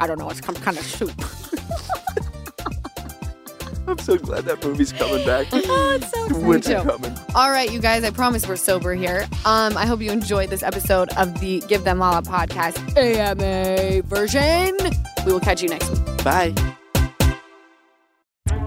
I 0.00 0.06
don't 0.06 0.18
know. 0.18 0.30
It's 0.30 0.44
some 0.44 0.54
kind 0.54 0.78
of 0.78 0.84
soup. 0.84 1.12
I'm 3.88 3.98
so 3.98 4.16
glad 4.18 4.44
that 4.44 4.62
movie's 4.62 4.92
coming 4.92 5.24
back. 5.26 5.46
oh, 5.52 5.94
it's 5.96 6.10
so 6.12 6.24
exciting. 6.26 6.46
When's 6.46 6.68
it 6.68 6.82
too. 6.82 6.88
coming? 6.88 7.16
All 7.34 7.50
right, 7.50 7.72
you 7.72 7.80
guys. 7.80 8.04
I 8.04 8.10
promise 8.10 8.46
we're 8.46 8.56
sober 8.56 8.94
here. 8.94 9.26
Um, 9.46 9.76
I 9.78 9.86
hope 9.86 10.02
you 10.02 10.10
enjoyed 10.12 10.50
this 10.50 10.62
episode 10.62 11.08
of 11.16 11.40
the 11.40 11.60
Give 11.68 11.84
Them 11.84 11.98
Lala 11.98 12.20
podcast 12.22 12.96
AMA 12.98 14.02
version. 14.02 14.76
We 15.24 15.32
will 15.32 15.40
catch 15.40 15.62
you 15.62 15.70
next 15.70 15.88
week. 15.90 16.22
Bye. 16.22 16.54